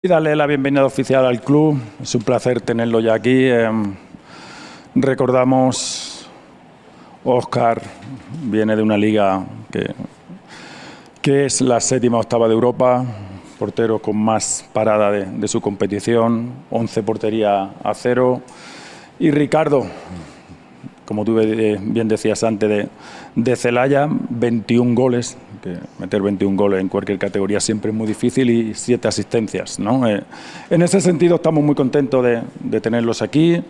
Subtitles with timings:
[0.00, 1.76] Y darle la bienvenida oficial al club.
[2.00, 3.46] Es un placer tenerlo ya aquí.
[3.46, 3.68] Eh,
[4.94, 6.30] recordamos,
[7.24, 7.82] Oscar
[8.44, 9.92] viene de una liga que,
[11.20, 13.04] que es la séptima octava de Europa,
[13.58, 18.40] portero con más parada de, de su competición, 11 portería a cero.
[19.18, 19.84] Y Ricardo,
[21.06, 22.88] como tú bien decías antes, de,
[23.34, 28.50] de Celaya, 21 goles, que meter 21 goles en cualquier categoría siempre es muy difícil
[28.50, 29.78] y siete asistencias.
[29.78, 30.08] ¿no?
[30.08, 30.22] Eh,
[30.70, 33.62] en ese sentido estamos muy contentos de, de, tenerlos aquí,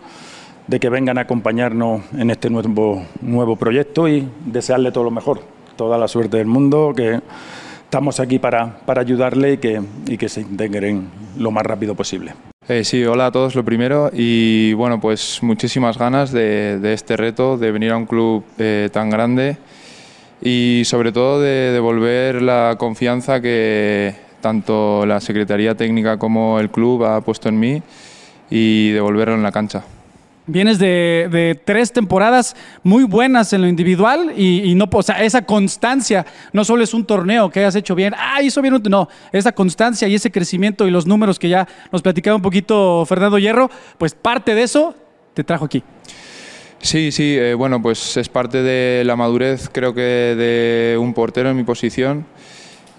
[0.67, 5.41] de que vengan a acompañarnos en este nuevo, nuevo proyecto y desearle todo lo mejor,
[5.75, 7.19] toda la suerte del mundo, que
[7.83, 12.33] estamos aquí para, para ayudarle y que, y que se integren lo más rápido posible.
[12.67, 17.17] Eh, sí, hola a todos lo primero y bueno, pues muchísimas ganas de, de este
[17.17, 19.57] reto, de venir a un club eh, tan grande
[20.41, 27.03] y sobre todo de devolver la confianza que tanto la Secretaría Técnica como el club
[27.03, 27.81] ha puesto en mí
[28.49, 29.83] y devolverlo en la cancha.
[30.47, 35.21] Vienes de, de, tres temporadas muy buenas en lo individual y, y, no, o sea,
[35.23, 39.07] esa constancia no solo es un torneo que hayas hecho bien, ah, hizo bien, no,
[39.31, 43.37] esa constancia y ese crecimiento y los números que ya nos platicaba un poquito Fernando
[43.37, 44.95] Hierro, pues parte de eso
[45.35, 45.83] te trajo aquí.
[46.81, 51.49] Sí, sí, eh, bueno, pues es parte de la madurez, creo que de un portero
[51.49, 52.25] en mi posición.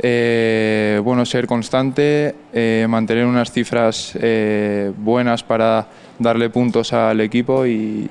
[0.02, 5.86] Eh, bueno, ser constante, eh, mantener unas cifras eh, buenas para
[6.18, 8.08] darle puntos al equipo y,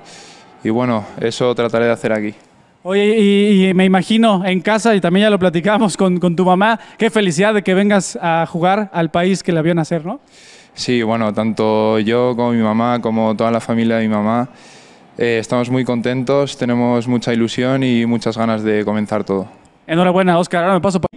[0.64, 2.34] y, bueno, eso trataré de hacer aquí.
[2.84, 6.46] Oye, y, y, me imagino en casa, y también ya lo platicamos con, con, tu
[6.46, 10.20] mamá, qué felicidad de que vengas a jugar al país que la vio nacer, ¿no?
[10.76, 14.48] Sí, bueno, tanto yo como mi mamá, como toda la familia de mi mamá,
[15.22, 19.48] eh, estamos muy contentos, tenemos mucha ilusión y muchas ganas de comenzar todo.
[19.86, 20.64] Enhorabuena, Oscar.
[20.64, 21.10] Ahora me paso por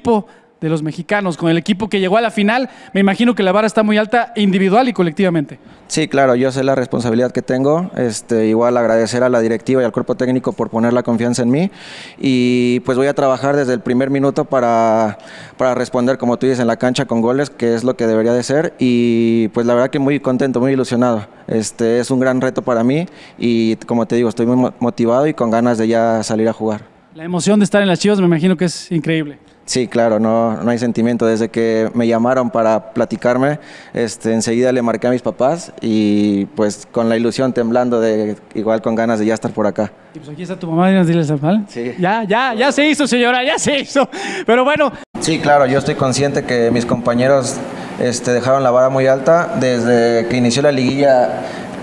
[0.62, 2.70] de los mexicanos, con el equipo que llegó a la final.
[2.94, 5.58] Me imagino que la vara está muy alta individual y colectivamente.
[5.88, 7.90] Sí, claro, yo sé la responsabilidad que tengo.
[7.96, 11.50] Este, igual agradecer a la directiva y al cuerpo técnico por poner la confianza en
[11.50, 11.70] mí.
[12.18, 15.18] Y pues voy a trabajar desde el primer minuto para,
[15.58, 18.32] para responder, como tú dices, en la cancha con goles, que es lo que debería
[18.32, 18.74] de ser.
[18.78, 21.26] Y pues la verdad que muy contento, muy ilusionado.
[21.48, 23.06] Este, es un gran reto para mí
[23.36, 26.86] y como te digo, estoy muy motivado y con ganas de ya salir a jugar.
[27.14, 29.38] La emoción de estar en las Chivas me imagino que es increíble.
[29.64, 31.26] Sí, claro, no, no hay sentimiento.
[31.26, 33.60] Desde que me llamaron para platicarme,
[33.94, 38.82] este, enseguida le marqué a mis papás y pues con la ilusión temblando, de igual
[38.82, 39.92] con ganas de ya estar por acá.
[40.14, 41.64] Y pues aquí está tu mamá, diles mal.
[41.68, 41.94] Sí.
[41.98, 44.08] Ya, ya, ya se hizo, señora, ya se hizo.
[44.44, 44.92] Pero bueno.
[45.20, 47.56] Sí, claro, yo estoy consciente que mis compañeros
[48.00, 49.54] este, dejaron la vara muy alta.
[49.60, 51.40] Desde que inició la liguilla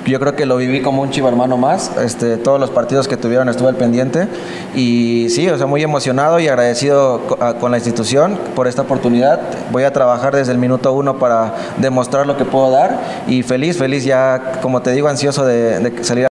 [0.09, 1.91] yo creo que lo viví como un chivo hermano más.
[1.97, 4.27] Este, todos los partidos que tuvieron estuve al pendiente
[4.75, 7.21] y sí, o sea, muy emocionado y agradecido
[7.59, 9.39] con la institución por esta oportunidad.
[9.71, 13.77] Voy a trabajar desde el minuto uno para demostrar lo que puedo dar y feliz,
[13.77, 16.25] feliz ya, como te digo, ansioso de, de salir.
[16.25, 16.28] A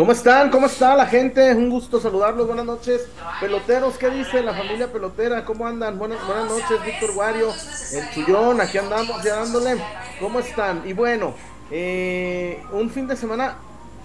[0.00, 0.48] ¿Cómo están?
[0.48, 1.54] ¿Cómo está la gente?
[1.54, 2.46] Un gusto saludarlos.
[2.46, 3.06] Buenas noches.
[3.38, 5.44] Peloteros, ¿qué dice la familia pelotera?
[5.44, 5.98] ¿Cómo andan?
[5.98, 7.52] Buenas, buenas noches, Víctor Guario,
[7.92, 9.76] el Chullón, aquí andamos ya dándole.
[10.18, 10.88] ¿Cómo están?
[10.88, 11.34] Y bueno,
[11.70, 13.58] eh, un fin de semana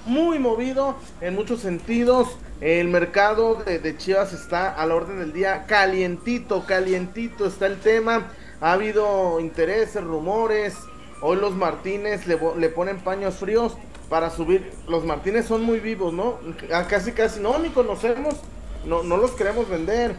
[0.06, 2.28] muy movido en muchos sentidos.
[2.60, 5.64] El mercado de, de, Chivas está a la orden del día.
[5.66, 8.34] Calientito, calientito está el tema.
[8.60, 10.76] Ha habido intereses, rumores.
[11.22, 13.78] Hoy los Martínez le, le ponen paños fríos
[14.10, 14.72] para subir.
[14.88, 16.40] Los Martínez son muy vivos, ¿no?
[16.90, 18.36] Casi, casi, no, ni conocemos,
[18.86, 20.16] no, no los queremos vender.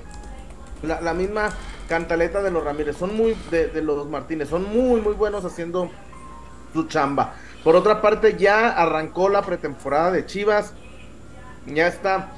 [0.82, 1.50] La, misma
[1.88, 5.90] cantaleta de los Ramírez, son muy, de, los Martínez, son muy, muy buenos haciendo
[6.72, 7.34] su chamba.
[7.64, 10.74] Por otra parte, ya arrancó la pretemporada de Chivas,
[11.66, 12.32] ya está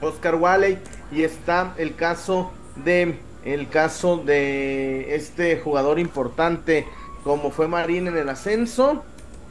[0.00, 0.78] Oscar Walley
[1.12, 6.86] y está el caso de, el caso de este jugador importante
[7.24, 9.04] como fue Marín en el ascenso.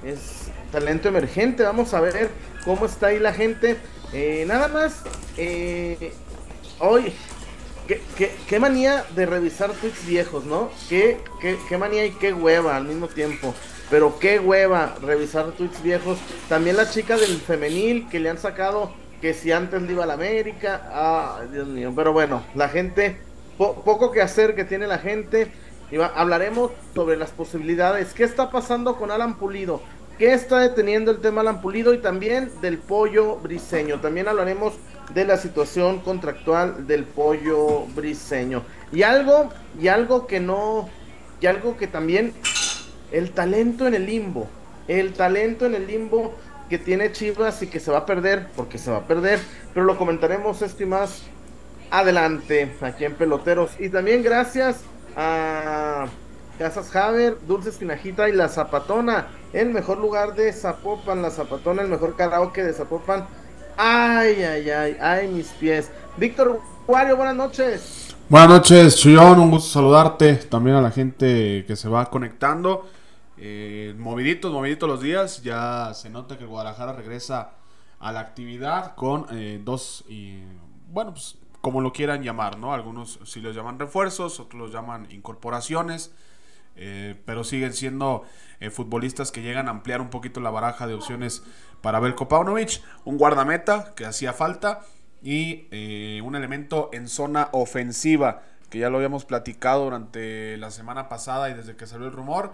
[0.03, 0.40] Es
[0.71, 1.63] talento emergente.
[1.63, 2.29] Vamos a ver
[2.63, 3.77] cómo está ahí la gente.
[4.13, 5.03] Eh, nada más,
[5.37, 6.13] eh,
[6.79, 7.13] hoy,
[7.87, 10.69] ¿qué, qué, qué, manía de revisar tweets viejos, ¿no?
[10.89, 13.53] ¿Qué, qué, qué manía y qué hueva al mismo tiempo.
[13.89, 16.17] Pero qué hueva revisar tweets viejos.
[16.49, 20.07] También la chica del femenil que le han sacado que si antes le iba a
[20.07, 20.89] la América.
[20.91, 21.93] Ah, Dios mío.
[21.95, 23.17] Pero bueno, la gente,
[23.57, 25.51] po poco que hacer que tiene la gente.
[26.15, 28.13] hablaremos sobre las posibilidades.
[28.13, 29.81] ¿Qué está pasando con Alan Pulido?
[30.21, 34.01] ¿Qué está deteniendo el tema Alan Pulido y también del pollo briseño?
[34.01, 34.75] También hablaremos
[35.15, 38.61] de la situación contractual del pollo briseño.
[38.91, 39.49] Y algo,
[39.81, 40.87] y algo que no,
[41.41, 42.33] y algo que también,
[43.11, 44.47] el talento en el limbo,
[44.87, 46.35] el talento en el limbo
[46.69, 49.39] que tiene Chivas y que se va a perder, porque se va a perder,
[49.73, 51.23] pero lo comentaremos esto y más
[51.89, 53.71] adelante aquí en Peloteros.
[53.79, 54.81] Y también gracias
[55.17, 56.05] a
[56.59, 61.87] Casas Haber, Dulces Pinajita y La Zapatona, el mejor lugar de Zapopan, La Zapatona, el
[61.87, 63.27] mejor karaoke de Zapopan.
[63.77, 65.91] Ay, ay, ay, ay, mis pies.
[66.17, 68.15] Víctor Juario, buenas noches.
[68.29, 70.35] Buenas noches, Chuyón, un gusto saludarte.
[70.35, 72.87] También a la gente que se va conectando.
[73.37, 75.41] Eh, moviditos, moviditos los días.
[75.43, 77.51] Ya se nota que Guadalajara regresa
[77.99, 80.39] a la actividad con eh, dos, y,
[80.89, 82.73] bueno, pues como lo quieran llamar, ¿no?
[82.73, 86.11] Algunos sí los llaman refuerzos, otros los llaman incorporaciones,
[86.75, 88.23] eh, pero siguen siendo
[88.59, 91.43] eh, futbolistas que llegan a ampliar un poquito la baraja de opciones
[91.81, 94.81] para Belko Paunovic, un guardameta que hacía falta
[95.21, 101.09] y eh, un elemento en zona ofensiva que ya lo habíamos platicado durante la semana
[101.09, 102.53] pasada y desde que salió el rumor.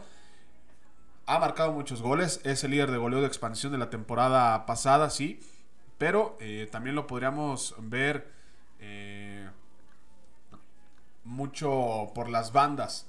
[1.27, 5.09] Ha marcado muchos goles, es el líder de goleo de expansión de la temporada pasada,
[5.09, 5.41] sí,
[5.97, 6.37] pero
[6.71, 8.31] también lo podríamos ver
[11.25, 13.05] mucho por las bandas.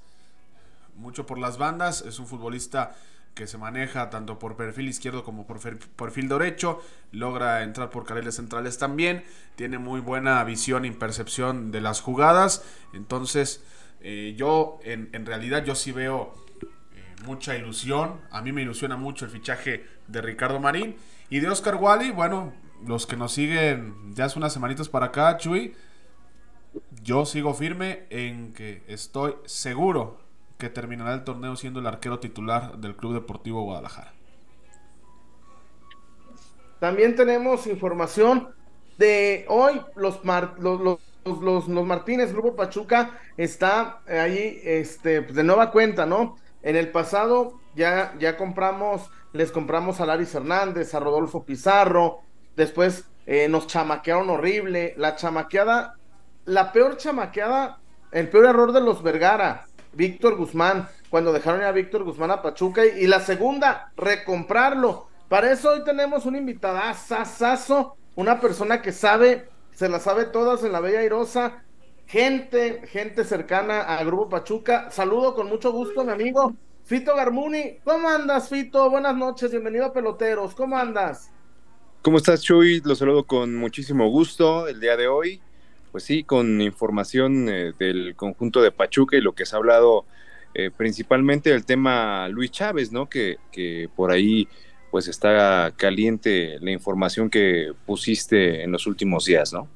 [0.99, 2.01] Mucho por las bandas.
[2.01, 2.93] Es un futbolista
[3.33, 6.81] que se maneja tanto por perfil izquierdo como por perfil derecho.
[7.13, 9.23] Logra entrar por carriles centrales también.
[9.55, 12.65] Tiene muy buena visión y percepción de las jugadas.
[12.93, 13.63] Entonces,
[14.01, 18.19] eh, yo en, realidad yo sí veo eh, mucha ilusión.
[18.29, 20.97] A mí me ilusiona mucho el fichaje de Ricardo Marín.
[21.29, 22.51] Y de Oscar Wally, bueno,
[22.85, 25.75] los que nos siguen ya hace unas semanitas para acá, Chuy,
[27.01, 30.28] yo sigo firme en que estoy seguro
[30.59, 34.13] que terminará el torneo siendo el arquero titular del Club Deportivo Guadalajara.
[36.79, 38.49] También tenemos información
[38.97, 46.05] de hoy, los, los, los, los, Martínez, Grupo Pachuca, está ahí este, de nueva cuenta,
[46.05, 46.37] ¿no?
[46.61, 52.21] En el pasado ya, ya compramos, les compramos a Laris Hernández, a Rodolfo Pizarro,
[52.59, 54.93] Después eh, nos chamaquearon horrible.
[54.97, 55.95] La chamaqueada,
[56.43, 57.79] la peor chamaqueada,
[58.11, 62.85] el peor error de los Vergara, Víctor Guzmán, cuando dejaron a Víctor Guzmán a Pachuca.
[62.85, 65.07] Y, la segunda, recomprarlo.
[65.27, 70.71] Para eso hoy tenemos un invitadazo, una persona que sabe, se la sabe todas en
[70.71, 71.63] la Bella Airosa.
[72.07, 74.89] Gente, gente cercana al Grupo Pachuca.
[74.89, 76.55] Saludo con mucho gusto, mi amigo
[76.89, 77.77] Fito Garmuni.
[77.83, 78.89] ¿Cómo andas, Fito?
[78.89, 80.55] Buenas noches, bienvenido a Peloteros.
[80.55, 81.29] ¿Cómo andas?
[82.01, 82.81] ¿Cómo estás, Chuy?
[82.83, 85.39] Lo saludo con muchísimo gusto el día de hoy.
[85.91, 90.05] Pues sí, con información eh, del conjunto de Pachuca y lo que se ha hablado
[90.53, 93.09] eh, principalmente del tema Luis Chávez, ¿no?
[93.09, 94.47] Que, que por ahí
[94.91, 99.67] pues está caliente la información que pusiste en los últimos días, ¿no?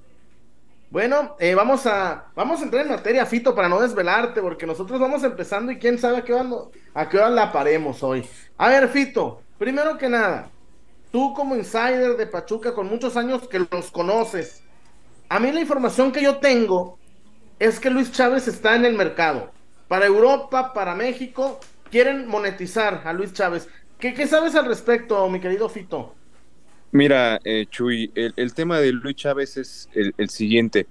[0.94, 5.00] Bueno, eh, vamos, a, vamos a entrar en materia, Fito, para no desvelarte, porque nosotros
[5.00, 6.48] vamos empezando y quién sabe a qué hora,
[6.94, 8.24] a qué hora la paremos hoy.
[8.58, 10.52] A ver, Fito, primero que nada,
[11.12, 14.62] tú como insider de Pachuca con muchos años que los conoces,
[15.34, 17.00] a mí la información que yo tengo
[17.58, 19.52] es que Luis Chávez está en el mercado.
[19.88, 21.60] Para Europa, para México,
[21.90, 23.68] quieren monetizar a Luis Chávez.
[23.98, 26.14] ¿Qué, sabes al respecto, mi querido Fito?
[26.92, 30.86] Mira, eh, Chuy, el, tema de Luis Chávez es el, siguiente.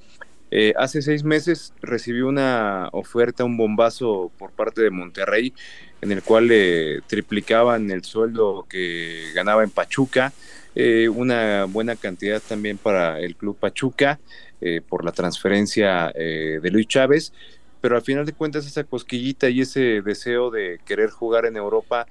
[0.50, 5.54] Eh, hace seis meses recibió una oferta, un bombazo por parte de Monterrey
[6.00, 10.32] en el cual le triplicaban el sueldo que ganaba en Pachuca,
[10.74, 14.18] eh, una buena cantidad también para el club Pachuca
[14.60, 17.32] eh, por la transferencia eh, de Luis Chávez,
[17.80, 22.06] pero al final de cuentas esa cosquillita y ese deseo de querer jugar en Europa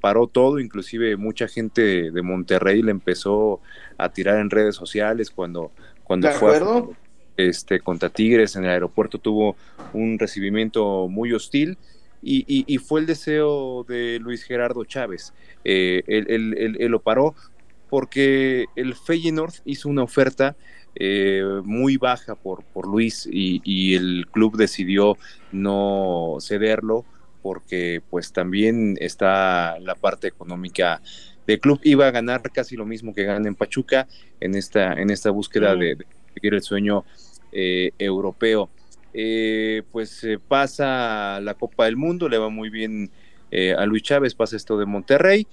[0.00, 3.60] paró todo, inclusive mucha gente de Monterrey le empezó
[3.98, 5.72] a tirar en redes sociales cuando,
[6.04, 6.60] cuando fue
[7.36, 9.18] este, contra Tigres en el aeropuerto.
[9.18, 9.56] Tuvo
[9.92, 11.78] un recibimiento muy hostil
[12.24, 15.32] y, fue el deseo de Luis Gerardo Chávez.
[15.64, 17.34] Eh, él, lo paró
[17.92, 20.56] porque el Feyenoord hizo una oferta
[20.94, 25.18] eh, muy baja por, por Luis y, el club decidió
[25.52, 27.04] no cederlo
[27.42, 31.02] porque pues también está la parte económica
[31.46, 31.80] del club.
[31.82, 34.08] Iba a ganar casi lo mismo que gana en Pachuca
[34.40, 35.98] en esta en esta búsqueda de,
[36.32, 37.04] seguir el sueño
[37.52, 38.70] eh, europeo.
[39.12, 43.10] Eh, pues pasa la Copa del Mundo, le va muy bien
[43.54, 45.46] eh, a Luis Chávez, pasa esto de Monterrey.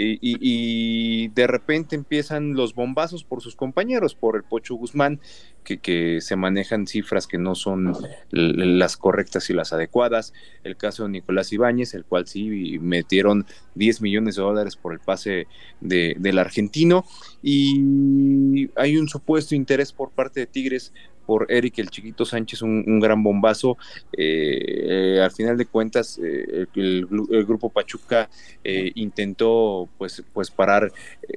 [0.00, 5.20] Y, y, de repente empiezan los bombazos por sus compañeros, por el Pocho Guzmán,
[5.64, 7.96] que, que, se manejan cifras que no son
[8.30, 10.32] las correctas y las adecuadas.
[10.62, 15.00] El caso de Nicolás Ibáñez, el cual sí metieron 10 millones de dólares por el
[15.00, 15.46] pase
[15.80, 17.04] de, del argentino.
[17.42, 20.92] Y hay un supuesto interés por parte de Tigres
[21.28, 23.76] por Eric el Chiquito Sánchez, un, gran bombazo.
[24.16, 27.06] Eh, al final de cuentas, eh, el,
[27.46, 28.30] grupo Pachuca
[28.64, 30.90] eh, intentó pues, pues parar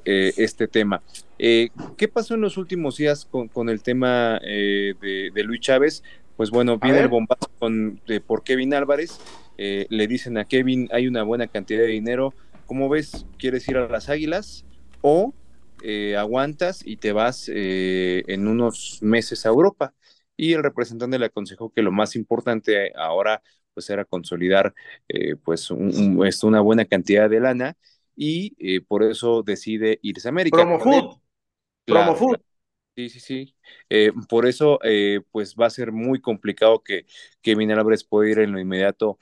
[0.05, 1.03] este tema.
[1.37, 6.03] ¿Qué pasó en los últimos días con, el tema de, Luis Chávez?
[6.37, 9.19] Pues bueno, viene el bombazo con, por Kevin Álvarez.
[9.57, 12.33] le dicen a Kevin, hay una buena cantidad de dinero.
[12.65, 13.25] ¿Cómo ves?
[13.37, 14.63] ¿Quieres ir a las Águilas?
[15.01, 15.33] O
[15.83, 19.93] eh, aguantas y te vas eh, en unos meses a Europa.
[20.37, 23.41] Y el representante le aconsejó que lo más importante ahora
[23.73, 24.73] pues era consolidar
[25.07, 27.77] eh, pues una buena cantidad de lana
[28.15, 30.57] y por eso decide irse a América.
[30.57, 31.19] Promo food.
[31.85, 32.37] Promo food.
[32.95, 33.55] Sí, sí, sí.
[34.27, 34.79] por eso,
[35.31, 37.05] pues va a ser muy complicado que
[37.79, 39.17] Álvarez pueda ir en lo inmediato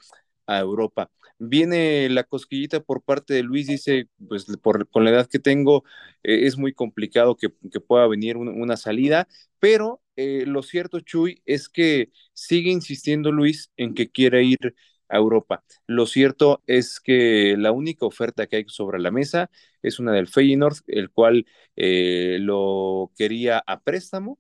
[0.48, 5.28] a Europa viene la cosquillita por parte de Luis, dice, pues por, con la edad
[5.28, 5.84] que tengo
[6.24, 7.50] eh, es muy complicado que,
[7.82, 9.28] pueda venir una salida,
[9.60, 14.76] pero eh, lo cierto, Chuy, es que sigue insistiendo Luis en que quiere ir
[15.08, 15.64] a Europa.
[15.88, 19.50] Lo cierto es que la única oferta que hay sobre la mesa
[19.82, 24.40] es una del Feyenoord, el cual eh, lo quería a préstamo,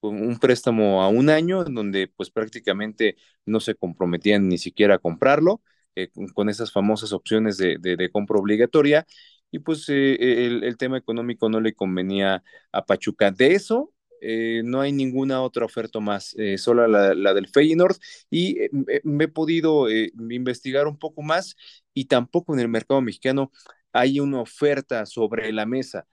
[0.00, 3.16] un préstamo a un año, en donde pues prácticamente
[3.46, 5.62] no se comprometían ni siquiera a comprarlo
[5.96, 9.06] eh, con esas famosas opciones de, compra obligatoria,
[9.50, 13.32] y pues eh, el, tema económico no le convenía a Pachuca.
[13.32, 17.96] De eso eh, no hay ninguna otra oferta más, solo la, la, del Feyenoord,
[18.30, 18.56] y
[19.02, 21.56] me he podido investigar un poco más,
[21.94, 23.50] y tampoco en el mercado mexicano
[23.92, 26.06] hay una oferta sobre la mesa.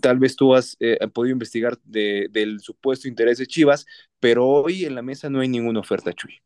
[0.00, 0.76] tal vez tú has
[1.12, 3.86] podido investigar del supuesto interés de Chivas,
[4.18, 6.40] pero hoy en la mesa no hay ninguna oferta, Chuy.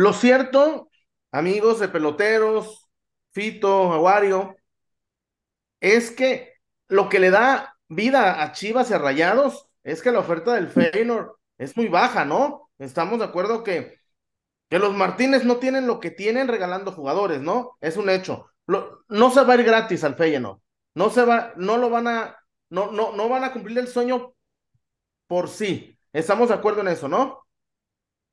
[0.00, 0.88] Lo cierto,
[1.30, 2.88] amigos de peloteros,
[3.32, 4.56] Fito, Aguario,
[5.78, 6.54] es que
[6.88, 10.70] lo que le da vida a Chivas y a Rayados es que la oferta del
[10.70, 12.70] Feyenoord es muy baja, ¿no?
[12.78, 13.98] Estamos de acuerdo que,
[14.70, 17.76] que los Martínez no tienen lo que tienen regalando jugadores, ¿no?
[17.82, 18.50] Es un hecho.
[18.66, 20.60] no se va a ir gratis al Feyenoord.
[20.94, 22.38] No se va, no lo van a,
[22.70, 24.32] no, no, no van a cumplir el sueño
[25.26, 25.94] por sí.
[26.10, 27.44] Estamos de acuerdo en eso, ¿no?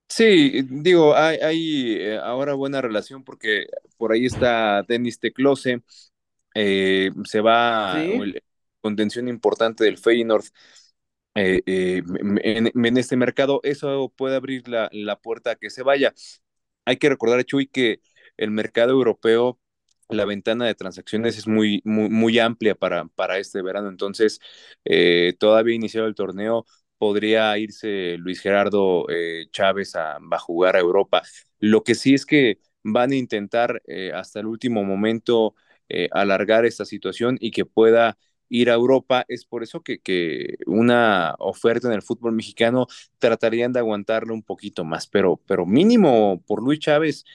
[0.09, 5.81] Sí, digo, hay, eh, ahora buena relación porque por ahí está Denis Teclose,
[6.55, 7.95] eh, se va
[8.81, 10.45] contención importante del Feyenoord
[11.35, 11.61] eh,
[12.43, 14.89] en, este mercado, eso puede abrir la,
[15.21, 16.13] puerta a que se vaya.
[16.85, 18.01] Hay que recordar, Chuy, que
[18.37, 19.59] el mercado europeo
[20.09, 23.89] la ventana de transacciones es muy, muy, muy amplia para, para este verano.
[23.89, 24.39] Entonces,
[25.39, 26.65] todavía iniciado el torneo,
[26.97, 31.21] podría irse Luis Gerardo eh, Chávez a, jugar a Europa.
[31.59, 35.55] Lo que sí es que van a intentar eh, hasta el último momento
[35.89, 38.17] eh, alargar esta situación y que pueda
[38.49, 39.25] ir a Europa.
[39.27, 39.99] Es por eso que,
[40.65, 42.87] una oferta en el fútbol mexicano
[43.19, 47.25] tratarían de aguantarle un poquito más, pero, pero mínimo por Luis Chávez,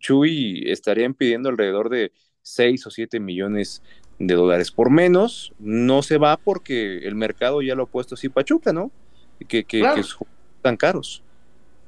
[0.00, 2.12] Chuy estarían pidiendo alrededor de
[2.42, 3.82] 6 o 7 millones
[4.18, 4.70] de dólares.
[4.70, 8.90] Por menos, no se va porque el mercado ya lo ha puesto así Pachuca, ¿no?
[9.48, 10.26] Que, que, son
[10.62, 11.22] tan caros.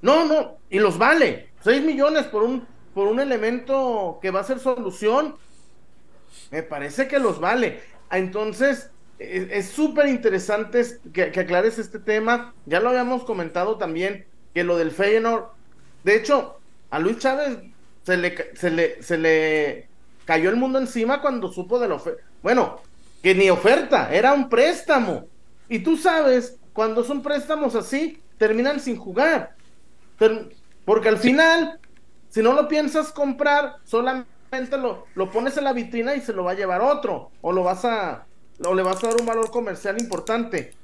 [0.02, 1.48] No, no, y los vale.
[1.62, 5.34] 6 millones por un, por un elemento que va a ser solución.
[6.50, 7.80] Me parece que los vale.
[8.10, 10.82] Entonces, es súper interesante
[11.12, 12.54] que, que, aclares este tema.
[12.66, 15.46] Ya lo habíamos comentado también, que lo del Feyenoord.
[16.04, 16.58] De hecho,
[16.90, 17.58] a Luis Chávez
[18.04, 19.89] se le, se le, se le
[20.24, 22.22] cayó el mundo encima cuando supo de la oferta.
[22.42, 22.80] Bueno,
[23.22, 25.26] que ni oferta, era un préstamo.
[25.68, 29.54] Y tú sabes, cuando son préstamos así, terminan sin jugar.
[30.84, 31.78] porque al final,
[32.28, 36.44] si no lo piensas comprar, solamente lo, lo pones en la vitrina y se lo
[36.44, 37.30] va a llevar otro.
[37.40, 38.26] O lo vas a,
[38.64, 40.74] o le vas a dar un valor comercial importante.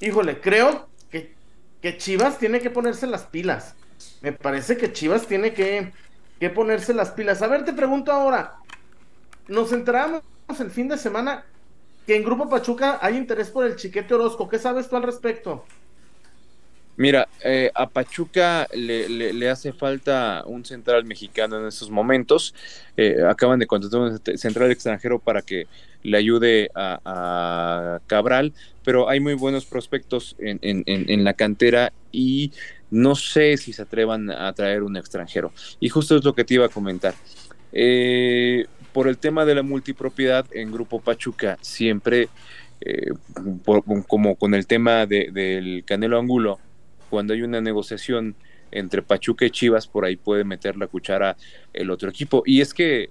[0.00, 1.34] Híjole, creo que,
[1.80, 3.74] que Chivas tiene que ponerse las pilas.
[4.20, 5.92] Me parece que Chivas tiene que,
[6.38, 7.42] que ponerse las pilas.
[7.42, 8.56] A ver, te pregunto ahora,
[9.48, 10.22] nos enteramos
[10.60, 11.44] el fin de semana
[12.06, 14.48] que en Grupo Pachuca hay interés por el Chiquete Orozco.
[14.48, 15.64] ¿Qué sabes tú al respecto?
[16.96, 22.54] Mira, eh, a Pachuca le, hace falta un central mexicano en estos momentos.
[22.96, 25.66] Eh, acaban de contratar un central extranjero para que
[26.02, 28.52] le ayude a, Cabral,
[28.84, 32.52] pero hay muy buenos prospectos en, en, la cantera y
[32.90, 35.52] no sé si se atrevan a traer un extranjero.
[35.78, 37.14] Y justo es lo que te iba a comentar.
[37.72, 42.28] Eh, por el tema de la multipropiedad en Grupo Pachuca, siempre,
[42.80, 43.10] eh,
[44.06, 46.58] como con el tema del Canelo Angulo,
[47.10, 48.34] cuando hay una negociación
[48.70, 51.36] entre Pachuca y Chivas, por ahí puede meter la cuchara
[51.72, 52.42] el otro equipo.
[52.44, 53.10] Y es que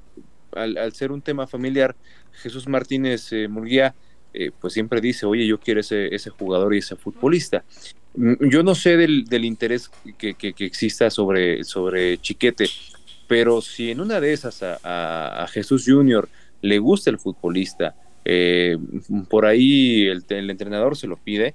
[0.51, 1.95] al, ser un tema familiar,
[2.33, 3.95] Jesús Martínez eh, Murguía,
[4.33, 7.63] eh, pues siempre dice, oye, yo quiero ese, jugador y ese futbolista.
[8.15, 12.67] Mm, yo no sé del, interés que, exista sobre Chiquete,
[13.27, 16.29] pero si en una de esas a, Jesús Junior
[16.62, 18.77] le gusta el futbolista, eh,
[19.29, 21.53] por ahí el, entrenador se lo pide,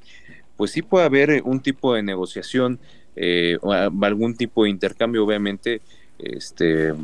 [0.57, 2.79] pues sí puede haber un tipo de negociación,
[3.17, 3.59] eh,
[4.01, 5.81] algún tipo de intercambio, obviamente,
[6.19, 6.95] este,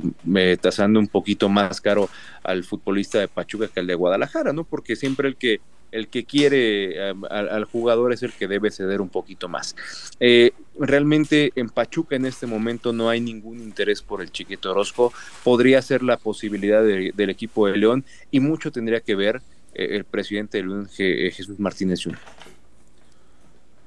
[0.61, 2.09] tasando un poquito más caro
[2.45, 4.65] al futbolista de Pachuca que al de Guadalajara, ¿no?
[4.65, 5.61] Porque siempre el que
[5.91, 9.75] el que quiere al, jugador es el que debe ceder un poquito más.
[10.21, 15.13] Eh, realmente en Pachuca en este momento no hay ningún interés por el Chiquito Orozco.
[15.45, 19.43] Podría ser la posibilidad del equipo de León y mucho tendría que ver
[19.75, 22.19] eh, el presidente de León, Jesús Martínez Jr.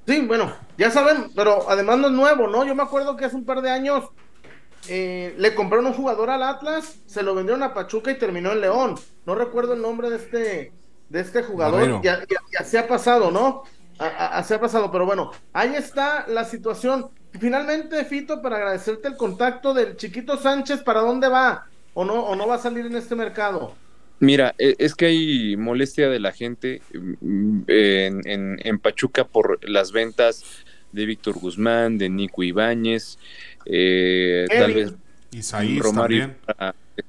[0.08, 2.66] Sí, bueno, ya saben, pero además no es nuevo, ¿no?
[2.66, 4.06] Yo me acuerdo que hace un par de años
[4.90, 8.62] eh, le compraron un jugador al Atlas, se lo vendieron a Pachuca y terminó en
[8.62, 8.96] León.
[9.26, 10.72] No recuerdo el nombre de este
[11.12, 12.02] de este jugador.
[12.02, 12.24] Ya,
[12.64, 13.64] se ha pasado, ¿no?
[14.02, 17.10] Así ha pasado, pero bueno, ahí está la situación.
[17.40, 21.68] Finalmente, Fito, para agradecerte el contacto del chiquito Sánchez, ¿para dónde va?
[21.94, 23.76] ¿O no, o no va a salir en este mercado?
[24.20, 29.92] Mira, e, es que hay molestia de la gente mm, en, en, Pachuca por las
[29.92, 30.44] ventas
[30.92, 33.20] de Víctor Guzmán, de Nico Ibáñez,
[33.66, 34.94] eh, tal vez
[35.80, 36.36] Romario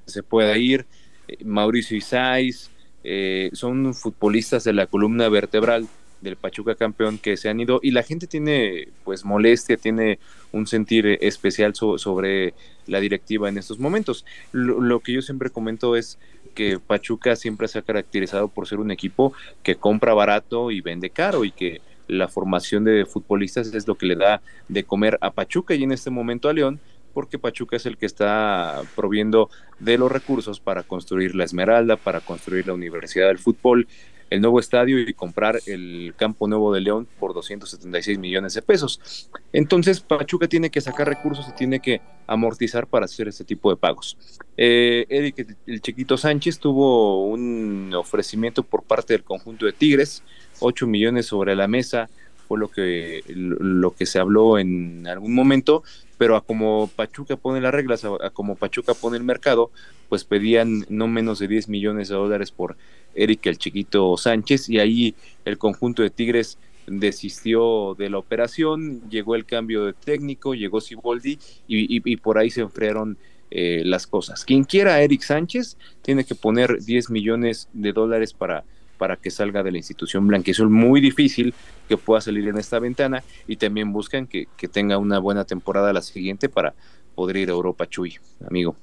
[0.06, 0.86] se pueda ir,
[1.28, 2.70] eh, Mauricio Isais,
[3.02, 5.88] eh, son futbolistas de la columna vertebral
[6.22, 10.18] del Pachuca campeón que se han ido y la gente tiene pues molestia, tiene
[10.52, 12.54] un sentir especial sobre
[12.86, 14.24] la directiva en estos momentos.
[14.52, 16.18] Lo, que yo siempre comento es
[16.54, 19.32] que Pachuca siempre se ha caracterizado por ser un equipo
[19.62, 24.06] que compra barato y vende caro y que la formación de futbolistas es lo que
[24.06, 26.80] le da de comer a Pachuca y en este momento a León
[27.12, 32.20] porque Pachuca es el que está proviendo de los recursos para construir la Esmeralda, para
[32.20, 33.86] construir la Universidad del Fútbol,
[34.32, 39.28] el nuevo estadio y comprar el campo nuevo de León por 276 millones de pesos.
[39.52, 43.76] Entonces Pachuca tiene que sacar recursos y tiene que amortizar para hacer este tipo de
[43.76, 44.16] pagos.
[44.56, 50.22] Eh, Eric, el chiquito Sánchez tuvo un ofrecimiento por parte del conjunto de Tigres,
[50.60, 52.08] 8 millones sobre la mesa,
[52.48, 55.82] fue lo que, lo que se habló en algún momento,
[56.18, 59.70] pero a como Pachuca pone las reglas, a, como Pachuca pone el mercado,
[60.08, 62.76] pues pedían no menos de 10 millones de dólares por
[63.14, 69.34] Eric el chiquito Sánchez y ahí el conjunto de Tigres desistió de la operación, llegó
[69.34, 73.16] el cambio de técnico, llegó Siboldi y, por ahí se enfriaron
[73.50, 74.44] eh, las cosas.
[74.44, 78.64] Quien quiera a Eric Sánchez tiene que poner 10 millones de dólares para
[79.02, 81.52] para que salga de la institución es muy difícil
[81.88, 86.02] que pueda salir en esta ventana y también buscan que, tenga una buena temporada la
[86.02, 86.72] siguiente para
[87.16, 88.16] poder ir a Europa, Chuy,
[88.48, 88.76] amigo.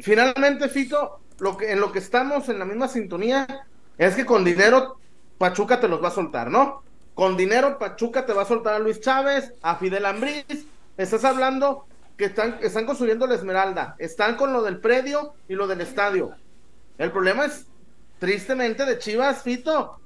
[0.00, 3.66] Finalmente, Fito, lo que, en lo que estamos en la misma sintonía
[3.98, 4.96] es que con dinero
[5.36, 6.82] Pachuca te los va a soltar, ¿no?
[7.12, 10.64] Con dinero Pachuca te va a soltar a Luis Chávez, a Fidel Ambriz.
[10.96, 11.84] Estás hablando
[12.16, 16.34] que están, están construyendo la Esmeralda, están con lo del predio y lo del estadio.
[16.98, 17.66] El problema es,
[18.18, 19.98] tristemente, de Chivas, Fito.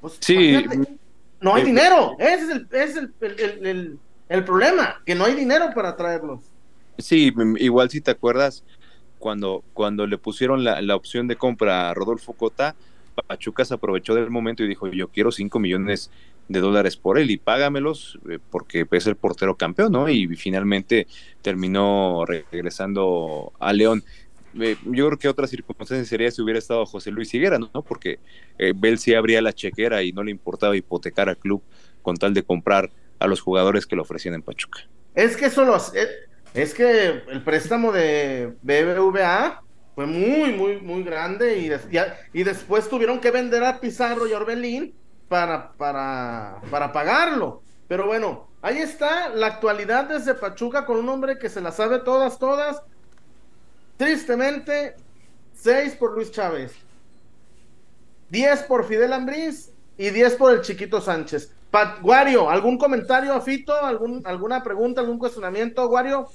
[0.00, 0.62] Pues, sí.
[1.40, 2.16] No hay eh, dinero.
[2.18, 2.96] Ese es,
[4.28, 6.40] el, problema, que no hay dinero para traerlos.
[6.98, 8.62] Sí, igual si te acuerdas,
[9.18, 12.76] cuando, cuando le pusieron la, opción de compra a Rodolfo Cota,
[13.26, 16.10] Pachuca se aprovechó del momento y dijo, yo quiero 5 millones
[16.48, 20.08] de dólares por él y págamelos eh, porque es el portero campeón, ¿no?
[20.08, 21.06] Y finalmente
[21.40, 24.04] terminó regresando a León.
[24.54, 27.70] Yo creo que otra circunstancia sería si hubiera estado José Luis Higuera, ¿no?
[27.82, 28.20] Porque
[28.58, 31.62] eh, Bel sí abría la chequera y no le importaba hipotecar al club
[32.02, 34.80] con tal de comprar a los jugadores que le ofrecían en Pachuca.
[35.14, 35.64] Es que eso
[35.94, 36.08] eh,
[36.54, 39.62] es que el préstamo de BBVA
[39.94, 41.70] fue muy, muy, muy grande y,
[42.32, 44.94] y después tuvieron que vender a Pizarro y Orbelín
[45.28, 47.62] para, para, para pagarlo.
[47.88, 52.00] Pero bueno, ahí está la actualidad desde Pachuca con un hombre que se la sabe
[52.00, 52.82] todas, todas
[53.96, 54.96] Tristemente,
[55.54, 56.72] 6 por Luis Chávez,
[58.30, 61.52] 10 por Fidel Ambriz y 10 por el Chiquito Sánchez.
[61.70, 63.74] Pat, Guario, ¿algún comentario Fito?
[63.74, 66.28] ¿Algún, ¿Alguna pregunta, algún cuestionamiento, Guario?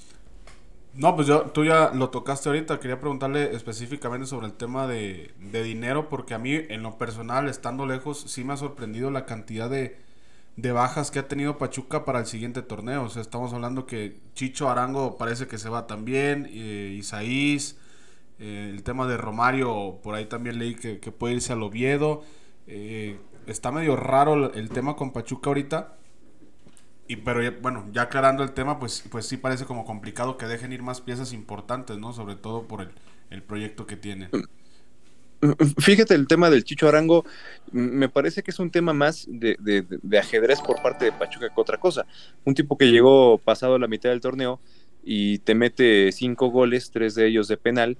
[0.93, 2.79] No, pues yo, tú ya lo tocaste ahorita.
[2.79, 7.47] Quería preguntarle específicamente sobre el tema de, de dinero, porque a mí, en lo personal,
[7.47, 9.97] estando lejos, sí me ha sorprendido la cantidad de,
[10.61, 13.03] de bajas que ha tenido Pachuca para el siguiente torneo.
[13.03, 17.77] O sea, estamos hablando que Chicho Arango parece que se va también, eh, Isaís,
[18.39, 22.23] eh, el tema de Romario, por ahí también leí que, puede irse al Oviedo.
[22.67, 25.95] Eh, está medio raro el, tema con Pachuca ahorita.
[27.07, 30.73] Y pero bueno, ya aclarando el tema, pues, pues sí parece como complicado que dejen
[30.73, 32.13] ir más piezas importantes, ¿no?
[32.13, 32.91] Sobre todo por el,
[33.31, 34.29] el proyecto que tiene.
[35.77, 37.25] Fíjate el tema del Chicho Arango,
[37.71, 39.85] me parece que es un tema más de,
[40.17, 42.05] ajedrez por parte de Pachuca que otra cosa.
[42.43, 44.59] Un tipo que llegó pasado la mitad del torneo
[45.03, 47.97] y te mete cinco goles, tres de ellos de penal,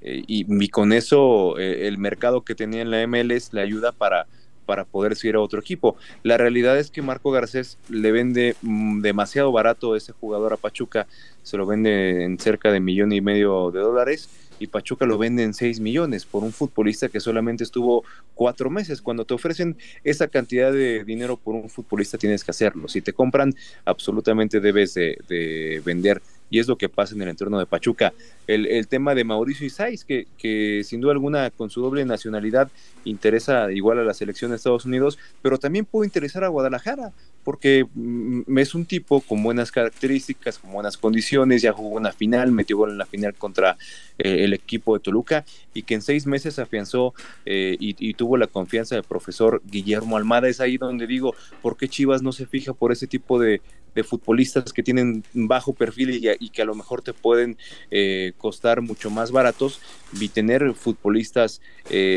[0.00, 4.26] eh, y, con eso eh, el mercado que tenía en la MLS le ayuda para,
[4.68, 5.96] para poder seguir a otro equipo.
[6.22, 11.06] La realidad es que Marco Garcés le vende mm, demasiado barato ese jugador a Pachuca,
[11.42, 14.28] se lo vende en cerca de millón y medio de dólares
[14.58, 18.04] y Pachuca lo vende en 6 millones por un futbolista que solamente estuvo
[18.34, 19.00] cuatro meses.
[19.00, 22.88] Cuando te ofrecen esa cantidad de dinero por un futbolista tienes que hacerlo.
[22.88, 23.54] Si te compran,
[23.86, 28.12] absolutamente debes de, vender y es lo que pasa en el entorno de Pachuca.
[28.46, 32.70] El, tema de Mauricio Isais, que, que, sin duda alguna con su doble nacionalidad
[33.04, 37.12] interesa igual a la selección de Estados Unidos, pero también puede interesar a Guadalajara
[37.48, 42.52] porque mm, es un tipo con buenas características, con buenas condiciones, ya jugó una final,
[42.52, 43.78] metió gol en la final contra
[44.18, 47.14] eh, el equipo de Toluca y que en seis meses afianzó
[47.46, 50.46] eh, y, tuvo la confianza del profesor Guillermo Almada.
[50.46, 53.62] Es ahí donde digo, ¿por qué Chivas no se fija por ese tipo de,
[54.04, 57.56] futbolistas que tienen bajo perfil y, que a lo mejor te pueden
[57.90, 59.80] eh, costar mucho más baratos
[60.20, 61.60] y tener futbolistas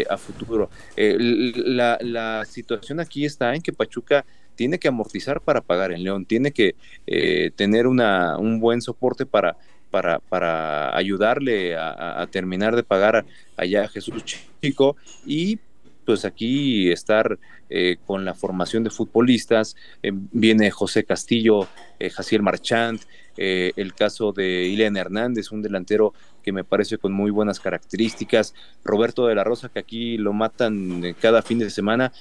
[0.08, 0.70] a futuro?
[0.96, 6.26] la, la situación aquí está en que Pachuca tiene que amortizar para pagar en León,
[6.26, 6.76] tiene que
[7.08, 9.58] eh, tener una, un buen soporte para,
[9.90, 13.26] para, para ayudarle a, terminar de pagar
[13.58, 14.24] allá a Jesús
[14.62, 15.60] Chico y
[16.06, 17.38] pues aquí estar
[17.70, 21.68] eh, con la formación de futbolistas, eh, viene José Castillo,
[22.00, 23.02] Jaciel Marchant,
[23.38, 29.28] el caso de Ileana Hernández, un delantero que me parece con muy buenas características, Roberto
[29.28, 32.12] de la Rosa, que aquí lo matan cada fin de semana,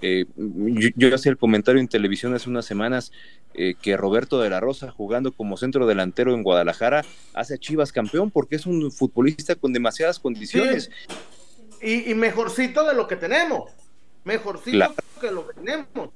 [0.00, 3.12] eh, yo, hacía el comentario en televisión hace unas semanas
[3.54, 7.92] eh, que Roberto de la Rosa, jugando como centro delantero en Guadalajara, hace a Chivas
[7.92, 10.90] campeón porque es un futbolista con demasiadas condiciones.
[11.82, 13.70] Y, mejorcito de lo que tenemos.
[14.24, 16.10] Mejorcito que lo que tenemos.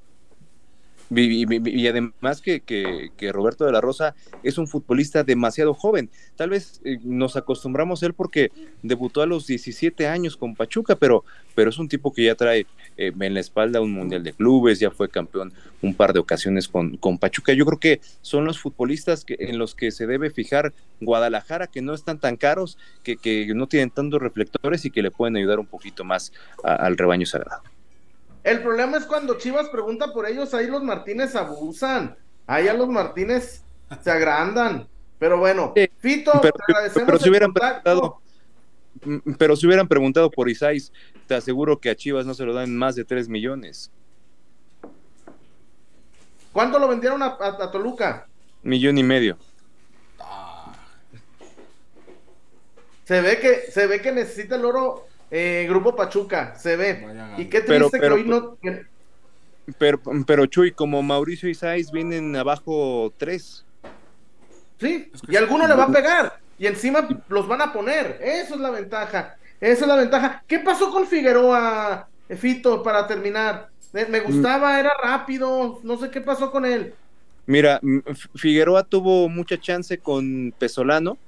[1.16, 6.10] Y, además que, que, Roberto de la Rosa es un futbolista demasiado joven.
[6.36, 8.50] Tal vez eh, nos acostumbramos a él porque
[8.82, 11.24] debutó a los 17 años con Pachuca, pero,
[11.54, 14.80] pero es un tipo que ya trae eh, en la espalda un Mundial de Clubes,
[14.80, 17.52] ya fue campeón un par de ocasiones con, con Pachuca.
[17.52, 21.82] Yo creo que son los futbolistas que, en los que se debe fijar Guadalajara, que
[21.82, 25.58] no están tan caros, que, que no tienen tantos reflectores y que le pueden ayudar
[25.58, 27.73] un poquito más al rebaño sagrado.
[28.44, 32.16] El problema es cuando Chivas pregunta por ellos, ahí los Martínez abusan.
[32.46, 33.64] Ahí a los Martínez
[34.02, 34.86] se agrandan.
[35.18, 36.54] Pero bueno, Fito, pero,
[37.06, 38.20] pero si hubieran preguntado,
[39.02, 40.92] mm, pero si hubieran preguntado por Isais,
[41.26, 43.90] te aseguro que a Chivas no se lo dan más de 3 millones.
[46.52, 48.28] ¿Cuánto lo vendieron a, Toluca?
[48.62, 49.38] Millón y medio.
[53.04, 57.04] Se ve que, se ve que necesita el oro eh, Grupo Pachuca, se ve.
[57.36, 58.56] y qué triste que hoy no.
[59.78, 63.64] Pero, pero Chuy, como Mauricio y Saiz vienen abajo tres.
[64.78, 66.38] Sí, y alguno le va a pegar.
[66.56, 68.20] Y encima los van a poner.
[68.22, 69.36] Eso es la ventaja.
[69.60, 70.44] Esa es la ventaja.
[70.46, 73.70] ¿Qué pasó con Figueroa, Fito, para terminar?
[73.92, 75.80] Me, me gustaba, era rápido.
[75.82, 76.94] No sé qué pasó con él.
[77.46, 77.80] Mira,
[78.36, 81.18] Figueroa tuvo mucha chance con Pesolano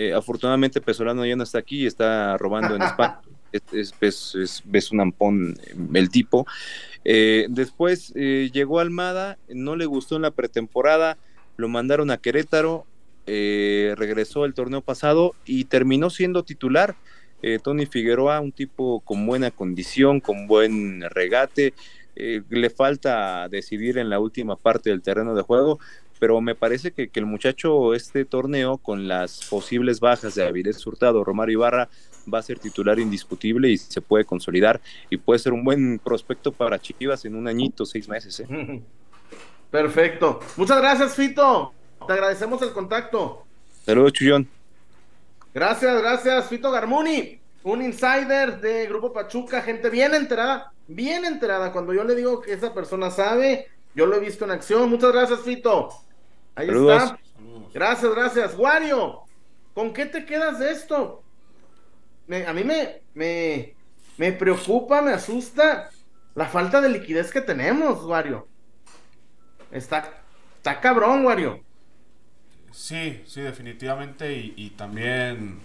[0.00, 3.20] eh, afortunadamente Pesolano ya no está aquí, está robando en España.
[3.50, 6.46] Es, es, un ampón eh, el tipo.
[7.02, 11.16] Eh, después llegó Almada, no le gustó en la pretemporada,
[11.56, 12.84] lo mandaron a Querétaro,
[13.26, 16.94] regresó el torneo pasado y terminó siendo titular.
[17.62, 21.72] Tony Figueroa, un tipo con buena condición, con buen regate,
[22.14, 25.80] le falta decidir en la última parte del terreno de juego,
[26.18, 31.24] pero me parece que, el muchacho este torneo con las posibles bajas de Avilés Hurtado,
[31.24, 31.88] Romario Ibarra,
[32.32, 36.52] va a ser titular indiscutible y se puede consolidar y puede ser un buen prospecto
[36.52, 38.40] para Chivas en un añito, seis meses.
[38.40, 38.82] ¿eh?
[39.70, 40.40] Perfecto.
[40.56, 41.72] Muchas gracias, Fito.
[42.06, 43.44] Te agradecemos el contacto.
[43.84, 44.48] Saludos, Chuyón.
[45.54, 51.72] Gracias, gracias, Fito Garmuni, un insider de Grupo Pachuca, gente bien enterada, bien enterada.
[51.72, 54.88] Cuando yo le digo que esa persona sabe, yo lo he visto en acción.
[54.88, 55.88] Muchas gracias, Fito.
[56.58, 57.16] Ahí está.
[57.72, 58.58] Gracias, gracias.
[58.58, 59.20] Wario,
[59.74, 61.22] ¿con qué te quedas de esto?
[62.46, 63.74] a mí me, me,
[64.16, 65.88] me preocupa, me asusta
[66.34, 68.48] la falta de liquidez que tenemos, Wario.
[69.70, 70.20] está,
[70.56, 71.62] está cabrón, Wario.
[72.72, 74.34] Sí, sí, definitivamente.
[74.34, 75.60] Y, también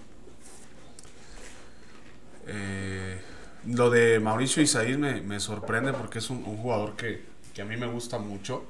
[2.46, 3.20] eh,
[3.66, 7.24] lo de Mauricio Isaías me, me sorprende porque es un, jugador que,
[7.60, 8.64] a mí me gusta mucho.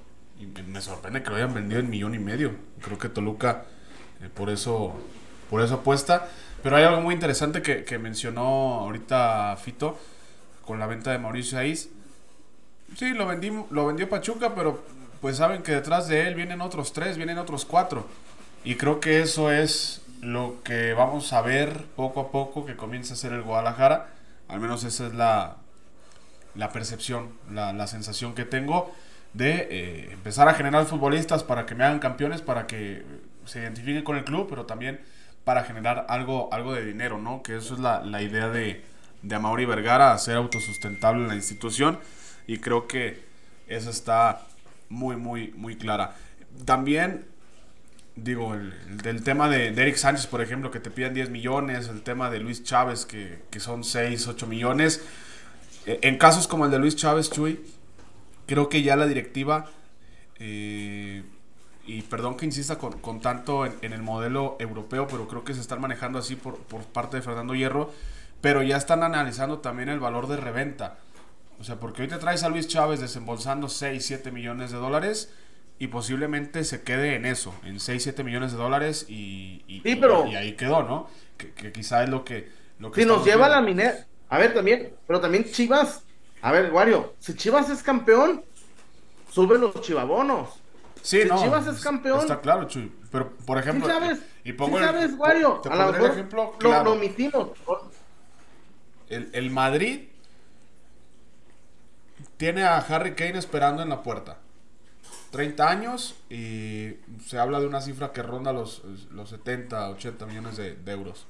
[0.43, 2.51] Y me, sorprende que lo hayan vendido en millón y medio.
[2.81, 3.63] Creo que Toluca
[4.21, 4.93] eh, por eso
[5.49, 6.27] por eso apuesta.
[6.61, 9.97] Pero hay algo muy interesante que, que mencionó ahorita Fito
[10.65, 11.89] con la venta de Mauricio Isaías.
[12.97, 14.83] Sí, lo, vendí, lo vendió Pachuca, pero
[15.21, 18.07] pues saben que detrás de él vienen otros tres, vienen otros cuatro.
[18.63, 23.13] Y creo que eso es lo que vamos a ver poco a poco que comienza
[23.13, 24.09] a ser el Guadalajara.
[24.47, 25.57] Al menos esa es la,
[26.55, 28.93] la percepción, la, la, sensación que tengo
[29.33, 33.03] de eh, empezar a generar futbolistas para que me hagan campeones, para que
[33.45, 34.99] se identifiquen con el club, pero también
[35.43, 37.43] para generar algo, algo de dinero, ¿no?
[37.43, 38.83] Que eso es la, la idea de,
[39.21, 41.99] de Amaury Vergara, ser autosustentable en la institución.
[42.47, 43.23] Y creo que
[43.67, 44.41] eso está
[44.89, 46.15] muy, muy, muy clara.
[46.65, 47.25] También
[48.15, 52.01] digo, el, del tema de, Eric Sánchez, por ejemplo, que te piden 10 millones, el
[52.01, 55.03] tema de Luis Chávez, que, son 6, 8 millones.
[55.85, 57.59] E, en casos como el de Luis Chávez, Chuy,
[58.45, 59.65] creo que ya la directiva,
[60.39, 61.23] eh,
[61.85, 65.81] y perdón que insista con, tanto en, el modelo europeo, pero creo que se están
[65.81, 67.91] manejando así por, por parte de Fernando Hierro,
[68.41, 70.97] pero ya están analizando también el valor de reventa.
[71.59, 75.33] O sea, porque hoy te traes a Luis Chávez desembolsando 6, 7 millones de dólares
[75.79, 79.81] y posiblemente se quede en eso, en 6, 7 millones de dólares y, y,
[80.35, 81.07] ahí quedó, ¿no?
[81.37, 82.49] Que, quizá es lo que...
[82.79, 84.07] Lo que si nos lleva la minera...
[84.29, 86.03] A ver, también, pero también Chivas.
[86.43, 88.43] A ver, Wario, si Chivas es campeón,
[89.31, 90.49] suben los chivabonos.
[91.01, 92.19] Sí, si no, Chivas es campeón.
[92.19, 92.91] Está claro, Chuy.
[93.11, 93.87] Pero, por ejemplo.
[93.87, 94.19] ¿Sí sabes?
[94.43, 95.61] Y pongo ¿Sí sabes, Wario?
[95.67, 97.49] a lo mejor ejemplo, lo, omitimos.
[99.09, 100.09] El, el Madrid
[102.37, 104.37] tiene a Harry Kane esperando en la puerta.
[105.33, 110.57] 30 años y se habla de una cifra que ronda los, los 70, 80 millones
[110.57, 111.25] de, euros.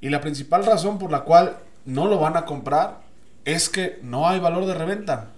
[0.00, 3.02] Y la principal razón por la cual no lo van a comprar
[3.44, 5.28] es que no hay valor de reventa.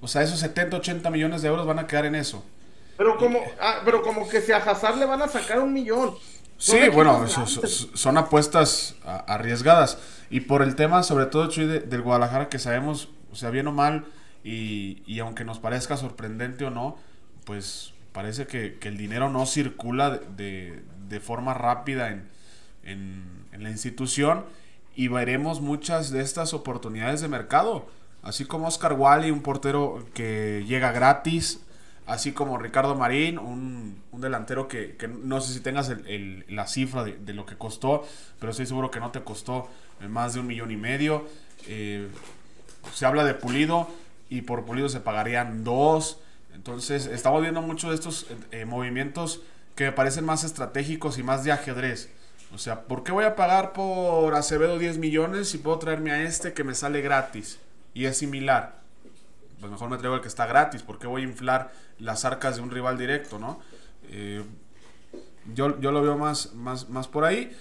[0.00, 2.44] O sea, esos 70, 80 millones de euros van a quedar en eso.
[2.96, 6.14] Pero como, ah, pero como que si a Hazard le van a sacar un millón.
[6.56, 9.98] Sí, bueno, son apuestas arriesgadas.
[10.28, 13.72] Y por el tema, sobre todo, Chuy, del Guadalajara, que sabemos, o sea, bien o
[13.72, 14.06] mal,
[14.42, 16.96] y, aunque nos parezca sorprendente o no,
[17.44, 20.82] pues parece que, el dinero no circula de,
[21.22, 22.28] forma rápida en,
[22.82, 24.44] en, la institución
[24.98, 27.86] y veremos muchas de estas oportunidades de mercado.
[28.20, 31.60] Así como Oscar Wally, un portero que llega gratis,
[32.04, 35.92] así como Ricardo Marín, un, delantero que, no sé si tengas
[36.48, 38.04] la cifra de, lo que costó,
[38.40, 39.68] pero estoy seguro que no te costó
[40.08, 41.28] más de un millón y medio.
[41.68, 42.08] Eh,
[42.92, 43.86] se habla de Pulido,
[44.28, 46.18] y por Pulido se pagarían dos.
[46.56, 49.42] Entonces, estamos viendo muchos de estos eh, movimientos
[49.76, 52.10] que me parecen más estratégicos y más de ajedrez.
[52.54, 56.22] O sea, ¿por qué voy a pagar por Acevedo 10 millones si puedo traerme a
[56.22, 57.58] este que me sale gratis
[57.94, 58.80] y es similar?
[59.60, 60.82] Pues mejor me traigo el que está gratis.
[60.82, 63.60] ¿Por qué voy a inflar las arcas de un rival directo, no?
[64.10, 64.42] Eh,
[65.54, 67.54] yo, yo, lo veo más, más, más por ahí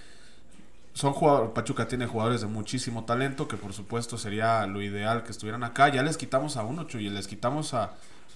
[0.97, 5.29] son jugadores, Pachuca tiene jugadores de muchísimo talento, que por supuesto sería lo ideal que
[5.29, 5.89] estuvieran acá.
[5.89, 7.93] Ya les quitamos a uno, Chuy, les quitamos a,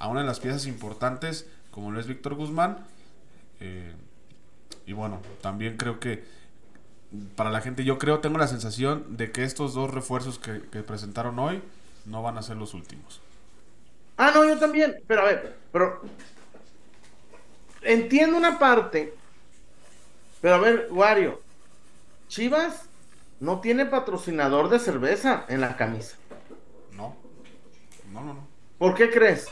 [0.08, 2.78] una de las piezas importantes, como lo es Víctor Guzmán.
[3.62, 3.92] Eh,
[4.86, 6.24] y bueno, también creo que
[7.36, 10.82] para la gente, yo creo, tengo la sensación de que estos dos refuerzos que, que
[10.82, 11.62] presentaron hoy
[12.06, 13.22] no van a ser los últimos.
[14.18, 16.02] Ah, no, yo también, pero a ver, pero
[17.82, 19.14] entiendo una parte,
[20.42, 21.42] pero a ver, Wario,
[22.28, 22.86] Chivas
[23.40, 26.16] no tiene patrocinador de cerveza en la camisa.
[26.96, 27.16] No.
[28.12, 28.48] No, no, no.
[28.78, 29.48] ¿Por qué crees?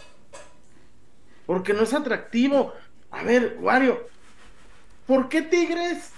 [1.46, 2.74] Porque no es atractivo.
[3.12, 4.08] A ver, Wario,
[5.08, 6.12] ¿por qué Tigres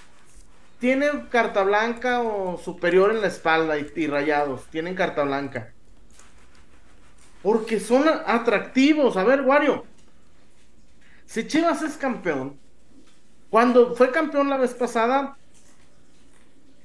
[0.81, 4.65] tiene carta blanca o superior en la espalda y, rayados?
[4.65, 5.73] Tienen carta blanca.
[7.43, 9.15] Porque son atractivos.
[9.15, 9.85] A ver, Wario.
[11.27, 12.59] Si Chivas es campeón,
[13.51, 15.37] cuando fue campeón la vez pasada,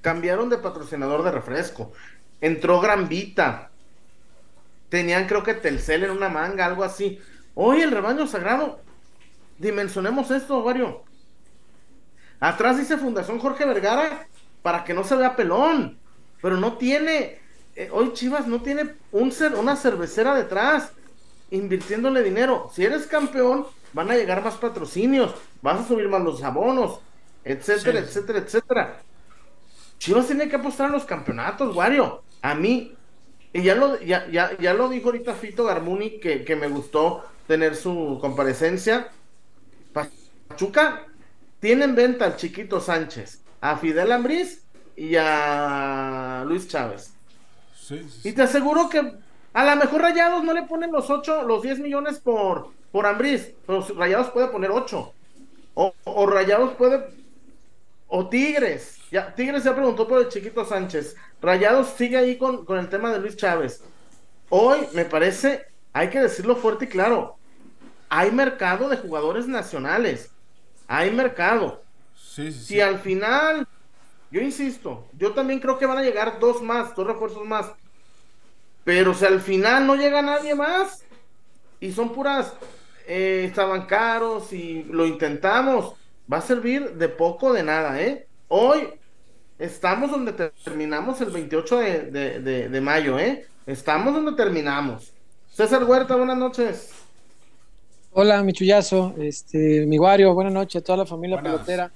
[0.02, 1.92] cambiaron de patrocinador de refresco.
[2.42, 3.70] Entró Gran Vita.
[4.90, 7.18] Tenían creo que Telcel en una manga, algo así.
[7.54, 8.78] Hoy el rebaño sagrado.
[9.56, 11.05] Dimensionemos esto, Wario.
[12.40, 14.26] Atrás dice Fundación Jorge Vergara
[14.62, 15.98] para que no se vea pelón.
[16.42, 17.38] Pero no tiene.
[17.74, 20.92] Eh, hoy Chivas no tiene un una cervecera detrás
[21.50, 22.70] invirtiéndole dinero.
[22.74, 27.00] Si eres campeón, van a llegar más patrocinios, vas a subir más los abonos,
[27.44, 29.00] etcétera, etcétera, etcétera.
[29.98, 32.22] Chivas tiene que apostar en los campeonatos, Wario.
[32.42, 32.94] A mí,
[33.52, 37.24] y ya lo, ya, ya, ya lo dijo ahorita Fito Garmuni, que, que me gustó
[37.46, 39.08] tener su comparecencia.
[39.92, 41.06] Pachuca
[41.60, 44.64] tiene en venta al chiquito Sánchez, a Fidel Ambriz
[44.96, 47.12] y a Luis Chávez.
[48.24, 49.12] Y te aseguro que
[49.52, 53.54] a lo mejor Rayados no le ponen los 8, los 10 millones por, por Ambriz,
[53.66, 55.12] pero Rayados puede poner 8.
[55.74, 57.06] O, o Rayados puede.
[58.08, 58.98] O Tigres.
[59.10, 61.16] Ya, Tigres ya preguntó por el chiquito Sánchez.
[61.40, 63.82] Rayados sigue ahí con, con el tema de Luis Chávez.
[64.48, 67.36] Hoy me parece, hay que decirlo fuerte y claro.
[68.08, 70.30] Hay mercado de jugadores nacionales.
[70.88, 71.82] Hay mercado.
[72.14, 73.66] Si al final,
[74.30, 77.72] yo insisto, yo también creo que van a llegar dos más, dos refuerzos más.
[78.84, 81.04] Pero si al final no llega nadie más
[81.80, 82.52] y son puras,
[83.06, 85.94] eh, estaban caros y lo intentamos,
[86.30, 88.26] va a servir de poco de nada, ¿eh?
[88.48, 88.88] Hoy
[89.58, 93.46] estamos donde terminamos el 28 de, de mayo, ¿eh?
[93.66, 95.12] Estamos donde terminamos.
[95.50, 96.95] César Huerta, buenas noches.
[98.18, 101.92] Hola, mi chullazo, este, mi Guario, buenas noches a toda la familia pelotera.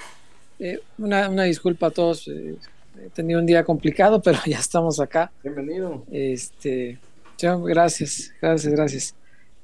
[0.59, 2.56] Eh, una, una, disculpa a todos, eh,
[3.02, 5.33] he tenido un día complicado, pero ya estamos acá.
[5.42, 6.04] Bienvenido.
[6.12, 6.98] Este,
[7.40, 9.14] gracias, gracias, gracias.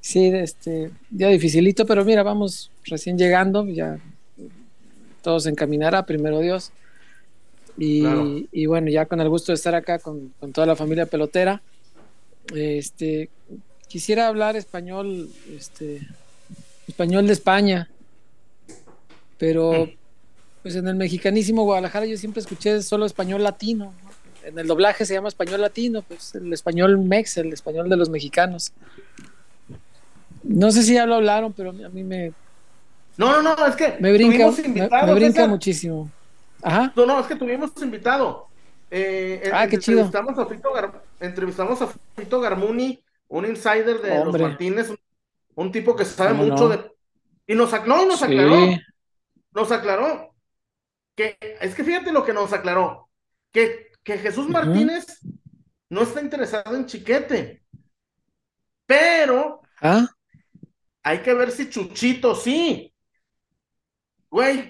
[0.01, 3.99] Sí, este, día dificilito, pero mira, vamos recién llegando, ya
[5.21, 6.73] todo se encaminará, primero Dios.
[7.77, 11.05] Y, y bueno, ya con el gusto de estar acá con, con toda la familia
[11.05, 11.61] pelotera.
[12.55, 13.29] Este,
[13.89, 16.01] quisiera hablar español, este,
[16.87, 17.89] español de España.
[19.39, 19.89] Pero,
[20.63, 23.93] pues en el mexicanísimo Guadalajara yo siempre escuché solo español latino.
[24.45, 28.09] En el doblaje se llama español latino, pues el español mex, el español de los
[28.09, 28.73] mexicanos.
[30.45, 32.33] No sé si ya lo hablaron, pero a mí me.
[33.17, 33.97] No, no, no, es que.
[33.99, 34.51] Me brinca,
[35.07, 36.09] me, brinca muchísimo.
[36.63, 36.93] Ajá.
[36.95, 38.47] No, no, es que tuvimos invitado.
[38.91, 40.03] Eh, ah, qué chido.
[40.03, 40.71] Entrevistamos a, Fito
[41.21, 44.99] entrevistamos a Fito Garmuni, un insider de los Martínez, un
[45.73, 46.93] tipo que sabe mucho de.
[47.47, 48.57] Y nos, no, y nos aclaró.
[49.53, 50.35] Nos aclaró.
[51.15, 53.09] Que, es que fíjate lo que nos aclaró.
[53.51, 55.21] Que, que Jesús Martínez
[55.89, 57.63] no está interesado en Chiquete.
[58.85, 60.07] Pero ¿Ah?
[61.03, 62.93] hay que ver si Chuchito sí.
[64.29, 64.69] Güey,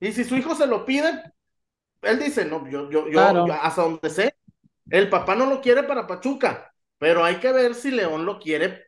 [0.00, 1.22] y, si su hijo se lo pide,
[2.02, 3.20] él dice, no, yo, yo, yo,
[3.52, 4.36] hasta donde sé,
[4.90, 8.85] el papá no lo quiere para Pachuca, pero hay que ver si León lo quiere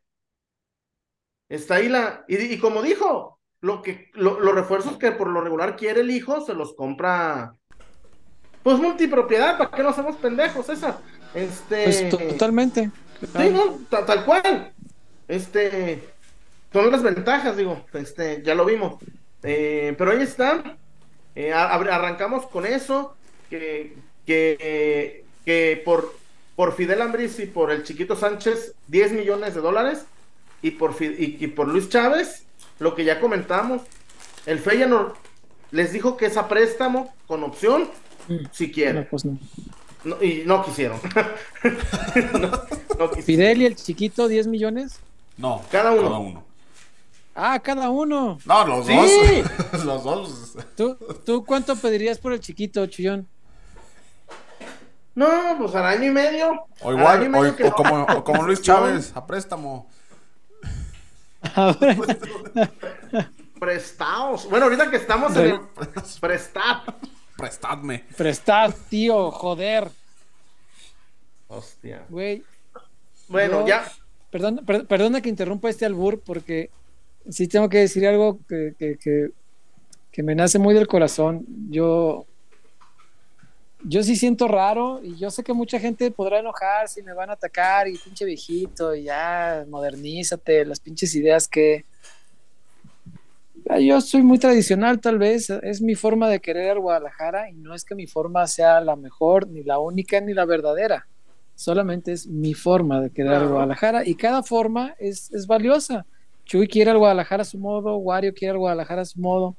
[1.49, 2.25] Está ahí la.
[2.29, 6.55] Y, como dijo, lo que, los refuerzos que por lo regular quiere el hijo, se
[6.55, 7.55] los compra.
[8.63, 11.01] Pues multipropiedad, ¿para qué no hacemos pendejos esa?
[11.35, 11.85] Este.
[11.85, 12.91] Pues totalmente.
[13.21, 14.73] Sí, no, tal, cual.
[15.27, 16.03] Este.
[16.73, 17.83] Son las ventajas, digo.
[17.95, 18.97] Este, ya lo vimos.
[19.43, 20.77] Eh, pero ahí está.
[21.35, 23.15] Eh, arrancamos con eso.
[23.49, 26.15] Que, que, que por,
[26.55, 30.05] por Fidel Ambris y por el chiquito Sánchez, 10 millones de dólares
[30.63, 32.45] y por, y, por Luis Chávez,
[32.79, 33.83] lo que ya comentamos,
[34.47, 35.15] el Feyenoord
[35.71, 37.89] les dijo que es a préstamo con opción,
[38.29, 38.47] mm.
[38.53, 39.07] si quieren.
[39.11, 39.25] Pues
[40.21, 41.01] y no quisieron.
[43.25, 45.01] ¿Fidel y el chiquito 10 millones?
[45.37, 46.45] No, cada uno.
[47.35, 48.39] Ah, cada uno.
[48.45, 49.11] No, los dos.
[49.85, 50.57] los dos.
[50.77, 53.29] ¿Tú, ¿Tú cuánto pedirías por el chiquito, Chillón?
[55.15, 56.67] No, pues al año y medio.
[56.81, 57.33] O igual,
[57.65, 59.89] o, como, o como Luis Chávez, a préstamo.
[63.61, 64.49] Prestados.
[64.49, 65.61] Bueno, ahorita que estamos en el
[66.21, 66.83] prestad.
[67.37, 68.05] Prestadme.
[68.17, 69.89] Prestad, tío, joder.
[71.49, 72.05] Hostia.
[72.09, 72.43] Güey.
[73.29, 73.91] Bueno, ya.
[74.31, 76.71] Perdón, perdona que interrumpa este albur porque
[77.29, 79.31] sí tengo que decir algo que, que,
[80.13, 81.45] que me nace muy del corazón.
[81.71, 82.27] Yo
[83.89, 87.31] yo sí siento raro y yo sé que mucha gente podrá enojar si me van
[87.31, 91.87] a atacar y pinche viejito y ya modernízate, las pinches ideas que
[93.81, 97.75] yo soy muy tradicional tal vez, es mi forma de querer al Guadalajara y no
[97.75, 101.07] es que mi forma sea la mejor, ni la única, ni la verdadera,
[101.55, 106.07] solamente es mi forma de querer al Guadalajara y cada forma es, es valiosa.
[106.45, 109.57] Chuy quiere al Guadalajara a su modo, Wario quiere al Guadalajara a su modo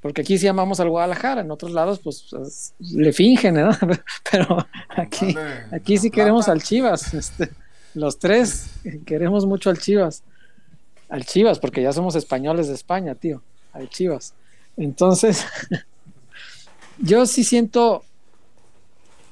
[0.00, 3.70] porque aquí sí amamos al Guadalajara, en otros lados pues, le fingen, ¿no?
[4.30, 5.34] Pero aquí,
[5.72, 7.50] aquí sí queremos al Chivas, este,
[7.94, 8.70] los tres
[9.04, 10.22] queremos mucho al Chivas,
[11.08, 13.42] al Chivas, porque ya somos españoles de España, tío,
[13.72, 14.34] al Chivas.
[14.76, 15.44] Entonces,
[16.98, 18.04] yo sí siento,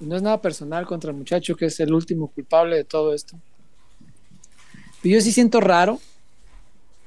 [0.00, 3.38] no es nada personal contra el muchacho que es el último culpable de todo esto,
[5.00, 6.00] pero yo sí siento raro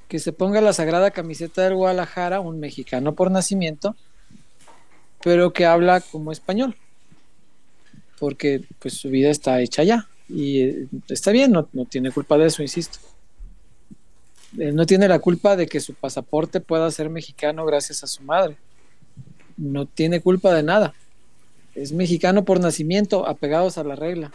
[0.10, 3.96] que se ponga la sagrada camiseta del Guadalajara, un mexicano por nacimiento,
[5.24, 6.76] pero que habla como español,
[8.20, 10.08] porque pues su vida está hecha allá.
[10.28, 12.98] Y eh, está bien, no, no tiene culpa de eso, insisto.
[14.58, 18.24] Él no tiene la culpa de que su pasaporte pueda ser mexicano gracias a su
[18.24, 18.58] madre.
[19.58, 20.96] No tiene culpa de nada.
[21.76, 24.32] Es mexicano por nacimiento, apegados a la regla,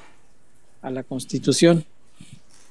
[0.83, 1.85] a la constitución.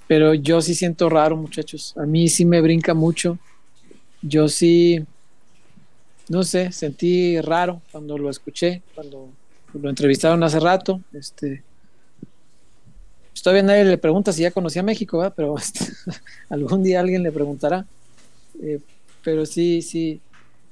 [0.07, 1.95] Pero yo sí siento raro, muchachos.
[1.97, 3.37] A mí sí me brinca mucho.
[4.21, 5.03] Yo sí,
[6.29, 9.29] no sé, sentí raro cuando lo escuché, cuando
[9.73, 11.01] lo entrevistaron hace rato.
[11.13, 11.63] Este,
[13.31, 15.33] pues todavía nadie le pregunta si ya conocía México, ¿verdad?
[15.35, 15.85] pero este,
[16.49, 17.85] algún día alguien le preguntará.
[18.61, 18.79] Eh,
[19.23, 20.21] pero sí, sí,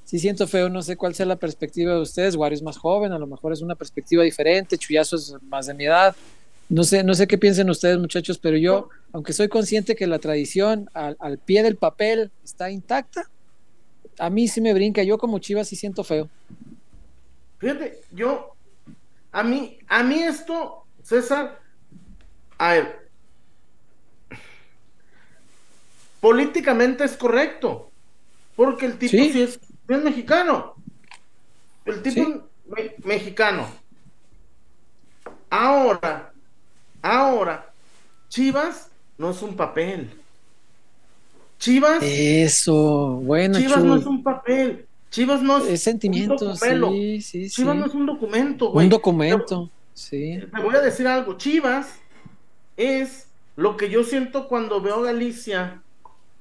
[0.04, 2.36] sí siento feo, no sé cuál sea la perspectiva de ustedes.
[2.36, 5.74] Wario es más joven, a lo mejor es una perspectiva diferente, Chuyazo es más de
[5.74, 6.14] mi edad.
[6.72, 10.18] No sé, no sé qué piensen ustedes, muchachos, pero yo, aunque soy consciente que la
[10.18, 13.28] tradición al, al pie del papel está intacta,
[14.18, 15.02] a mí sí me brinca.
[15.02, 16.30] Yo como Chivas sí siento feo.
[17.58, 18.54] Fíjate, yo,
[19.32, 21.60] a mí, a mí esto, César,
[22.56, 23.08] a ver,
[26.20, 27.90] políticamente es correcto,
[28.56, 29.30] porque el tipo Sí.
[29.32, 30.74] sí, es, mexicano.
[31.84, 32.20] El tipo Sí.
[32.22, 33.68] es me- mexicano.
[35.50, 36.31] Ahora,
[37.02, 37.70] ahora,
[38.28, 38.88] Chivas
[39.18, 40.10] no es un papel.
[41.58, 44.86] Chivas, Eso, bueno, Chivas no es un papel.
[45.10, 46.90] Chivas no es, Es sentimiento, un documento.
[46.90, 47.56] sí, sí, sí.
[47.56, 48.86] Chivas no es un documento, güey.
[48.86, 50.40] Un documento, sí.
[50.54, 51.36] Te voy a decir algo.
[51.36, 51.96] Chivas
[52.76, 55.82] es lo que yo siento cuando veo a Galicia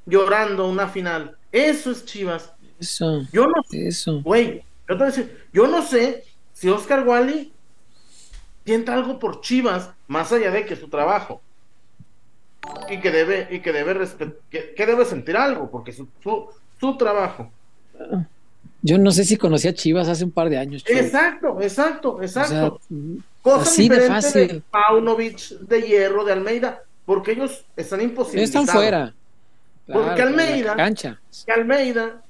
[0.05, 1.35] llorando una final.
[1.51, 2.51] Eso es Chivas.
[2.79, 4.21] Eso, Yo no sé, eso.
[4.21, 4.63] güey.
[4.89, 4.97] Yo
[5.53, 7.51] yo no sé si Oscar Wally
[8.71, 11.41] sienta algo por Chivas más allá de que su trabajo.
[12.89, 14.07] Y que debe, y que debe
[14.49, 16.47] que, que debe sentir algo, porque su, su,
[16.79, 17.51] su trabajo.
[18.81, 20.83] Yo no sé si conocía a Chivas hace un par de años.
[20.85, 20.97] Chuy.
[20.97, 22.79] Exacto, exacto, O exacto.
[22.87, 22.97] sea,
[23.41, 24.47] Cosa así de diferente fácil.
[24.47, 28.67] de Paunovic, de Hierro, de Almeida, porque ellos están imposibilitados.
[28.69, 29.13] están fuera.
[29.91, 31.19] Porque Almeida- cancha.
[31.45, 32.21] Que Almeida,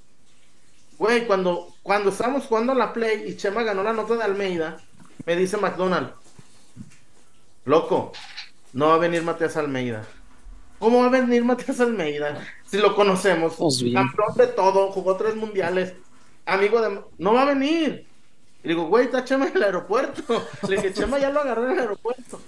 [0.98, 4.78] güey, cuando, cuando estábamos jugando la Play y Chema ganó la nota de Almeida,
[5.26, 6.10] me dice McDonald,
[7.72, 8.12] loco,
[8.74, 10.04] no va a venir Matías Almeida.
[10.78, 12.46] ¿Cómo va a venir Matías Almeida?
[12.70, 15.94] Si lo conocemos, Pues campeón de todo, jugó tres mundiales,
[16.46, 17.02] amigo de...
[17.18, 18.06] No va a venir.
[18.64, 20.46] Y digo, güey, está Chema en el aeropuerto.
[20.70, 22.40] Le dije, Chema ya lo agarró en el aeropuerto.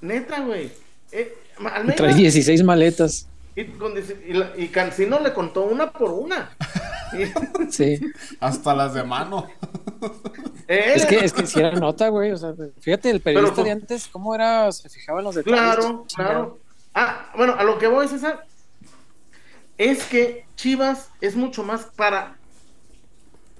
[0.00, 0.70] Neta, güey.
[1.10, 3.26] Eh, Almeida- Trae 16 maletas.
[3.60, 6.50] Y, con dieci- y, la- y Cancino le contó una por una.
[7.70, 7.98] Sí.
[8.38, 9.46] Hasta las de mano.
[10.66, 12.32] él- Es que, es que si era nota, güey.
[12.32, 14.70] O sea, fíjate, el periodista Pero- de antes, ¿cómo era?
[14.72, 15.58] Se fijaba en los detalles.
[15.58, 16.58] Claro, claro.
[16.94, 18.44] Ah, bueno, a lo que voy, César,
[19.78, 22.36] es que Chivas es mucho más para.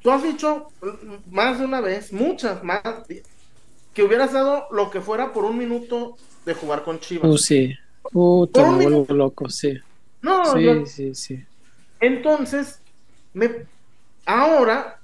[0.02, 0.68] Tú has dicho
[1.30, 2.82] más de una vez, muchas más,
[3.94, 7.30] que hubieras dado lo que fuera por un minuto de jugar con Chivas.
[7.30, 7.74] Uh, sí.
[8.12, 9.14] Puta, Por un me vuelvo minuto.
[9.14, 9.78] loco, sí.
[10.28, 11.44] No, Sí, yo- sí, sí.
[12.00, 12.80] Entonces,
[13.32, 13.66] me,
[14.26, 15.00] ahora,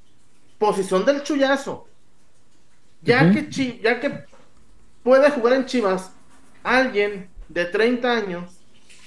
[0.59, 1.89] posición del chullazo.
[3.03, 4.25] Ya, que Chi- ya que
[5.03, 6.11] puede jugar en Chivas
[6.63, 8.51] alguien de 30 años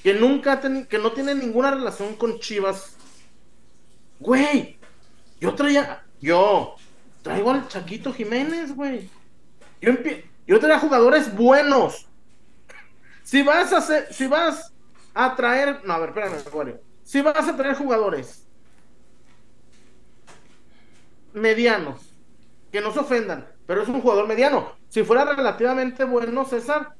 [0.03, 2.95] que nunca que no tiene ninguna relación con Chivas.
[4.20, 4.78] Güey,
[5.39, 6.76] yo traía, yo
[7.24, 9.09] traigo al Chaquito Jiménez, güey.
[9.82, 12.07] Yo, empie- yo traía jugadores buenos.
[13.24, 14.72] Si vas a hacer, si vas
[15.26, 16.82] a traer, no, a ver, espérame, Wario.
[17.03, 18.47] Si vas a traer jugadores
[21.34, 22.01] medianos,
[22.72, 24.74] que no se ofendan, pero es un jugador mediano.
[24.89, 26.95] Si fuera relativamente bueno, César,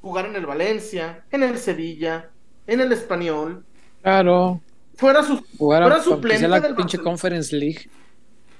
[0.00, 2.30] jugar en el Valencia, en el Sevilla,
[2.66, 3.66] en el Español,
[4.02, 4.60] Claro.
[4.94, 6.98] fuera su, fuera a suplente la del pinche.
[6.98, 7.90] Conference League.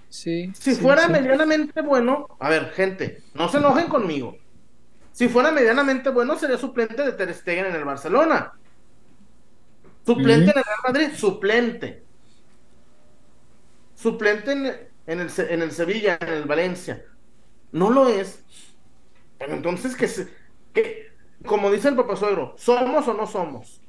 [0.09, 0.53] Sí.
[0.55, 1.13] Si sí, fuera sí.
[1.13, 4.37] medianamente bueno, a ver, gente, no se enojen conmigo.
[5.13, 8.53] Si fuera medianamente bueno, sería suplente de Ter Stegen en el Barcelona.
[10.07, 12.07] Suplente en el Real Madrid, suplente.
[13.95, 14.67] Suplente en,
[15.07, 17.05] en el, en el Sevilla, en el Valencia.
[17.73, 18.45] No lo es.
[19.39, 20.33] Pero entonces que, se-
[20.73, 21.09] que
[21.47, 23.83] como dice el papá suegro, ¿somos o no somos?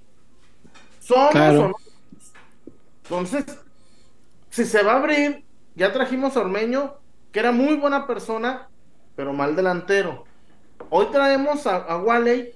[0.99, 1.61] ¿Somos Claro.
[1.61, 1.75] o no?
[3.03, 3.45] Entonces,
[4.49, 7.01] si se va a abrir, ya trajimos a Ormeño,
[7.31, 8.71] que era muy buena persona,
[9.15, 10.31] pero mal delantero.
[10.89, 12.55] Hoy traemos a, a Wally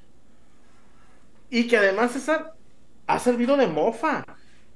[1.50, 2.57] y que además César
[3.08, 4.24] ha servido de mofa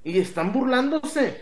[0.04, 1.42] y están burlándose.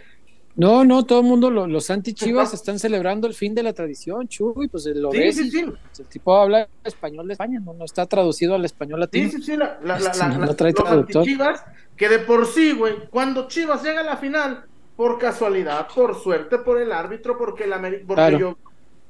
[0.56, 3.72] No, no, todo el mundo, lo- los anti-chivas Está- están celebrando el fin de la
[3.72, 5.36] tradición, Chuy, pues lo Sí, ves.
[5.38, 5.64] sí, sí.
[5.64, 9.32] pues, el tipo habla español de España, no, no está traducido al español Sí, latino.
[9.32, 11.22] sí, sí, la, la, la, Este, la- no trae los traductor.
[11.22, 11.64] anti-Chivas,
[11.96, 14.66] que de por sí, güey, cuando Chivas llega a la final,
[14.98, 18.38] por casualidad, por suerte, por el árbitro, porque el Ameri- porque Claro.
[18.38, 18.58] yo,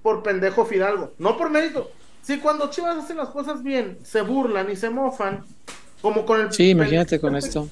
[0.03, 1.89] por pendejo Fidalgo, no por mérito,
[2.21, 5.43] si cuando Chivas hace las cosas bien, se burlan y se mofan,
[6.01, 6.53] como con el...
[6.53, 7.69] Sí, imagínate con esto.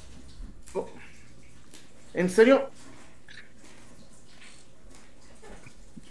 [2.13, 2.69] En serio,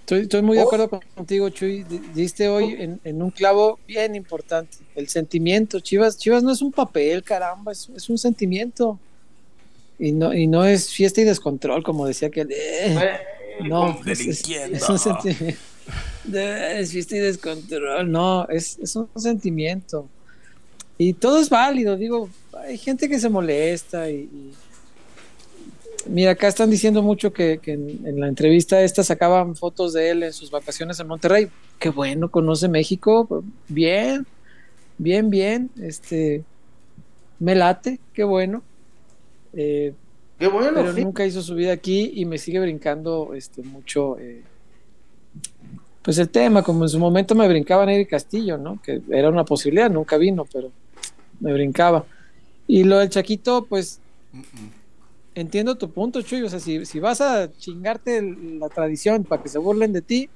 [0.08, 1.84] Estoy, muy de acuerdo contigo, Chuy.
[2.14, 4.78] Diste hoy en, un clavo bien importante.
[4.94, 5.80] El sentimiento.
[5.80, 9.00] Chivas, Chivas no es un papel, caramba, es, un sentimiento.
[9.98, 12.46] Y no, y no es fiesta y descontrol, como decía que.
[12.48, 13.18] Eh,
[13.64, 14.20] no, es,
[14.88, 15.58] un sentimiento.
[16.32, 18.10] Es fiesta y descontrol.
[18.10, 20.08] No, es, un sentimiento.
[20.99, 24.53] Y todo es válido, digo, hay gente que se molesta y
[26.09, 30.32] Mira, acá están diciendo mucho que, en, la entrevista esta sacaban fotos de él en
[30.32, 31.49] sus vacaciones en Monterrey.
[31.78, 33.44] Qué bueno, conoce México.
[33.68, 34.26] Bien,
[34.99, 35.70] bien, bien.
[35.80, 36.44] Este,
[37.38, 38.62] me late, qué bueno.
[39.53, 39.94] Eh,
[40.38, 40.72] qué bueno.
[40.74, 44.18] Pero nunca hizo su vida aquí y me sigue brincando este, mucho.
[44.18, 44.42] Eh,
[46.03, 48.80] pues el tema, como en su momento me brincaba Neri Castillo, ¿no?
[48.80, 50.70] Que era una posibilidad, nunca vino, pero
[51.41, 52.05] me brincaba.
[52.66, 54.01] Y lo del Chaquito, pues
[55.34, 56.43] entiendo tu punto, Chuy.
[56.43, 60.28] O sea, si, vas a chingarte la tradición para que se burlen de ti,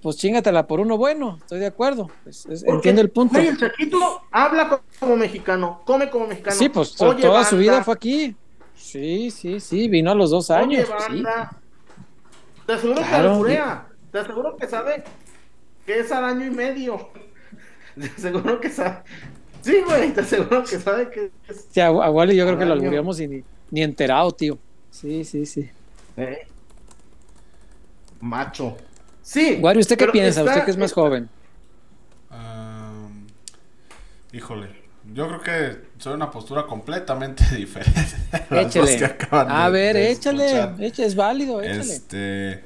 [0.00, 1.38] pues chingatela por uno bueno.
[1.40, 2.10] Estoy de acuerdo.
[2.24, 3.38] Pues, entiendo el punto.
[3.38, 6.56] el Chaquito habla como mexicano, come como mexicano.
[6.56, 8.36] Sí, pues toda su vida fue aquí.
[8.74, 9.88] Sí, sí, sí.
[9.88, 10.88] Vino a los dos años.
[11.10, 11.22] Oye,
[12.64, 13.86] Te aseguro que alburea.
[14.12, 15.04] Te aseguro que sabe
[15.84, 17.10] que es al año y medio.
[18.00, 19.02] Te aseguro que sabe.
[19.72, 21.66] Sí, güey, te aseguro que sabe que es.
[21.70, 24.58] Sí, a, Wally yo creo que lo albureamos y ni ni enterado, tío.
[24.90, 25.68] Sí, sí, sí.
[26.16, 26.46] Eh.
[28.20, 28.76] Macho.
[29.22, 29.58] Sí.
[29.60, 30.42] Wario, ¿usted qué piensa?
[30.42, 31.28] Usted que es más joven.
[34.32, 34.68] híjole.
[35.14, 38.00] Yo creo que soy una postura completamente diferente.
[38.50, 39.16] Échale.
[39.30, 40.46] A ver, échale,
[40.80, 41.06] échale.
[41.06, 41.80] Es válido, échale.
[41.80, 42.64] Este.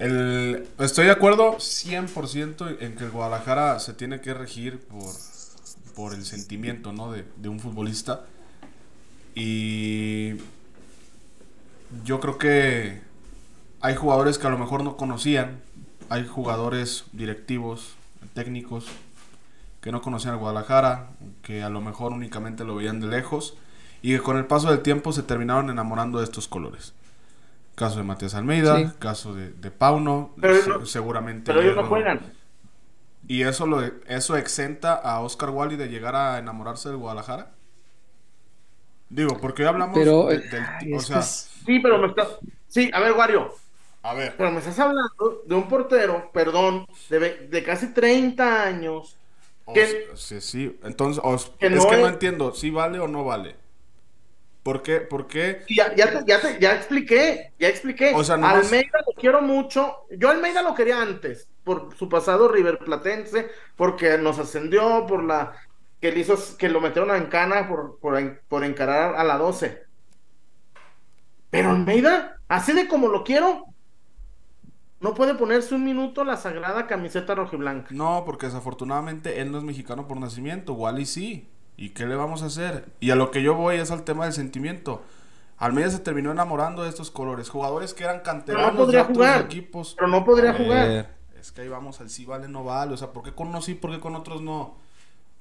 [0.00, 5.12] El, estoy de acuerdo 100% en que el Guadalajara se tiene que regir por
[6.00, 7.12] por el sentimiento ¿no?
[7.12, 8.24] de, de, un futbolista.
[9.34, 10.36] Y
[12.04, 13.00] yo creo que
[13.80, 15.60] hay jugadores que a lo mejor no conocían,
[16.08, 17.94] hay jugadores directivos,
[18.34, 18.86] técnicos,
[19.80, 21.10] que no conocían al Guadalajara,
[21.42, 23.58] que a lo mejor únicamente lo veían de lejos
[24.02, 26.94] y que con el paso del tiempo se terminaron enamorando de estos colores.
[27.80, 30.34] Caso de Matías Almeida, caso de, de Pauno,
[30.84, 31.50] seguramente.
[31.50, 32.20] Pero ellos no juegan.
[33.26, 37.52] ¿Y eso, lo, eso exenta a Oscar Wally de llegar a enamorarse del Guadalajara?
[39.08, 40.10] Digo, porque hoy hablamos del...
[40.94, 42.28] o sea, Sí, pero me está...
[42.68, 43.54] Sí, a ver, Wario.
[44.02, 44.34] A ver.
[44.36, 49.16] Pero me estás hablando de un portero, perdón, de, de casi 30 años.
[49.72, 50.78] Que, sí, sí.
[50.82, 51.24] Entonces,
[51.60, 53.56] es que no entiendo, si vale o no vale.
[54.62, 55.00] ¿Por qué?
[55.00, 55.62] ¿Por qué?
[55.68, 58.12] Ya, ya, ya, ya expliqué, ya expliqué.
[58.14, 60.06] O sea, Almeida lo quiero mucho.
[60.10, 65.54] Yo Almeida lo quería antes por su pasado River Platense, porque nos ascendió, por la
[66.00, 69.82] que le hizo que lo metieron en cana por, por, encarar a la 12.
[71.50, 73.66] Pero Almeida, así de como lo quiero,
[75.00, 77.88] no puede ponerse un minuto la sagrada camiseta rojiblanca.
[77.92, 81.49] No, porque desafortunadamente él no es mexicano por nacimiento, Wally sí.
[81.80, 82.92] ¿Y qué le vamos a hacer?
[83.00, 85.02] Y a lo que yo voy es al tema del sentimiento.
[85.56, 87.48] Almeida se terminó enamorando de estos colores.
[87.48, 89.94] Jugadores que eran canteranos de otros equipos.
[89.96, 92.92] Pero no podría jugar es que ahí vamos al sí vale, no vale.
[92.92, 94.76] O sea, ¿por qué con unos sí, por qué con otros no?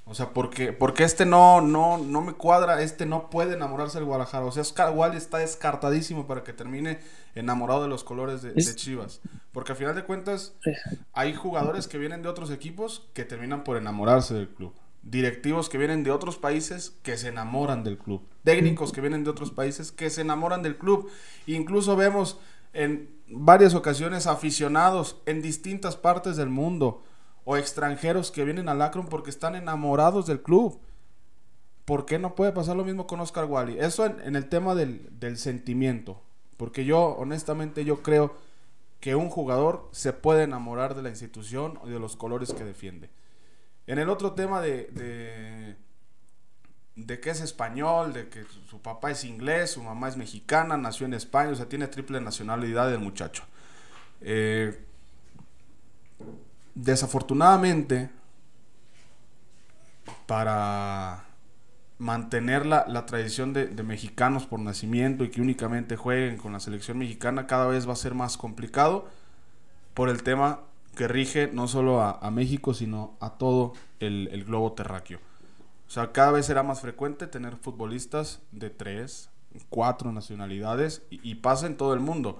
[0.05, 4.05] O sea, porque, porque este no, no, no me cuadra, este no puede enamorarse del
[4.05, 4.45] Guadalajara.
[4.45, 6.99] O sea, Oscar Wally está descartadísimo para que termine
[7.35, 9.21] enamorado de los colores de, Chivas.
[9.51, 10.55] Porque al final de cuentas,
[11.13, 14.73] hay jugadores que vienen de otros equipos que terminan por enamorarse del club.
[15.01, 18.27] Directivos que vienen de otros países que se enamoran del club.
[18.43, 21.09] Técnicos que vienen de otros países que se enamoran del club.
[21.47, 22.39] Incluso vemos
[22.73, 27.03] en varias ocasiones aficionados en distintas partes del mundo
[27.45, 30.79] o extranjeros que vienen al Akron porque están enamorados del club.
[31.85, 33.79] ¿Por qué no puede pasar lo mismo con Oscar Wally?
[33.79, 36.21] Eso en, el tema del, sentimiento.
[36.57, 38.35] Porque yo, honestamente, yo creo
[38.99, 43.09] que un jugador se puede enamorar de la institución y de los colores que defiende.
[43.89, 45.75] En el otro tema de
[47.05, 51.05] de que es español, de que su papá es inglés, su mamá es mexicana, nació
[51.05, 53.43] en España, o sea, tiene triple nacionalidad el muchacho.
[54.21, 54.77] Eh,
[56.75, 58.09] desafortunadamente,
[60.25, 61.25] para
[61.97, 67.47] mantener la, tradición de, mexicanos por nacimiento y que únicamente jueguen con la selección mexicana,
[67.47, 69.09] cada vez va a ser más complicado
[69.93, 70.59] por el tema
[70.99, 73.71] que rige no solo a, México, sino a todo
[74.01, 75.19] el globo terráqueo.
[75.89, 79.31] O sea, cada vez será más frecuente tener futbolistas de tres,
[79.69, 82.39] cuatro nacionalidades y, pasa en todo el mundo.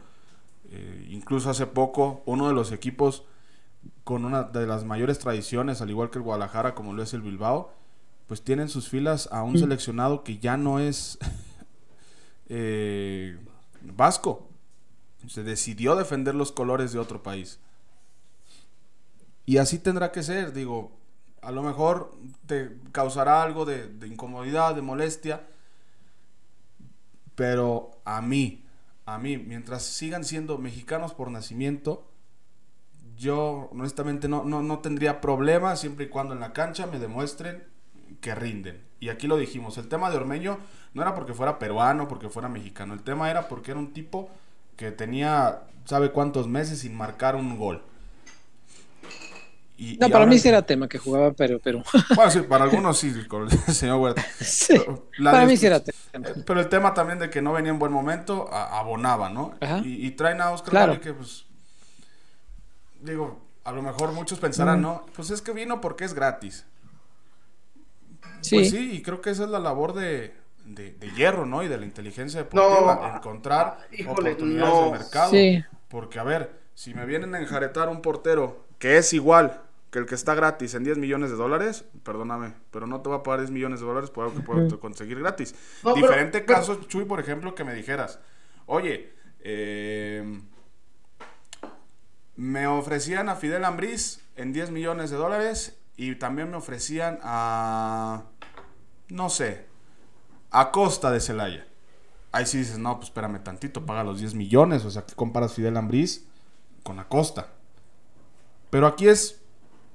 [0.70, 3.24] Eh, incluso hace poco uno de los equipos
[4.03, 7.22] con una de las mayores tradiciones, al igual que el Guadalajara, como lo es el
[7.22, 7.74] Bilbao,
[8.28, 11.18] pues tienen sus filas a un seleccionado que ya no es
[12.49, 13.39] eh,
[13.82, 14.47] vasco.
[15.28, 17.60] Se decidió defender los colores de otro país.
[19.49, 20.91] Y así tendrá que ser, digo,
[21.41, 25.41] a lo mejor te causará algo de, incomodidad, de molestia,
[27.33, 28.63] pero a mí,
[29.07, 32.07] a mí, mientras sigan siendo mexicanos por nacimiento,
[33.17, 37.63] yo honestamente no, no, no tendría problema siempre y cuando en la cancha me demuestren
[38.21, 38.85] que rinden.
[38.99, 40.59] Y aquí lo dijimos, el tema de Ormeño
[40.93, 44.29] no era porque fuera peruano, porque fuera mexicano, el tema era porque era un tipo
[44.75, 47.88] que tenía, sabe cuántos meses sin marcar un gol.
[49.82, 51.61] Y, no, para mí sí era tema que jugaba Perú.
[51.63, 51.82] Pero...
[52.13, 54.25] Bueno, sí, para algunos sí, con el señor Huerta.
[54.41, 54.77] Sí,
[55.23, 55.97] para mí sí era tema.
[56.45, 59.55] Pero el tema también de que no venía en buen momento, abonaba, ¿no?
[59.86, 60.99] Y, y, traen a Oscar claro.
[60.99, 61.45] que, pues,
[62.99, 65.05] digo, a lo mejor muchos pensarán, ¿no?
[65.15, 66.65] Pues es que vino porque es gratis.
[68.41, 68.57] Sí.
[68.57, 71.63] Pues sí, y creo que esa es la labor de, de, de hierro, ¿no?
[71.63, 74.86] Y de la inteligencia deportiva, no, encontrar híjole, oportunidades no.
[74.86, 75.32] de mercado.
[75.32, 75.63] Sí.
[75.88, 80.05] Porque, a ver, si me vienen a enjaretar un portero que es igual que el
[80.05, 83.39] que está gratis en 10 millones de dólares, perdóname, pero no te va a pagar
[83.39, 85.55] 10 millones de dólares por algo que puedo conseguir gratis.
[85.83, 86.87] No, Diferente pero, caso, pero...
[86.87, 88.19] Chuy, por ejemplo, que me dijeras,
[88.67, 90.41] oye, eh,
[92.35, 98.25] me ofrecían a Fidel Ambriz en 10 millones de dólares y también me ofrecían a,
[99.09, 99.65] no sé,
[100.51, 101.67] a Costa de Celaya.
[102.31, 105.53] Ahí sí dices, no, pues espérame tantito, paga los 10 millones, o sea, que comparas
[105.53, 106.27] Fidel Ambriz
[106.83, 107.53] con Acosta.
[108.69, 109.38] Pero aquí es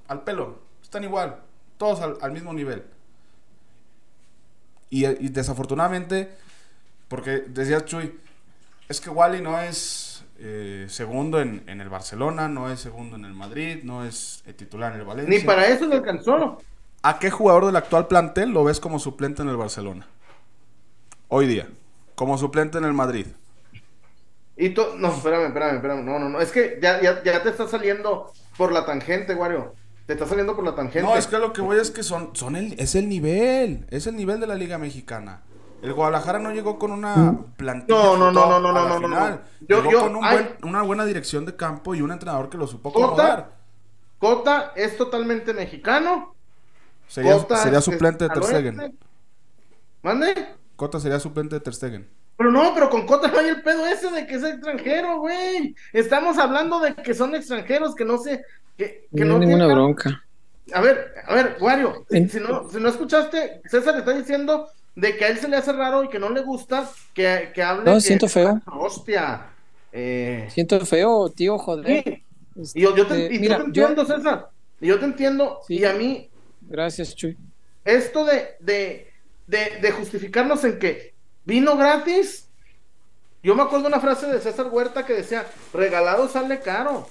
[0.07, 1.37] al pelo, están igual,
[1.77, 2.83] todos al, al mismo nivel.
[4.89, 6.31] Y, y, desafortunadamente,
[7.07, 8.17] porque decía Chuy,
[8.87, 13.25] es que Wally no es eh, segundo en, en, el Barcelona, no es segundo en
[13.25, 15.37] el Madrid, no es eh, titular en el Valencia.
[15.37, 16.61] Ni para eso le alcanzó.
[17.01, 20.07] ¿A qué jugador del actual plantel lo ves como suplente en el Barcelona?
[21.27, 21.67] Hoy día,
[22.15, 23.27] como suplente en el Madrid.
[24.57, 27.49] Y tú, no, espérame, espérame, espérame, no, no, no, es que ya, ya, ya te
[27.49, 29.73] está saliendo por la tangente, Wario.
[30.05, 31.01] Te está saliendo por la tangente.
[31.01, 34.05] No, es que lo que voy es que son, son el, es el nivel, es
[34.05, 35.41] el nivel de la Liga Mexicana.
[35.81, 37.97] El Guadalajara no llegó con una plantilla.
[37.97, 40.81] No, no, no, no, no, no, no, no, Yo, llegó yo, con un buen, una
[40.83, 43.55] buena dirección de campo y un entrenador que lo supo acomodar.
[44.19, 46.35] Cota es totalmente mexicano.
[47.07, 48.97] Sería, Cota sería suplente de Ter Stegen.
[50.01, 50.55] ¿Mande?
[50.75, 52.09] Cota sería suplente de Ter Stegen.
[52.37, 55.75] Pero no, pero con Cota no hay el pedo ese de que es extranjero, güey.
[55.93, 58.43] Estamos hablando de que son extranjeros, que no sé,
[58.77, 59.77] que, que no, no ninguna tengan...
[59.77, 60.23] bronca.
[60.73, 65.25] A ver, a ver, Wario, si no, si no escuchaste, César está diciendo de que
[65.25, 67.85] a él se le hace raro y que no le gusta que, que hable.
[67.85, 68.61] No, que, siento feo.
[68.65, 69.47] Hostia.
[69.91, 70.47] Eh...
[70.49, 71.85] Siento feo, tío, joder.
[71.85, 72.23] Sí.
[72.61, 74.15] Este, y yo, yo te, y mira, te entiendo, yo...
[74.15, 74.49] César.
[74.81, 75.59] Y yo te entiendo.
[75.67, 75.79] Sí.
[75.79, 76.29] Y a mí.
[76.61, 77.37] Gracias, Chuy.
[77.83, 79.11] Esto de, de,
[79.47, 81.14] de, de justificarnos en que
[81.45, 82.47] vino gratis.
[83.43, 87.07] Yo me acuerdo una frase de César Huerta que decía: regalado sale caro.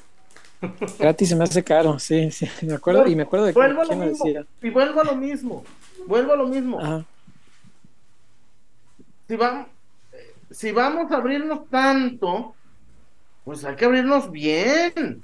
[0.98, 4.00] Gratis se me hace caro, sí, sí, me acuerdo, y me acuerdo de vuelvo quién
[4.00, 4.46] lo mismo, decía.
[4.62, 5.64] Y vuelvo a lo mismo,
[6.06, 6.80] vuelvo a lo mismo.
[6.80, 7.04] Ajá.
[9.28, 9.66] Si, vamos,
[10.50, 12.54] si vamos a abrirnos tanto,
[13.44, 15.22] pues hay que abrirnos bien.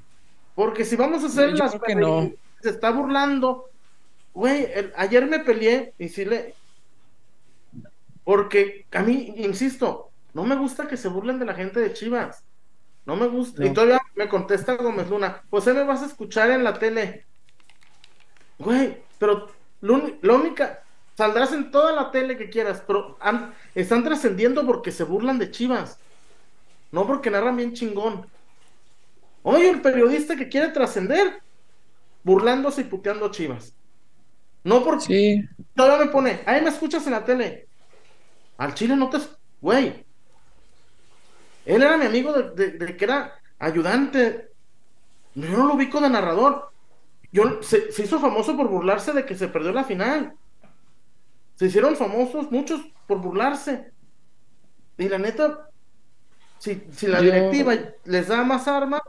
[0.55, 2.31] Porque si vamos a hacer Yo las que no.
[2.63, 3.67] se está burlando.
[4.35, 6.55] Güey, el- ayer me peleé y sí le.
[8.31, 12.45] Porque a mí, insisto, no me gusta que se burlen de la gente de Chivas.
[13.05, 13.61] No me gusta.
[13.61, 13.67] No.
[13.69, 15.43] Y todavía me contesta Gómez Luna.
[15.51, 17.27] José, me vas a escuchar en la tele.
[18.61, 19.49] Güey, pero
[19.81, 20.85] la única.
[21.17, 25.51] Saldrás en toda la tele que quieras, pero han- están trascendiendo porque se burlan de
[25.51, 25.99] Chivas.
[26.93, 28.27] No porque narran bien chingón.
[29.43, 31.41] Oye, el periodista que quiere trascender,
[32.23, 33.75] burlándose y puteando a Chivas.
[34.63, 37.67] No porque Sí, todavía me pone, ahí me escuchas en la tele.
[38.61, 39.19] Al Chile no te.
[39.63, 40.05] Güey.
[41.65, 44.51] Él era mi amigo de, de- de que era ayudante.
[45.35, 46.71] Yo no lo ubico de narrador.
[47.33, 50.35] Yo, se, se hizo famoso por burlarse de que se perdió la final.
[51.57, 53.93] Se hicieron famosos muchos por burlarse.
[54.99, 55.71] Y la neta,
[56.59, 59.01] si, si la Yo- directiva les da más armas,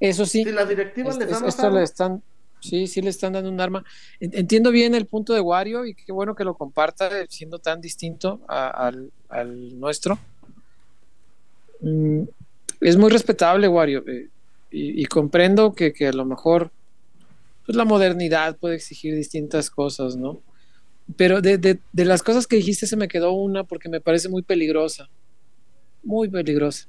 [0.00, 0.44] eso sí.
[0.44, 2.22] si la directiva Es- les da es- más esto le armas, están,
[2.60, 3.84] sí, sí le están dando un arma.
[4.20, 7.58] En- Entiendo bien el punto de Wario y qué bueno que lo comparta eh, siendo
[7.58, 9.10] tan distinto al,
[9.78, 10.18] nuestro.
[11.80, 12.22] Mm,
[12.80, 14.28] es muy respetable, Wario, eh,
[14.70, 16.70] y, comprendo que, a lo mejor
[17.64, 20.42] pues, la modernidad puede exigir distintas cosas, ¿no?
[21.16, 24.28] Pero de, de, de las cosas que dijiste se me quedó una porque me parece
[24.28, 25.08] muy peligrosa,
[26.02, 26.86] muy peligrosa.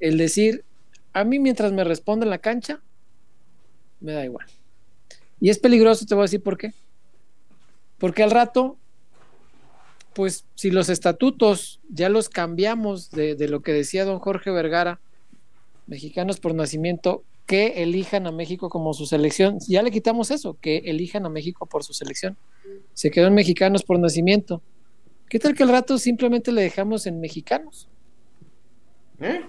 [0.00, 0.64] El decir,
[1.12, 2.82] a mí mientras me responde en la cancha,
[4.00, 4.46] me da igual.
[5.42, 6.72] Y es peligroso, te voy a decir por qué.
[7.98, 8.76] Porque al rato,
[10.14, 15.00] pues si los estatutos ya los cambiamos de, de lo que decía don Jorge Vergara,
[15.88, 19.58] mexicanos por nacimiento, que elijan a México como su selección.
[19.66, 22.36] Ya le quitamos eso, que elijan a México por su selección.
[22.94, 24.62] Se quedó en mexicanos por nacimiento.
[25.28, 27.88] ¿Qué tal que al rato simplemente le dejamos en mexicanos?
[29.20, 29.40] ¿Eh?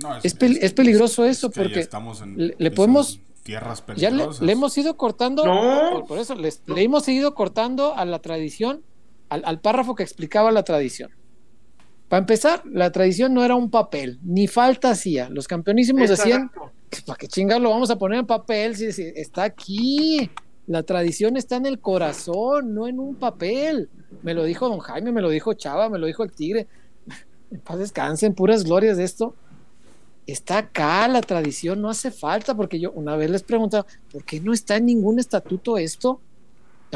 [0.00, 3.84] No, Es, pel- es peligroso eso que porque estamos en- le, le en podemos tierras
[3.96, 4.42] ya le, peligrosas.
[4.42, 5.90] le hemos ido cortando No.
[5.92, 8.82] por, por eso les- le hemos seguido cortando a la tradición
[9.28, 11.10] al, al párrafo que explicaba la tradición
[12.08, 16.50] para empezar la tradición no era un papel ni falta hacía los campeonísimos decían.
[17.06, 20.30] ¿para qué chingados lo vamos a poner en papel si, si está aquí?
[20.66, 23.88] La tradición está en el corazón, no en un papel.
[24.22, 26.68] Me lo dijo don Jaime, me lo dijo Chava, me lo dijo el Tigre.
[27.50, 29.34] En paz descansen, puras glorias de esto.
[30.26, 34.40] Está acá la tradición, no hace falta, porque yo una vez les preguntaba, ¿por qué
[34.40, 36.20] no está en ningún estatuto esto?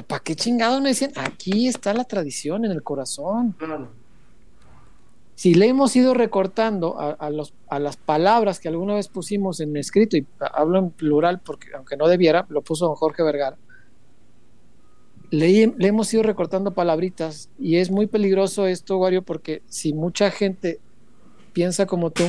[0.06, 1.12] ¿Para qué chingados me decían?
[1.16, 3.54] Aquí está la tradición en el corazón
[5.36, 9.60] si le hemos ido recortando a, a los, a las palabras que alguna vez pusimos
[9.60, 13.58] en escrito, y hablo en plural porque aunque no debiera, lo puso don Jorge Vergara,
[15.30, 20.30] le, le hemos ido recortando palabritas y es muy peligroso esto, Wario, porque si mucha
[20.30, 20.80] gente
[21.52, 22.24] piensa como tú,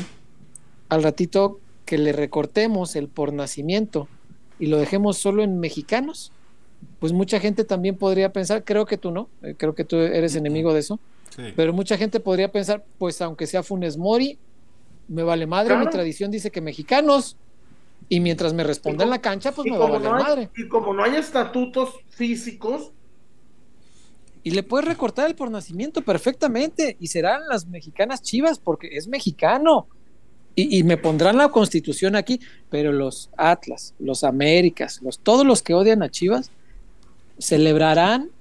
[0.90, 4.08] al ratito que le recortemos el por nacimiento
[4.60, 6.32] y lo dejemos solo en mexicanos,
[7.00, 10.36] pues mucha gente también podría pensar, creo que tú no, eh, creo que tú eres
[10.36, 11.00] enemigo de eso,
[11.36, 11.44] Sí.
[11.56, 14.38] pero mucha gente podría pensar, pues aunque sea Funes Mori,
[15.08, 15.86] me vale madre, Claro.
[15.86, 17.38] mi tradición dice que mexicanos,
[18.10, 20.24] y mientras me responda en la cancha, pues me va a como valer no hay,
[20.24, 20.50] madre.
[20.56, 22.92] y como no hay estatutos físicos,
[24.44, 29.08] Y le puedes recortar el por nacimiento perfectamente, y serán las mexicanas chivas, porque es
[29.10, 29.88] mexicano.
[30.60, 32.40] Y, y me pondrán la constitución aquí,
[32.72, 36.50] pero los Atlas, los Américas, los, todos los que odian a Chivas,
[37.38, 38.32] celebrarán,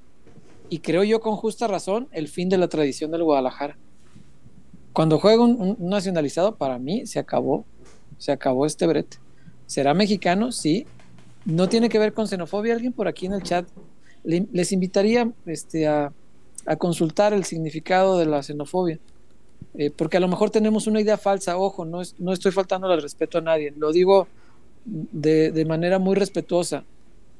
[0.71, 3.77] y creo yo con justa razón, el fin de la tradición del Guadalajara.
[4.95, 7.67] Cuando juega un, nacionalizado, para mí se acabó,
[8.17, 9.19] se acabó este brete.
[9.67, 10.53] ¿Será mexicano?
[10.53, 10.87] Sí.
[11.45, 12.73] No tiene que ver con xenofobia.
[12.75, 13.69] Alguien por aquí en el chat
[14.25, 16.12] le- les invitaría este, a,
[16.64, 18.99] a consultar el significado de la xenofobia.
[19.79, 21.59] Eh, porque a lo mejor tenemos una idea falsa.
[21.59, 23.73] Ojo, no, es- no estoy faltando al respeto a nadie.
[23.77, 24.27] Lo digo
[24.85, 26.85] de, de manera muy respetuosa.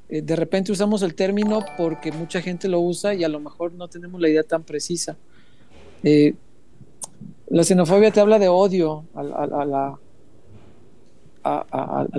[0.09, 3.73] Eh, de repente usamos el término porque mucha gente lo usa y a lo mejor
[3.73, 5.17] no tenemos la idea tan precisa.
[6.03, 6.35] Eh,
[7.49, 9.95] la xenofobia te habla de odio al, al-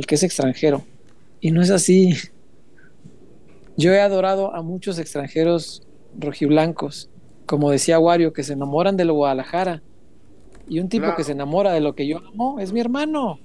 [0.07, 0.83] que es extranjero.
[1.41, 2.15] Y no es así.
[3.77, 5.83] Yo he adorado a muchos extranjeros
[6.19, 7.09] rojiblancos,
[7.47, 9.83] como decía Wario, que se enamoran de lo Guadalajara.
[10.69, 11.17] Y un tipo Claro.
[11.17, 13.39] que se enamora de lo que yo amo es mi hermano.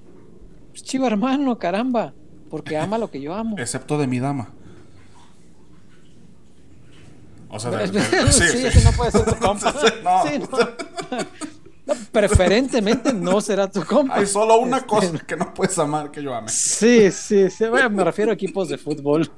[0.73, 2.13] Es chivo hermano, caramba.
[2.49, 3.57] Porque ama lo que yo amo.
[3.57, 4.49] Excepto de mi dama.
[7.49, 8.01] O sea, de- de-
[8.31, 8.65] sí, sí, sí.
[8.67, 9.73] ese no puede ser tu compa.
[10.03, 10.23] No.
[10.27, 10.57] Sí, no.
[11.85, 14.15] No, preferentemente no será tu compa.
[14.15, 16.47] Hay solo una Este, cosa que no puedes amar que yo ame.
[16.49, 17.67] Sí, sí, sí.
[17.67, 19.29] Bueno, me refiero a equipos de fútbol.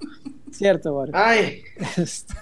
[0.51, 1.13] Cierto, Wario.
[1.17, 1.61] ay,
[1.97, 2.33] Este-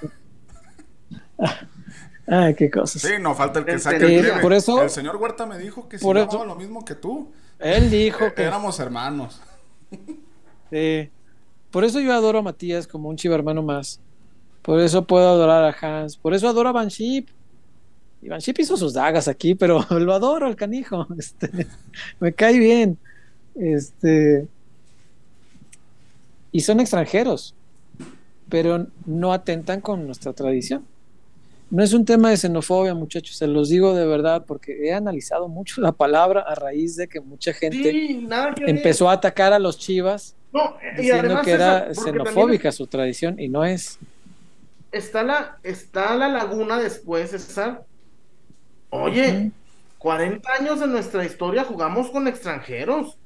[2.27, 3.01] Ay, qué cosas.
[3.01, 4.41] Sí, no falta el que saque el plebe.
[4.41, 6.95] Por eso- El señor Huerta me dijo que si Por yo eso- lo mismo que
[6.95, 7.31] tú.
[7.59, 9.41] Él dijo que Éramos hermanos.
[10.71, 11.09] Sí.
[11.71, 13.99] Por eso yo adoro a Matías como un chivo hermano más.
[14.61, 16.15] Por eso puedo adorar a Hans.
[16.17, 17.25] Por eso adoro a Banship.
[18.21, 21.05] Y Banship hizo sus dagas aquí, pero lo adoro al canijo.
[21.17, 21.67] Este,
[22.21, 22.97] me cae bien.
[23.55, 24.47] Este.
[26.51, 27.53] Y son extranjeros.
[28.49, 30.85] Pero no atentan con nuestra tradición.
[31.73, 33.35] No es un tema de xenofobia, muchachos.
[33.35, 37.19] Se los digo de verdad, porque he analizado mucho la palabra a raíz de que
[37.19, 41.91] mucha gente sí, que empezó a atacar a los chivas No, y diciendo que era
[41.95, 43.97] xenofóbica su tradición y no es.
[44.91, 47.83] Está la, está la laguna después, César.
[48.91, 49.49] Oye,
[49.97, 53.17] 40 años de nuestra historia jugamos con extranjeros.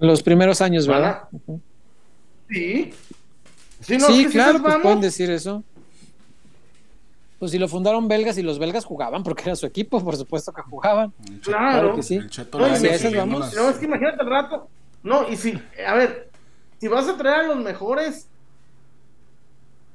[0.00, 1.28] Los primeros años, ¿verdad?
[2.50, 2.92] Sí.
[3.82, 5.62] Sí, no, claro, pues pueden decir eso.
[7.38, 10.52] Pues si lo fundaron belgas y los belgas jugaban porque era su equipo, por supuesto
[10.52, 11.12] que jugaban.
[11.42, 11.42] Claro.
[11.42, 12.16] Claro que sí.
[12.16, 14.68] Y si esas vamos, No, es que imagínate el rato.
[15.02, 16.30] No, y si, a ver,
[16.80, 18.28] si vas a traer a los mejores,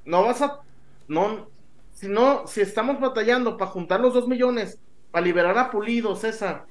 [0.05, 0.59] no vas a,
[1.07, 1.47] no,
[1.93, 4.77] si no, si estamos batallando para juntar los dos millones,
[5.11, 6.65] para liberar a Pulido, César,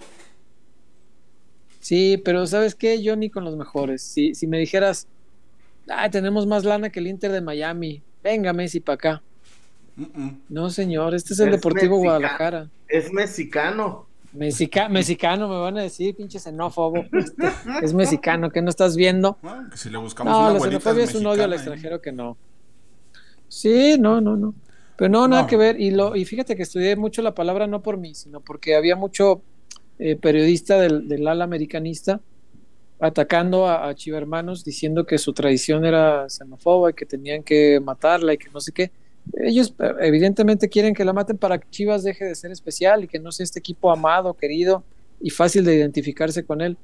[1.80, 3.02] Sí, pero ¿sabes qué?
[3.02, 4.02] Yo ni con los mejores.
[4.02, 5.08] Si, si me dijeras,
[5.88, 9.22] ah, tenemos más lana que el Inter de Miami, venga Messi para acá.
[10.48, 11.98] No, señor, este es el Es Deportivo.
[11.98, 12.68] Guadalajara.
[12.88, 14.06] es mexicano.
[14.32, 17.04] Mexica- mexicano, me van a decir, pinche xenófobo.
[17.12, 17.48] Este,
[17.82, 19.38] es mexicano, que no estás viendo.
[19.42, 21.56] Bueno, que si le buscamos No, una la xenofobia es un odio al ¿eh?
[21.56, 22.36] extranjero que no.
[23.48, 24.54] Sí, no, no, no.
[24.96, 25.48] Pero no, nada No.
[25.48, 25.80] que ver.
[25.80, 28.94] Y, lo, y fíjate que estudié mucho la palabra no por mí, sino porque había
[28.96, 29.42] mucho
[29.98, 32.20] eh, periodista del, del ala americanista
[33.00, 38.34] atacando a, a Chivermanos diciendo que su tradición era xenófoba y que tenían que matarla
[38.34, 38.90] y que no sé qué.
[39.42, 43.08] Ellos eh, evidentemente quieren que la maten para que Chivas deje de ser especial y
[43.08, 44.82] que no sea este equipo amado, querido
[45.20, 46.76] y fácil de identificarse con él,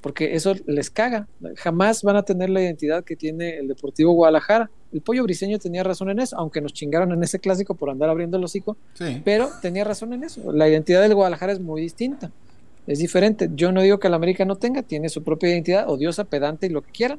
[0.00, 1.26] porque eso les caga.
[1.56, 4.70] Jamás van a tener la identidad que tiene el Deportivo Guadalajara.
[4.92, 8.08] El pollo briseño tenía razón en eso, aunque nos chingaron en ese clásico por andar
[8.10, 9.20] abriendo el hocico, Sí.
[9.24, 10.52] pero tenía razón en eso.
[10.52, 12.30] La identidad del Guadalajara es muy distinta,
[12.86, 13.50] es diferente.
[13.54, 16.70] Yo no digo que el América no tenga, tiene su propia identidad, odiosa, pedante y
[16.70, 17.18] lo que quieran.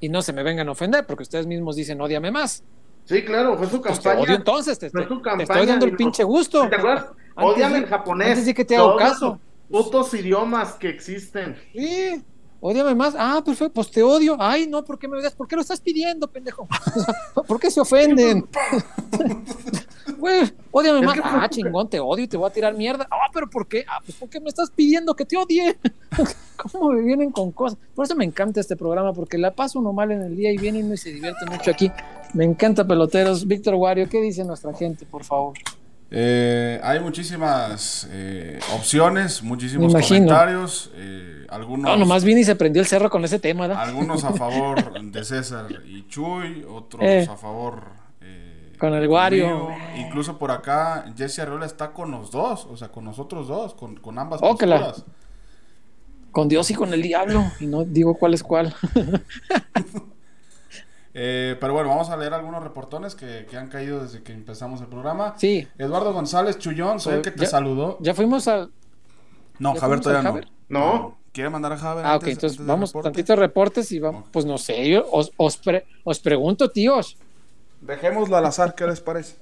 [0.00, 2.62] Y no se me vengan a ofender, porque ustedes mismos dicen, ódiame más.
[3.10, 4.20] Sí, claro, fue su Pues te campaña.
[4.24, 6.68] odio entonces, te, Fue estoy- su te campaña, estoy dando el pinche gusto.
[6.68, 7.06] ¿Te acuerdas?
[7.34, 8.28] Odiame en japonés.
[8.28, 9.40] antes de que te hago caso.
[9.68, 11.56] Putos idiomas que existen.
[11.72, 12.22] Sí,
[12.60, 13.14] ódiame más.
[13.18, 14.36] Ah, perfecto, pues te odio.
[14.38, 15.34] Ay, no, ¿por qué me odias?
[15.34, 16.68] ¿Por qué lo estás pidiendo, pendejo?
[17.46, 18.46] ¿Por qué se ofenden?
[20.18, 21.18] Güey, ódiame más.
[21.22, 23.06] Ah, chingón, te odio y te voy a tirar mierda.
[23.10, 23.84] Ah, pero ¿por qué?
[23.88, 25.78] Ah, pues porque me estás pidiendo que te odie.
[26.56, 27.78] ¿Cómo me vienen con cosas?
[27.94, 30.58] Por eso me encanta este programa, porque la paso uno mal en el día y
[30.58, 31.90] viene uno y se divierte mucho aquí.
[32.34, 33.46] Me encanta peloteros.
[33.46, 35.54] Víctor Wario, ¿qué dice nuestra gente, por favor?
[36.12, 42.82] Eh, hay muchísimas eh, opciones, muchísimos comentarios, eh, algunos, No, nomás vine y se prendió
[42.82, 43.80] el cerro con ese tema, ¿verdad?
[43.84, 47.84] algunos a favor de César y Chuy, otros a favor
[48.76, 49.68] Con el Wario.
[49.98, 53.94] Incluso por acá Jesse Arreola está con los dos, o sea, con nosotros dos, con,
[53.96, 55.04] con ambas posturas.
[56.32, 57.44] Con Dios y con el diablo.
[57.60, 58.74] Y no digo cuál es cuál.
[61.12, 64.80] Eh, pero bueno, vamos a leer algunos reportones que, que han caído desde que empezamos
[64.80, 65.34] el programa.
[65.38, 65.66] Sí.
[65.78, 67.98] Eduardo González Chullón, soy el que te Ya- saludó.
[68.00, 68.70] Ya fuimos al.
[69.58, 70.28] No, ¿Ya Javier todavía no.
[70.34, 70.48] Javier?
[70.68, 71.18] No.
[71.32, 72.06] ¿Quiere mandar a Javier?
[72.06, 73.06] Ah, ok, antes- entonces vamos reporte?
[73.10, 74.24] tantito reportes y vamos.
[74.32, 77.16] Pues no sé, yo os, os, pre- os pregunto, tíos.
[77.80, 79.36] Dejémoslo al azar, ¿qué les parece?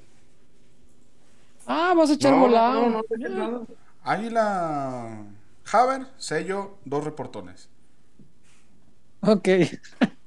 [1.67, 2.81] Ah, vas a echar No, volado.
[2.83, 3.61] no, no, no, no, nada.
[4.05, 5.23] Águila
[5.65, 7.69] Javier, sello, dos reportones.
[9.21, 9.49] Ok.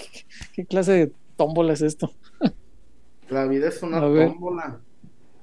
[0.54, 2.10] ¿Qué clase de tómbola es esto?
[3.28, 4.80] La vida es una tómbola.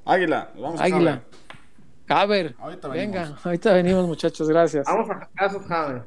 [0.06, 1.24] Águila, vamos a Águila.
[2.10, 3.46] A ver, Ahorita venga, venimos.
[3.46, 4.86] ahorita venimos, muchachos, gracias.
[4.86, 6.00] Vamos a casos, Javi.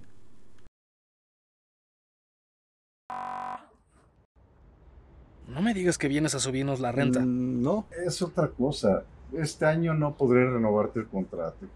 [5.48, 7.20] No me digas que vienes a subirnos la renta.
[7.20, 9.02] Mm, No, es otra cosa.
[9.32, 11.66] Este año no podré renovarte el contrato.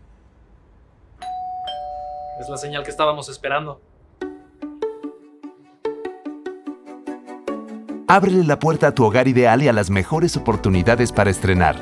[2.40, 3.80] Es la señal que estábamos esperando.
[8.16, 11.74] Ábrele la puerta a tu hogar ideal y a las mejores oportunidades para estrenar.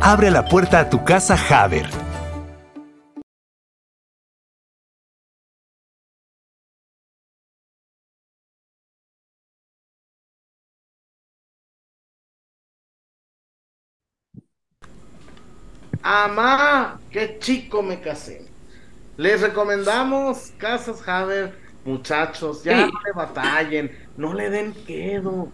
[0.00, 1.88] Abre la puerta a tu casa Haber.
[16.04, 18.57] Amá, qué chico me casé.
[19.18, 21.52] Les recomendamos Casas Haber,
[21.84, 22.92] muchachos, ya Sí.
[22.92, 25.48] no le batallen, no le den quedo,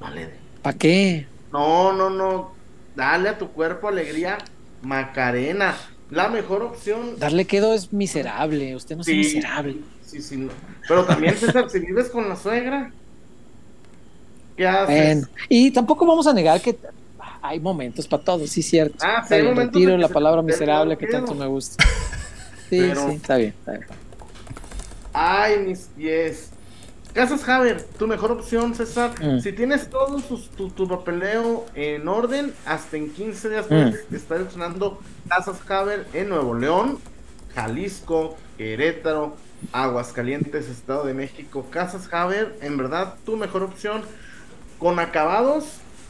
[0.00, 0.36] no le den.
[0.62, 1.26] ¿Para qué?
[1.52, 2.52] No, no, no,
[2.94, 4.38] dale a tu cuerpo alegría,
[4.82, 5.76] Macarena,
[6.10, 7.18] la mejor opción.
[7.18, 8.76] Darle quedo es miserable.
[8.76, 9.16] Usted no es Sí.
[9.16, 9.78] miserable.
[10.06, 10.52] Sí, sí, no.
[10.86, 12.92] Pero también, César, si vives con la suegra,
[14.56, 14.86] ¿qué haces?
[14.96, 16.78] Bueno, y tampoco vamos a negar que
[17.42, 18.98] hay momentos para todo, sí, cierto.
[19.04, 21.82] Ah, sí, hay momentos retiro la palabra miserable que tanto me gusta.
[22.68, 23.86] Sí, Pero- sí, está bien, está bien.
[25.12, 26.50] Ay, mis pies.
[27.14, 29.12] Casas Haber, tu mejor opción, César.
[29.20, 29.40] Mm.
[29.40, 33.68] Si tienes todo sus- tu, tu papeleo en orden, hasta en 15 días Mm.
[33.68, 36.98] puedes estar estrenando Casas Haber en Nuevo León,
[37.54, 39.34] Jalisco, Querétaro,
[39.72, 41.66] Aguascalientes, Estado de México.
[41.70, 44.02] Casas Haber, en verdad, tu mejor opción.
[44.78, 45.64] Con acabados,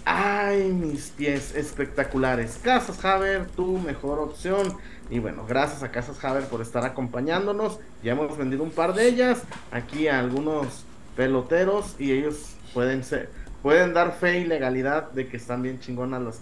[0.04, 2.58] ay, mis pies espectaculares.
[2.62, 4.74] Casas Haber, tu mejor opción.
[5.10, 7.78] Y bueno, gracias a Casas Haber por estar acompañándonos.
[8.02, 10.84] Ya hemos vendido un par de ellas aquí a algunos
[11.16, 13.30] peloteros y ellos pueden ser,
[13.62, 16.40] pueden dar fe y legalidad de que están bien chingonas las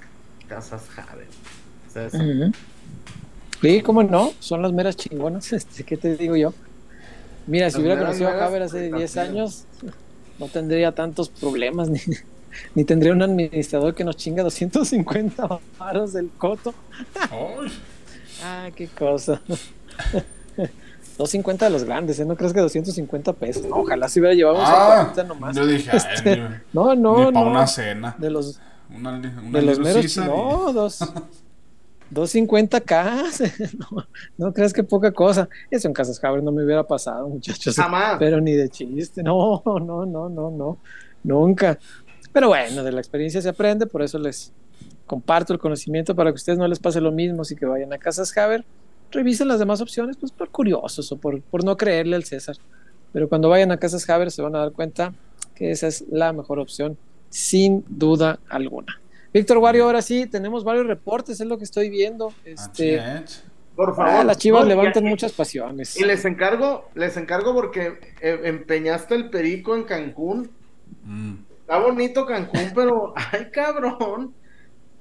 [0.48, 1.28] Casas Haber.
[3.62, 6.52] Sí, cómo no, son las meras chingonas, este, ¿qué te digo yo?
[7.46, 9.30] Mira, si hubiera meras, conocido a Javier hace 10 prestaciones.
[9.30, 9.64] años,
[10.38, 12.00] no tendría tantos problemas, ni,
[12.74, 16.74] ni tendría un administrador que nos chinga 250 varos del coto.
[18.42, 19.40] Ay, Ah, qué cosa.
[21.18, 22.24] 250 de los grandes, ¿eh?
[22.26, 23.64] ¿No crees que 250 pesos?
[23.64, 25.56] No, ojalá se hubiera llevado un ah, 50 nomás.
[25.56, 26.42] yo dije, ay, Este, ni,
[26.74, 27.50] no, no, ni para no.
[27.52, 28.14] una cena.
[28.18, 28.60] De los,
[28.94, 31.00] Una, una De los meros, y- no, dos.
[32.12, 34.06] 250k, no,
[34.38, 35.48] no creas que poca cosa.
[35.70, 37.74] Eso en Casas Haber no me hubiera pasado, muchachos.
[37.74, 38.16] Jamás.
[38.18, 40.78] Pero ni de chiste, no, no, no, no, no,
[41.24, 41.78] nunca.
[42.32, 44.52] Pero bueno, de la experiencia se aprende, por eso les
[45.06, 47.92] comparto el conocimiento para que a ustedes no les pase lo mismo, así que vayan
[47.92, 48.64] a Casas Haber,
[49.10, 52.56] revisen las demás opciones, pues por curiosos o por, por no creerle al César.
[53.12, 55.14] Pero cuando vayan a Casas Haber se van a dar cuenta
[55.54, 56.98] que esa es la mejor opción,
[57.30, 59.00] sin duda alguna.
[59.32, 62.32] Víctor Wario, ahora sí, tenemos varios reportes, es lo que estoy viendo.
[62.44, 63.00] Este,
[63.74, 64.24] Por ah, favor.
[64.24, 65.98] las chivas No, levantan muchas pasiones.
[65.98, 70.50] Y les encargo, les encargo porque eh, empeñaste el perico en Cancún.
[71.04, 71.34] Mm.
[71.60, 74.34] Está bonito Cancún, pero ay cabrón.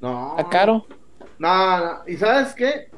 [0.05, 0.35] No.
[0.37, 0.85] ¿Está caro?
[1.39, 1.93] No, no.
[2.07, 2.89] ¿Y sabes qué?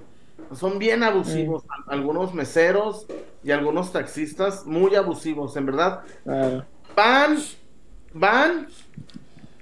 [0.53, 1.63] Son bien abusivos.
[1.69, 3.05] Al- Algunos meseros
[3.43, 6.01] y algunos taxistas, muy abusivos, en verdad.
[6.23, 6.65] Claro.
[6.95, 7.37] Van,
[8.13, 8.67] van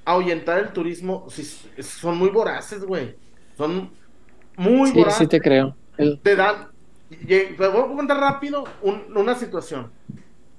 [0.05, 1.25] a ahuyentar el turismo.
[1.29, 1.43] Sí,
[1.81, 3.15] son muy voraces, güey.
[3.57, 3.91] Son
[4.57, 5.75] muy Sí, voraces sí te creo.
[5.97, 6.69] El- te dan.
[7.09, 9.91] Te voy a contar rápido un- una situación.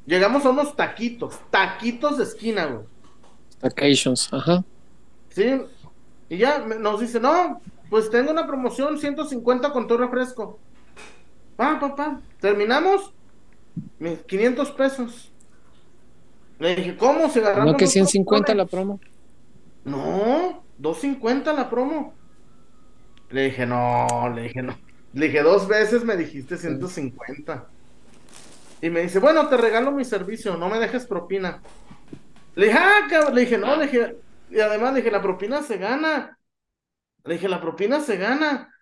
[0.07, 2.87] Llegamos a unos taquitos, taquitos de esquina, güey.
[3.61, 4.62] Vacations, ajá.
[5.30, 5.61] ¿Sí?
[6.29, 10.59] Y ya nos dice, no, pues tengo una promoción 150 con todo refresco.
[11.57, 12.20] Pa, pa, pa.
[12.41, 13.12] Terminamos.
[13.99, 15.33] mis 500 pesos.
[16.59, 17.29] Le dije, ¿cómo?
[17.29, 19.01] Se agarraron ¿No que dos 150 promociones?" la promo?
[19.85, 22.14] No, 250 la promo.
[23.31, 24.77] Le dije, no, le dije, no.
[25.12, 27.66] Le dije, dos veces me dijiste 150.
[28.83, 31.62] Y me dice, bueno, te regalo mi servicio, no me dejes propina.
[32.55, 33.35] Le dije, ah, cabrón.
[33.35, 34.16] Le dije, no, le dije,
[34.57, 36.38] y además le dije, la propina se gana.
[37.24, 38.72] Le dije, la propina se gana.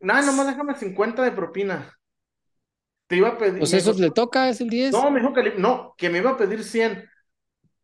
[0.00, 1.76] No, nomás déjame 50 de propina.
[3.06, 3.60] Te iba a pedir.
[3.60, 4.92] Pues eso dijo, le toca, es el 10.
[4.92, 7.04] no, me dijo que le- no, que me iba a pedir 100.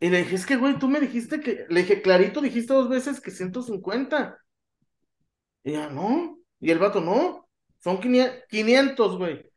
[0.00, 2.88] Y le dije, es que, güey, tú me dijiste que, le dije, clarito, dijiste dos
[2.88, 4.38] veces que 150.
[5.64, 6.38] Y ya, no.
[6.60, 9.49] Y el vato, no, son 500, 500, güey.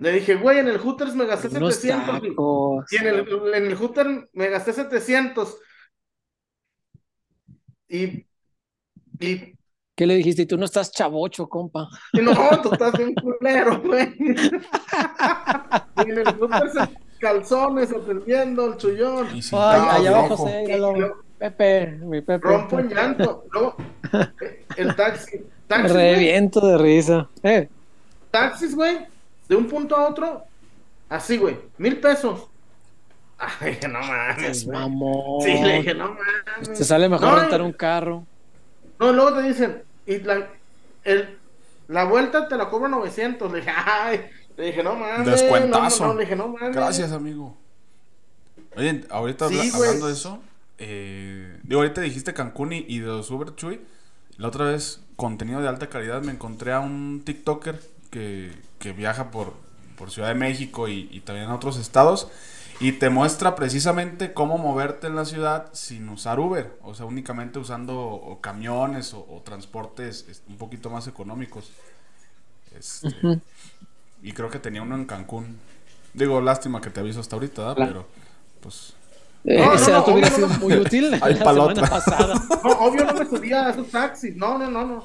[0.00, 2.16] Le dije, güey, en el Hooters me gasté Unos 700.
[2.24, 2.92] y- tacos.
[2.92, 5.56] Y en el, en el Hooter me gasté 700.
[7.88, 8.26] Y,
[9.20, 9.54] y,
[9.94, 10.42] ¿Qué le dijiste?
[10.42, 11.86] Y tú no estás chavocho, compa.
[12.14, 12.32] y no,
[12.62, 14.14] tú estás bien culero, güey.
[15.96, 16.74] y en el Hooters
[17.18, 19.28] calzones atendiendo el chullón.
[19.28, 20.48] Ay, allá abajo.
[21.38, 22.46] Pepe, mi Pepe.
[22.48, 23.44] Rompo en llanto.
[23.52, 23.76] Luego,
[24.40, 25.38] eh, el taxi.
[25.68, 25.88] Güey.
[26.14, 27.28] reviento de risa.
[27.42, 27.68] Eh,
[28.30, 28.98] Taxis, güey.
[29.50, 30.44] De un punto a otro.
[31.08, 31.58] Así, güey.
[31.78, 32.46] Mil pesos.
[33.38, 34.66] Ay, dije, no mames.
[34.66, 35.42] mamón.
[35.42, 36.78] Sí, le dije, no mames.
[36.78, 38.24] Te sale mejor No, rentar y- un carro.
[39.00, 40.46] No, luego te dicen, y la,
[41.04, 41.36] el,
[41.88, 43.50] la vuelta te la cobro 900.
[43.50, 44.20] Le dije, ay.
[44.56, 45.26] Le dije, no mames.
[45.26, 46.02] Descuentazo.
[46.02, 46.76] No, no, no, le dije, no mames.
[46.76, 47.56] Gracias, amigo.
[48.76, 49.88] Oye, ahorita Sí, habla- güey.
[49.88, 50.38] hablando de eso,
[50.78, 53.80] eh, digo, ahorita dijiste Cancún y, y de los Uber Chuy.
[54.36, 57.80] La otra vez, contenido de alta calidad, me encontré a un TikToker
[58.10, 59.54] que, que viaja por,
[59.96, 62.30] por Ciudad de México y, y también en otros estados.
[62.80, 66.78] Y te muestra precisamente cómo moverte en la ciudad sin usar Uber.
[66.82, 71.72] O sea, únicamente usando o camiones o, o transportes este, un poquito más económicos.
[72.78, 73.40] Este, Ujú.
[74.22, 75.58] y creo que tenía uno en Cancún.
[76.14, 77.78] Digo, lástima que te aviso hasta ahorita.
[77.82, 78.08] Pero,
[78.60, 78.94] pues.
[79.44, 80.58] Eh, No, no, ese no, dato hubiera obvio, sido no.
[80.58, 82.48] muy útil Ahí la semana pasada.
[82.62, 84.36] No, obvio no me subía a esos taxis.
[84.36, 85.04] No, no, no, no.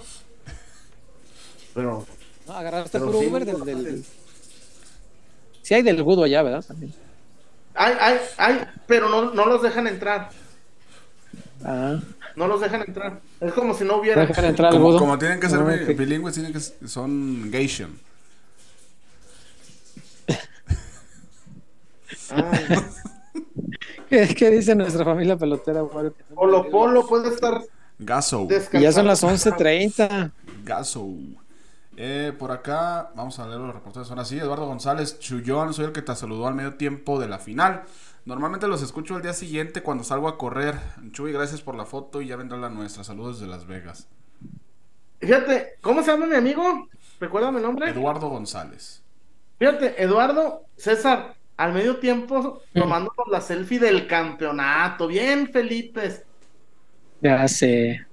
[1.73, 2.05] Pero.
[2.47, 4.05] No, agarraste puro sí, Uber del, del- fácil.
[5.61, 6.63] Sí hay del Gudo allá, ¿verdad?
[6.65, 6.93] También.
[7.73, 10.29] Hay, hay, hay, pero no, no los dejan entrar.
[11.63, 11.99] Ah,
[12.35, 13.19] No los dejan entrar.
[13.41, 14.25] Es como si no hubiera.
[14.25, 14.99] dejan entrar al Como, Gudo.
[14.99, 17.97] como tienen que ser bi- bilingües, tienen que son Gation.
[22.29, 22.65] Ay,
[24.09, 25.83] ¿Qué, qué dice nuestra familia pelotera?
[26.33, 27.61] Polo Polo puede estar
[27.97, 28.47] Gaso.
[28.73, 30.31] Ya son las 11.30.
[30.63, 31.07] Gaso.
[31.97, 34.09] Eh, por acá, vamos a leer los reportes.
[34.09, 37.39] Ahora sí, Eduardo González Chullón, soy el que te saludó al medio tiempo de la
[37.39, 37.83] final.
[38.25, 40.75] Normalmente los escucho al día siguiente cuando salgo a correr.
[41.11, 43.03] Chuy, gracias por la foto y ya vendrá la nuestra.
[43.03, 44.07] Saludos desde Las Vegas.
[45.19, 46.89] Fíjate, ¿cómo se llama mi amigo?
[47.19, 47.89] Recuérdame el nombre.
[47.89, 49.01] Eduardo González.
[49.57, 55.07] Fíjate, Eduardo, César, al medio tiempo tomándonos la selfie del campeonato.
[55.07, 56.23] Bien, Felipe.
[57.21, 58.05] Ya sé.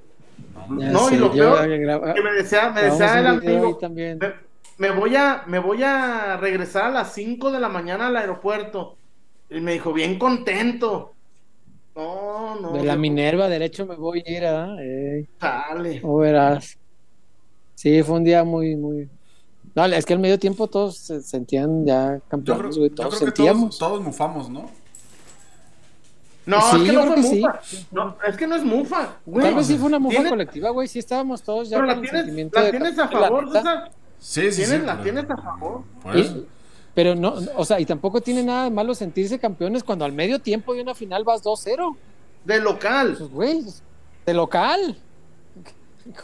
[0.78, 1.68] Ya No, y lo peor,
[2.14, 4.18] que me decía, me decía el amigo, también.
[4.18, 8.16] me, me voy a, me voy a regresar a las 5 de la mañana al
[8.16, 8.96] aeropuerto.
[9.50, 11.12] Y me dijo, bien contento.
[11.94, 12.72] No, no.
[12.72, 14.76] De la Minerva, derecho me voy a ir, ¿ah?
[14.80, 16.00] Ey, Dale.
[16.02, 16.78] o verás.
[17.74, 19.10] Sí, fue un día muy, muy.
[19.74, 23.18] No, es que al medio tiempo todos se sentían ya Yo creo, campeones, yo Todos
[23.18, 23.78] creo que sentíamos.
[23.78, 24.70] todos, todos mufamos, ¿no?
[26.44, 27.42] No, Sí, es que no fue que sí.
[27.92, 29.16] No, es que no es mufa.
[29.26, 29.44] Güey.
[29.46, 30.88] Tal vez sí fue una mufa Tiene- colectiva, güey.
[30.88, 33.52] Sí estábamos todos ya Pero con la tienes, sentimiento la de tienes a favor.
[33.52, 33.90] César.
[34.18, 35.82] Sí, sí, la pero- tienes a favor.
[36.14, 36.46] Y-
[36.94, 40.38] pero no, o sea, y tampoco tiene nada de malo sentirse campeones cuando al medio
[40.40, 41.96] tiempo de una final vas 2-0.
[42.44, 43.14] De local.
[43.18, 43.62] Pues, güey,
[44.26, 44.96] de local.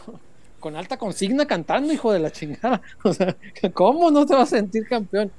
[0.05, 0.19] Con,
[0.59, 2.81] con alta consigna cantando, hijo de la chingada.
[3.03, 3.35] O sea,
[3.73, 5.31] ¿cómo no te vas a sentir campeón?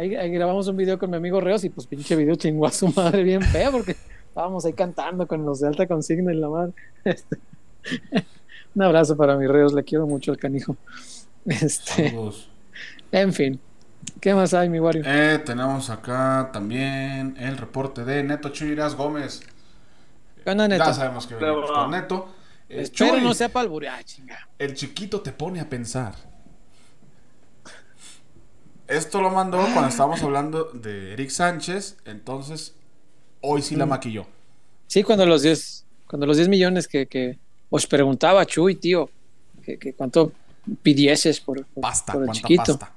[0.00, 2.70] Ahí, ahí grabamos un video con mi amigo Reos y pues pinche video chingó a
[2.70, 3.96] su madre bien feo porque
[4.28, 6.72] estábamos ahí cantando con los de alta consigna en la madre.
[7.04, 7.36] Este,
[8.74, 10.74] un abrazo para mi Reos, le quiero mucho al canijo.
[11.44, 12.48] Este, Saludos.
[13.12, 13.60] en fin,
[14.22, 15.02] ¿qué más hay, mi Wario?
[15.04, 19.42] Eh, tenemos acá también el reporte de Neto Chuiras Gómez.
[20.42, 20.82] ¿Qué onda, Neto?
[20.82, 22.28] Ya sabemos que venimos con Neto.
[22.70, 24.48] Eh, Espero Chuy, no sea para alburear, chinga.
[24.58, 26.14] El chiquito te pone a pensar.
[28.90, 31.96] Esto lo mandó cuando estábamos hablando de Eric Sánchez.
[32.04, 32.74] Entonces,
[33.40, 33.90] hoy sí la Mm.
[33.90, 34.26] maquilló.
[34.88, 37.38] Sí, cuando los 10, cuando los 10 millones que, que
[37.70, 39.08] os preguntaba Chuy, tío,
[39.64, 40.32] que, que cuánto
[40.82, 42.78] pidieses por, por, Pasta, por el ¿cuánta chiquito.
[42.78, 42.92] pasta?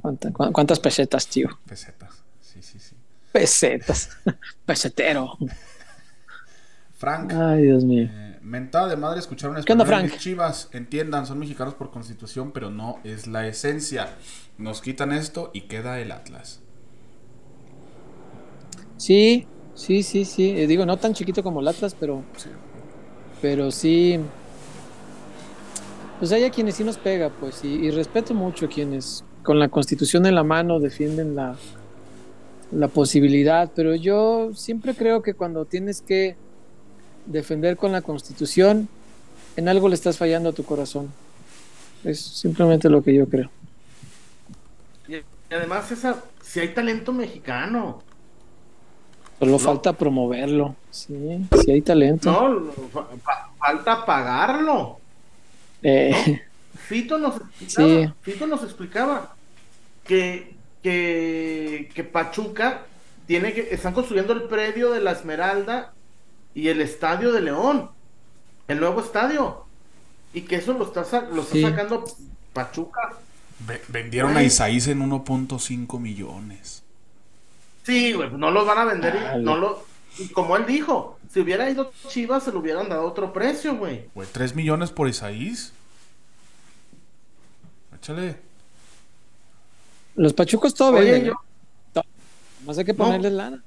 [0.00, 1.48] ¿Cuánta- cu- ¿Cuántas pesetas, tío?
[1.66, 2.10] Pesetas.
[2.40, 2.94] Sí, sí, sí.
[3.32, 4.10] Pesetas.
[4.66, 5.36] Pesetero.
[6.96, 7.32] Frank.
[7.32, 8.08] Ay, Dios mío.
[8.12, 10.12] Eh, mentada de madre escuchar un ¿Qué onda, español?
[10.18, 10.68] Chivas.
[10.72, 14.08] Entiendan, son mexicanos por constitución, pero no es la esencia.
[14.58, 16.60] Nos quitan esto y queda el Atlas.
[18.96, 20.50] Sí, sí, sí, sí.
[20.56, 22.22] Eh, digo, no tan chiquito como el Atlas, pero,
[23.40, 24.18] pero sí.
[26.18, 29.58] Pues hay a quienes sí nos pega, pues, y, y respeto mucho a quienes con
[29.58, 31.56] la constitución en la mano defienden la,
[32.72, 36.36] la posibilidad, pero yo siempre creo que cuando tienes que
[37.30, 38.88] defender con la constitución,
[39.56, 41.10] en algo le estás fallando a tu corazón.
[42.04, 43.50] Es simplemente lo que yo creo.
[45.08, 48.02] Y además, César, si hay talento mexicano.
[49.38, 50.76] Solo falta promoverlo.
[50.90, 51.14] Sí,
[51.64, 52.30] sí hay talento.
[52.30, 54.98] No, fa- fa- falta pagarlo.
[55.82, 56.42] Eh,
[56.74, 58.12] Fito nos explicaba, Sí.
[58.22, 59.34] Fito nos explicaba
[60.04, 62.82] que, que, que Pachuca
[63.26, 65.92] tiene que, están construyendo el predio de la Esmeralda
[66.54, 67.90] y el estadio de León,
[68.68, 69.64] el nuevo estadio,
[70.32, 71.62] y que eso lo está, lo está Sí.
[71.62, 72.04] sacando
[72.52, 73.00] Pachuca.
[73.66, 74.46] Ve- vendieron a Güey.
[74.46, 76.82] Isaías en 1.5 millones.
[77.84, 79.84] Sí, güey, no los van a vender, y no lo,
[80.18, 84.06] y como él dijo, si hubiera ido Chivas se lo hubieran dado otro precio, güey.
[84.14, 85.72] Güey, 3 millones por Isaías.
[87.96, 88.36] Échale.
[90.16, 91.24] los pachucos todo Oye, venden.
[91.26, 91.36] yo- ¿eh?
[91.94, 92.04] Todo.
[92.66, 92.98] Más hay que No.
[93.04, 93.62] ponerles lana.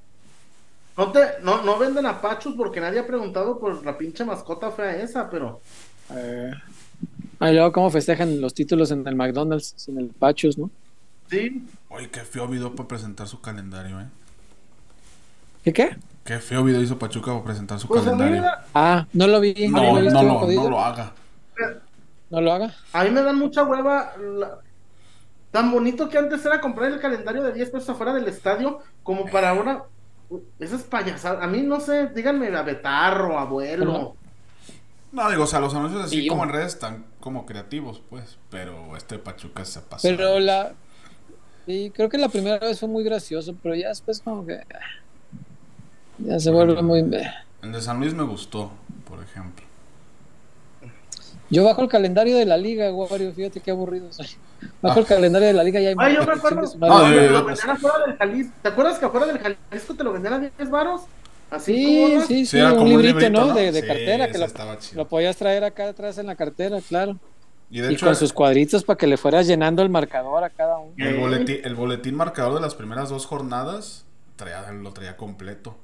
[0.98, 4.72] No, te, no, no venden a Pachus porque nadie ha preguntado por la pinche mascota
[4.72, 5.60] fea esa, pero
[7.40, 10.70] Ay, luego cómo festejan los títulos en el McDonald's sin el Pachus, ¿no?
[11.30, 14.06] sí, Oye, qué feo video para presentar su calendario, eh.
[15.64, 15.96] ¿Qué qué?
[16.24, 18.42] Qué feo video hizo Pachuca para presentar su pues calendario.
[18.42, 19.68] da, Ah, no lo vi.
[19.70, 21.14] No, lo he no, lo, no lo haga.
[22.30, 22.74] No lo haga.
[22.94, 24.14] a mí me dan mucha hueva.
[24.18, 24.60] la-
[25.52, 29.26] tan bonito que antes era comprar el calendario de 10 pesos afuera del estadio, como
[29.26, 29.84] para ahora.
[30.60, 31.44] Esas payasadas.
[31.44, 34.16] A mí no sé, díganme a Betarro, abuelo.
[35.12, 38.38] No, digo, o sea, los anuncios así Sí, como en redes están como creativos, pues.
[38.50, 40.08] Pero este Pachuca se pasó.
[40.08, 40.74] Pero la.
[41.66, 44.62] Sí, creo que la primera vez fue muy gracioso, pero ya después como que.
[46.18, 47.00] Ya se vuelve muy.
[47.62, 48.72] El de San Luis me gustó,
[49.08, 49.64] por ejemplo.
[51.54, 54.28] Yo bajo el calendario de la liga, Wario, fíjate qué aburrido soy.
[54.82, 56.62] Bajo el calendario de la liga y hay Ay, yo me acuerdo.
[56.80, 58.54] cuando yo- te yo- lo afuera del Jalisco.
[58.62, 61.02] ¿Te acuerdas que afuera del Jalisco te lo vendían a 10 varos?
[61.52, 62.26] Así Sí, como, ¿no?
[62.26, 63.46] sí, sí, un librito, librito, ¿no?
[63.48, 63.54] ¿no?
[63.54, 64.38] De, de Sí, cartera, que
[64.96, 67.20] lo, podías traer acá atrás en la cartera, claro.
[67.70, 70.50] Y de Y hecho, con sus cuadritos para que le fueras llenando el marcador a
[70.50, 70.94] cada uno.
[70.98, 74.06] el, boletín, el boletín marcador de las primeras dos jornadas
[74.36, 75.78] traía, lo traía completo.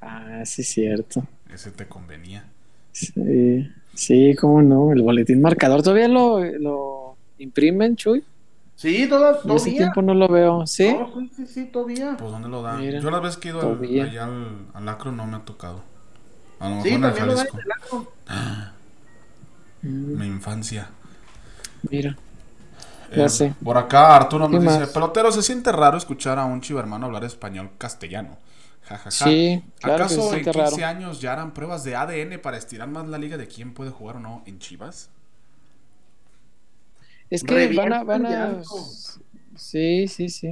[0.00, 1.22] Ah, sí, cierto.
[1.52, 2.50] Ese te convenía.
[2.92, 4.92] Sí, sí, cómo no.
[4.92, 8.24] El boletín marcador todavía lo, lo imprimen, Chuy.
[8.76, 9.76] Sí, toda- todavía.
[9.76, 10.66] tiempo no lo veo.
[10.66, 10.92] ¿Sí?
[10.92, 12.16] No, sí, sí, sí, todavía.
[12.18, 12.80] Pues, ¿dónde lo dan?
[12.80, 15.40] Mira, Yo las veces que he ido al- allá al, al Acro no me ha
[15.44, 15.82] tocado.
[16.58, 17.58] A lo mejor Sí, en el lo Jalisco.
[17.58, 18.12] el Acro.
[19.82, 20.88] Mm, Mi infancia.
[21.90, 22.16] Mira,
[23.14, 23.54] Ya Eh, sé.
[23.62, 24.88] Por acá Arturo nos ¿Qué dice, más?
[24.90, 28.38] pelotero, se siente raro escuchar a un chivermano hablar español castellano.
[28.82, 29.10] Ja, ja, ja.
[29.10, 30.86] Sí, claro que ¿Acaso se en siente 15 raro.
[30.86, 34.16] años ya harán pruebas de ADN para estirar más la liga de quién puede jugar
[34.16, 35.10] o no en Chivas?
[37.30, 38.62] es que van a, van a.
[39.56, 40.50] Sí, sí, sí.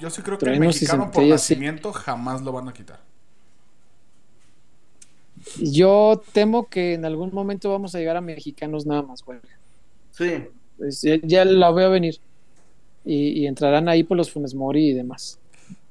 [0.00, 1.30] Yo sí creo que el mexicano por sí.
[1.30, 3.00] nacimiento jamás lo van a quitar.
[5.60, 9.40] Yo temo que en algún momento vamos a llegar a mexicanos nada más, güey.
[10.12, 10.44] Sí.
[10.78, 12.20] Pues ya, ya la veo venir.
[13.04, 15.39] Y, y entrarán ahí por los Funes Mori y demás.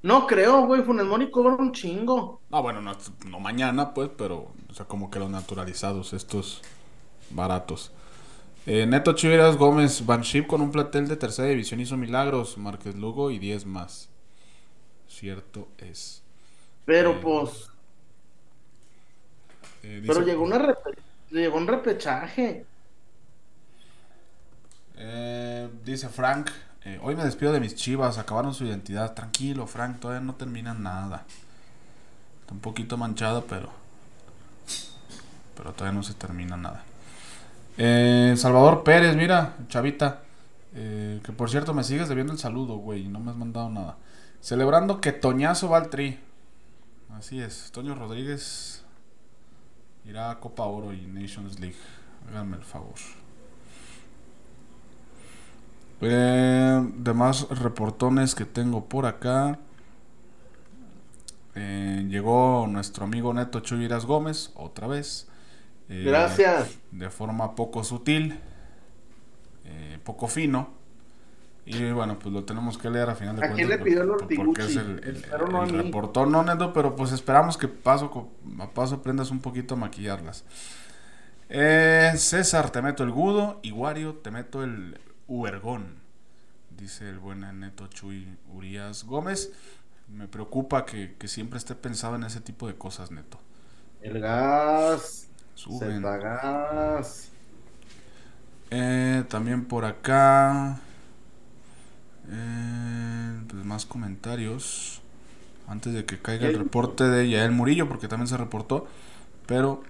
[0.04, 0.84] No creo, güey.
[0.84, 2.42] Funes Mori cobra un chingo.
[2.50, 2.94] No, bueno, no,
[3.28, 6.62] no mañana, pues, pero, o sea, como que los naturalizados, estos
[7.30, 7.92] baratos.
[8.66, 12.58] Eh, Neto Chiveras Gómez, Banship con un platel de tercera división hizo milagros.
[12.58, 14.10] Márquez Lugo y 10 más.
[15.08, 16.24] Cierto es.
[16.86, 17.70] Pero Eh, pues.
[19.84, 20.98] eh, Pero llegó, una repe-
[21.30, 22.66] llegó un repechaje.
[24.98, 26.50] Eh, dice Frank,
[26.86, 29.14] eh, hoy me despido de mis chivas, acabaron su identidad.
[29.14, 31.26] Tranquilo, Frank, todavía no terminan nada.
[32.42, 33.70] Está un poquito manchado, pero.
[35.56, 36.84] Pero todavía no se termina nada.
[37.78, 40.22] Eh, Salvador Pérez, mira, chavita.
[40.74, 43.08] eh, que por cierto me sigues debiendo el saludo, güey.
[43.08, 43.98] No me has mandado nada.
[44.42, 46.20] Celebrando que Toñazo va al tri.
[47.18, 48.84] Así es, Toño Rodríguez
[50.06, 51.76] irá a Copa Oro y Nations League.
[52.30, 52.96] Háganme el favor.
[56.02, 59.60] Eh, demás reportones que tengo por acá.
[61.56, 65.28] Eh, llegó nuestro amigo Neto Chuyiras Gómez, otra vez.
[65.90, 66.78] Eh, Gracias.
[66.92, 68.40] De forma poco sutil,
[69.66, 70.70] eh, poco fino.
[71.66, 73.78] Y bueno, pues lo tenemos que leer a final de ¿A quién cuentas.
[73.80, 77.68] le pidió el por- Porque es el, no reportón, no, Neto, pero pues esperamos que
[77.68, 80.46] paso a paso aprendas un poquito a maquillarlas.
[81.50, 83.60] Eh, César, te meto el gudo.
[83.62, 84.98] Y Wario, te meto el
[86.76, 89.52] Dice el buen Neto Chuy Urias Gómez.
[90.08, 93.40] Me preocupa que, que siempre esté pensado en ese tipo de cosas, Neto.
[94.02, 95.28] El gas.
[95.54, 96.02] Suben.
[96.02, 97.30] Gas.
[98.72, 100.80] Eh, también por acá.
[102.30, 105.02] eh, pues más comentarios.
[105.68, 108.88] Antes de que caiga el reporte de Yael Murillo, porque también se reportó.
[109.46, 109.84] Pero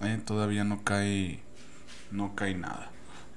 [0.00, 1.40] eh, todavía no cae.
[2.10, 2.90] No cae nada.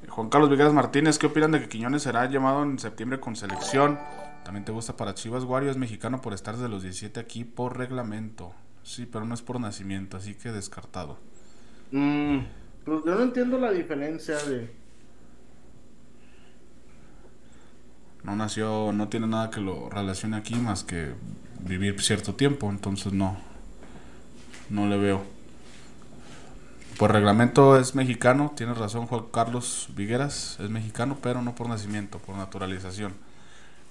[0.09, 3.99] Juan Carlos Vigueras Martínez, ¿qué opinan de que Quiñones será llamado en septiembre con selección?
[4.43, 7.77] También te gusta para Chivas Wario, es mexicano por estar desde los 17 aquí por
[7.77, 8.53] reglamento.
[8.83, 11.17] Sí, pero no es por nacimiento, así que descartado.
[11.91, 12.39] Mm,
[12.83, 14.73] pues yo no entiendo la diferencia de.
[18.23, 21.13] No nació, no tiene nada que lo relacione aquí más que
[21.59, 23.37] vivir cierto tiempo, entonces no,
[24.69, 25.40] no le veo.
[27.01, 32.19] Por reglamento es mexicano, tienes razón Juan Carlos Vigueras, es mexicano, pero no por nacimiento,
[32.19, 33.15] por naturalización.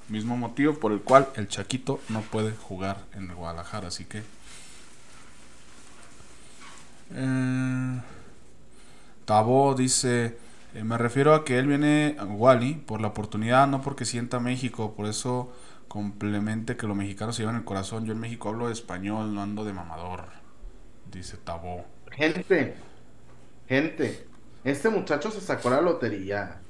[0.09, 4.23] Mismo motivo por el cual el Chaquito no puede jugar en el Guadalajara, así que...
[7.13, 8.01] Eh,
[9.25, 10.39] Tabo dice,
[10.77, 14.39] eh, me refiero a que él viene a Wally por la oportunidad, no porque sienta
[14.39, 15.53] México, por eso
[15.89, 18.07] complemente que los mexicanos se llevan el corazón.
[18.07, 20.27] Yo en México hablo español, no ando de mamador,
[21.11, 21.85] dice Tabo.
[22.13, 22.77] Gente,
[23.71, 24.31] gente,
[24.65, 26.67] este muchacho se sacó la lotería.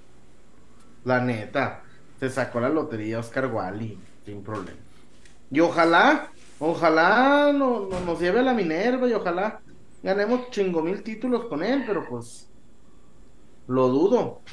[1.05, 1.85] La neta,
[2.19, 4.81] se sacó la lotería Oscar Wally, sin problema.
[5.51, 9.63] Y ojalá, ojalá no, no- nos lleve a la Minerva y ojalá
[10.03, 12.53] ganemos chingo mil títulos con él, pero pues
[13.67, 14.45] lo dudo.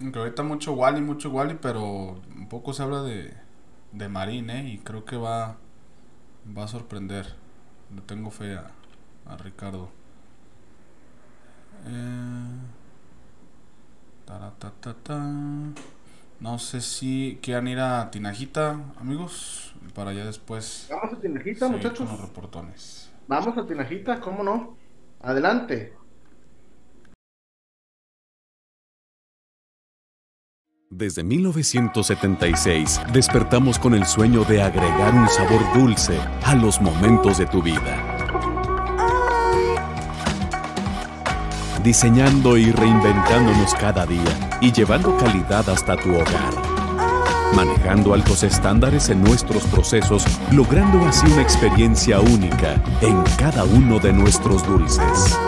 [0.00, 1.82] Aunque ahorita mucho Wally, mucho Wally, pero
[2.36, 3.34] un poco se habla de,
[3.92, 4.68] de Marín, ¿eh?
[4.68, 5.56] Y creo que va,
[6.56, 7.34] va a sorprender.
[7.94, 8.72] Le tengo fe a,
[9.26, 9.90] a Ricardo.
[11.86, 12.28] Eh.
[16.40, 20.86] No sé si quieran ir a Tinajita, amigos, para ya después.
[20.90, 22.08] Vamos a Tinajita, muchachos.
[22.08, 23.10] con los reportones.
[23.26, 24.76] Vamos a Tinajita, ¿cómo no?
[25.20, 25.94] Adelante.
[30.90, 37.46] Desde 1976 despertamos con el sueño de agregar un sabor dulce a los momentos de
[37.46, 38.17] tu vida.
[41.82, 46.52] Diseñando y reinventándonos cada día y llevando calidad hasta tu hogar.
[47.54, 54.12] Manejando altos estándares en nuestros procesos, logrando así una experiencia única en cada uno de
[54.12, 55.38] nuestros dulces.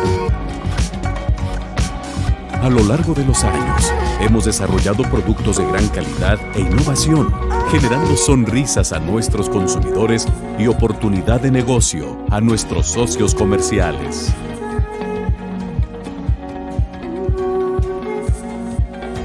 [2.62, 7.32] A lo largo de los años, hemos desarrollado productos de gran calidad e innovación,
[7.70, 10.26] generando sonrisas a nuestros consumidores
[10.58, 14.32] y oportunidad de negocio a nuestros socios comerciales.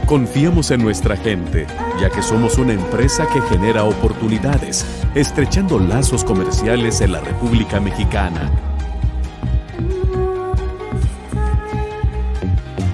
[0.06, 1.66] Confiamos en nuestra gente,
[2.00, 8.52] ya que somos una empresa que genera oportunidades, estrechando lazos comerciales en la República Mexicana.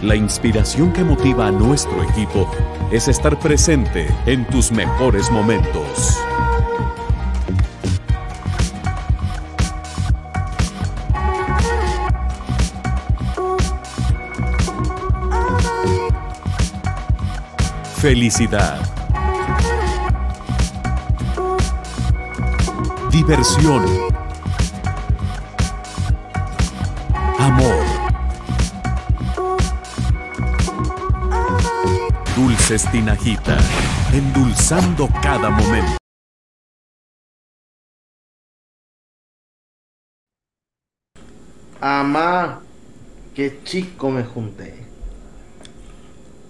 [0.02, 2.50] La inspiración que motiva a nuestro equipo
[2.92, 6.18] es estar presente en tus mejores momentos.
[18.02, 18.82] Felicidad.
[23.12, 23.86] diversión,
[27.38, 27.86] amor.
[32.36, 33.60] Dulces Tinajita,
[34.12, 35.98] endulzando cada momento.
[41.80, 42.62] Amá,
[43.36, 44.74] qué chico me junté.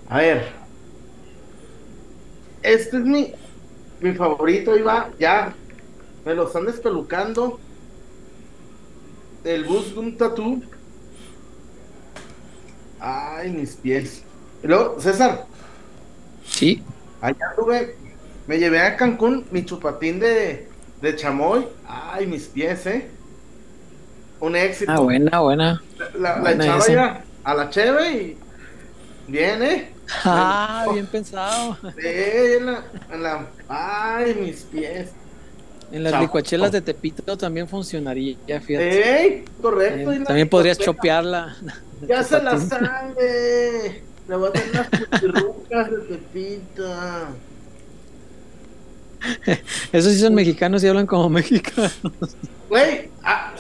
[0.10, 0.61] A ver.
[2.62, 3.34] Este es mi,
[4.00, 5.54] mi favorito, iba, ya.
[6.26, 7.60] Me lo están despelucando.
[9.44, 10.62] El bus de un tatú.
[13.00, 14.24] Ay, mis pies.
[14.64, 15.48] Y luego, César.
[16.46, 16.84] Sí.
[17.20, 17.96] Allá tuve,
[18.46, 20.68] me llevé a Cancún mi chupatín de,
[21.02, 21.68] de chamoy.
[21.88, 23.10] Ay, mis pies, eh.
[24.40, 24.92] Un éxito.
[24.92, 25.82] Ah, buena, buena.
[25.98, 28.38] La, la Buena echaba ya a la cheve y.
[29.28, 29.92] Bien, eh.
[30.24, 31.78] Ah, bien pensado.
[31.84, 35.10] Sí, en la, en la- Ay, mis pies.
[35.92, 39.22] En las licuachelas de Tepito también funcionaría, fíjate.
[39.26, 40.12] Ey, correcto.
[40.14, 41.56] Eh, y también podrías chopearla.
[42.08, 44.02] Ya se la sabe.
[44.28, 46.96] Le voy a hacer unas putirrucas de Pepito.
[49.92, 51.94] Esos sí son mexicanos y hablan como mexicanos.
[52.70, 53.54] Güey, ah,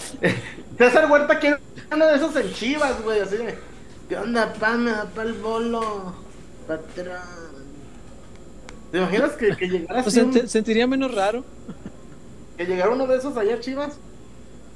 [0.77, 1.57] César Huerta quiere
[1.93, 3.19] uno de esos en chivas, güey.
[3.19, 3.55] Así de.
[4.09, 4.71] ¿Qué onda, pa?
[4.75, 6.15] Me da pa' el bolo.
[6.67, 7.21] Patrón.
[8.91, 11.43] ¿Te imaginas que, que llegara así un- sent- sentiría menos raro.
[12.57, 13.93] Que llegara uno de esos allá, Chivas.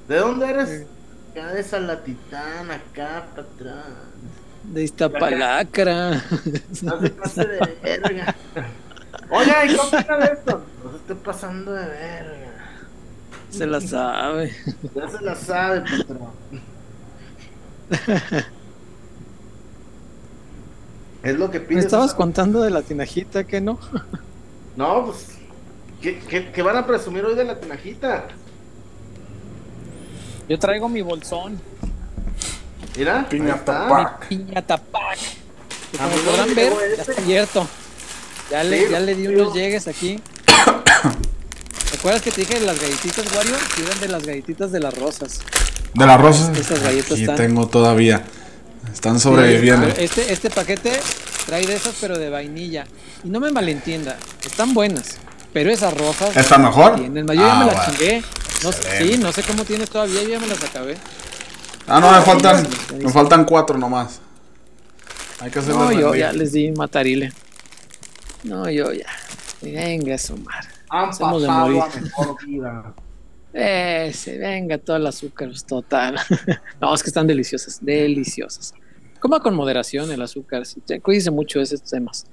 [0.07, 0.87] ¿De dónde eres?
[1.31, 3.83] Acá de Salatitán, acá, patrón.
[4.63, 6.23] De Iztapalacra.
[6.81, 8.35] No se pase de verga.
[9.29, 10.63] Oiga, ¿y qué opina de esto?
[10.83, 12.53] No se esté pasando de verga.
[13.51, 14.55] Se la sabe.
[14.95, 16.31] Ya se la sabe, patrón.
[21.25, 21.79] Es lo que Me pide.
[21.81, 23.77] estabas contando de la tinajita que no.
[24.77, 25.27] No, pues.
[26.01, 28.25] ¿qué, qué, qué van a presumir hoy de la tinajita?
[30.49, 31.59] Yo traigo mi bolsón.
[32.97, 34.27] Mira, Piñata pack.
[34.27, 35.17] Piñata pack.
[35.91, 37.11] Que como podrán me ver, ya este.
[37.11, 37.67] está abierto.
[38.51, 40.19] Ya le, Sí, ya le di unos llegues aquí.
[41.91, 43.55] ¿Te acuerdas que te dije de las galletitas, Wario?
[43.75, 45.39] Que eran de las galletitas de las rosas.
[45.93, 46.57] De las rosas.
[46.57, 48.25] Estas galletas Aquí están- tengo todavía.
[48.95, 49.87] Están sobreviviendo.
[49.87, 50.99] Este, este paquete
[51.45, 52.87] trae de esas, pero de vainilla.
[53.23, 55.17] Y no me malentienda, están buenas.
[55.53, 56.35] Pero esas rosas.
[56.35, 56.95] ¿Están mejor?
[56.95, 57.91] Tienen, yo ya Ah, me las bueno.
[57.91, 58.23] chingué.
[58.63, 60.95] No, sí, no sé cómo tienes todavía, yo ya me las acabé.
[61.87, 62.67] Ah, no, me faltan,
[62.97, 64.21] me faltan cuatro nomás.
[65.39, 66.19] Hay que hacerlas No, yo rendir.
[66.21, 67.31] ya les di matarile.
[68.43, 69.05] No, yo ya.
[69.61, 70.65] Venga, a sumar.
[70.89, 71.83] Han Hacemos de pasado morir.
[71.83, 72.93] a mejor vida.
[73.53, 76.19] Ese, venga, todo el azúcar, total.
[76.81, 78.73] no, es que están deliciosas, deliciosas.
[79.25, 82.27] Coma con moderación el azúcar, sí, cuídese mucho de esos temas.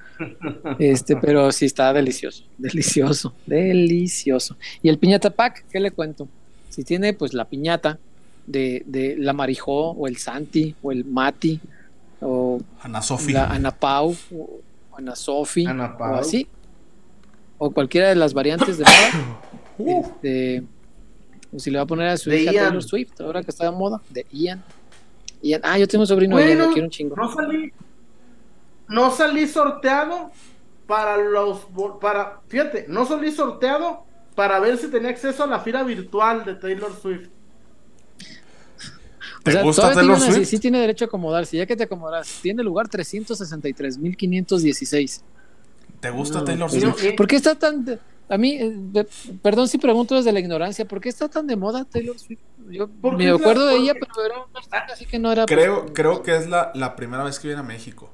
[0.79, 4.59] Este, pero sí está delicioso, delicioso, delicioso.
[4.83, 6.29] Y el piñata pack, ¿qué le cuento?
[6.69, 7.99] Si tiene pues la piñata
[8.47, 11.59] de, de la Marijó o el Santi o el Mati
[12.21, 13.33] o Ana Sofi.
[13.33, 14.61] la Ana Pau o
[14.95, 16.47] Ana Sofi Ana o así
[17.57, 20.63] o cualquiera de las variantes de moda este,
[21.55, 22.65] o si le va a poner a su De hija Ian.
[22.67, 24.63] Taylor Swift ahora que está de moda de Ian
[25.63, 27.73] Ah yo tengo un sobrino Bueno, lo quiero un chingo No salí.
[28.89, 30.31] No salí sorteado
[30.87, 31.61] para los.
[32.01, 34.05] para Fíjate, no salí sorteado
[34.35, 37.29] para ver si tenía acceso a la fila virtual de Taylor Swift.
[37.29, 37.31] o
[39.43, 40.47] ¿Te sea, gusta Taylor Swift?
[40.49, 45.23] sí tiene derecho a acomodarse ya que te acomodas tiene lugar 363.516
[46.01, 47.17] ¿Te gusta No, Taylor pues, Swift?
[47.17, 47.85] ¿Por qué está tan.?
[47.85, 47.99] de-
[48.29, 49.07] A mí, eh, de-
[49.43, 52.41] perdón si pregunto desde la ignorancia, ¿por qué está tan de moda Taylor Swift?
[52.73, 55.47] Yo me acuerdo de ella, pero era una así que no era.
[55.47, 58.11] Creo, creo que es la, la primera vez que viene a México.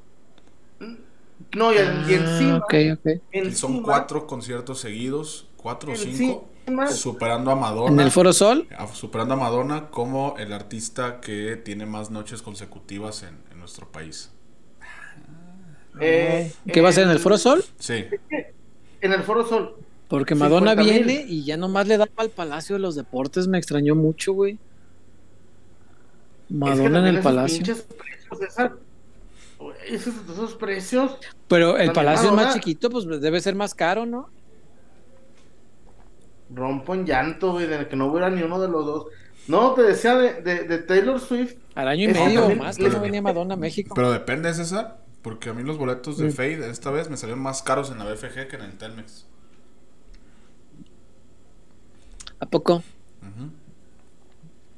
[1.56, 2.54] No, y, y encima.
[2.56, 3.06] Ah, ok, ok.
[3.32, 7.92] Y son encima- cuatro conciertos seguidos, cuatro o cinco, encima- superando a Madonna.
[7.92, 8.66] En el Foro Sol.
[8.76, 13.86] a- Superando a Madonna como el artista que tiene más noches consecutivas en, en nuestro
[13.90, 14.30] país.
[16.00, 17.64] eh, ¿Qué va a ser en el Foro Sol?
[17.78, 18.04] Sí.
[19.00, 19.76] En el Foro Sol.
[20.08, 21.04] Porque Madonna 50,000.
[21.06, 24.58] viene y ya nomás le da al Palacio de los Deportes, me extrañó mucho, güey.
[26.64, 27.58] Es que Madonna en el Palacio.
[27.64, 27.86] precios,
[28.38, 28.76] César,
[29.86, 31.18] esos, esos precios.
[31.48, 34.30] Pero el Palacio es más chiquito, pues debe ser más caro, ¿no?
[36.50, 39.06] Rompo en llanto, güey, de que no hubiera ni uno de los dos.
[39.46, 41.56] No, te decía de, de, de Taylor Swift.
[41.74, 43.94] Al año y medio o más que no venía Madonna a México.
[43.94, 46.32] Pero depende, César, porque a mí los boletos de Mm.
[46.32, 49.26] Fade esta vez me salieron más caros en la BFG que en el Telmex.
[52.40, 52.82] ¿A poco?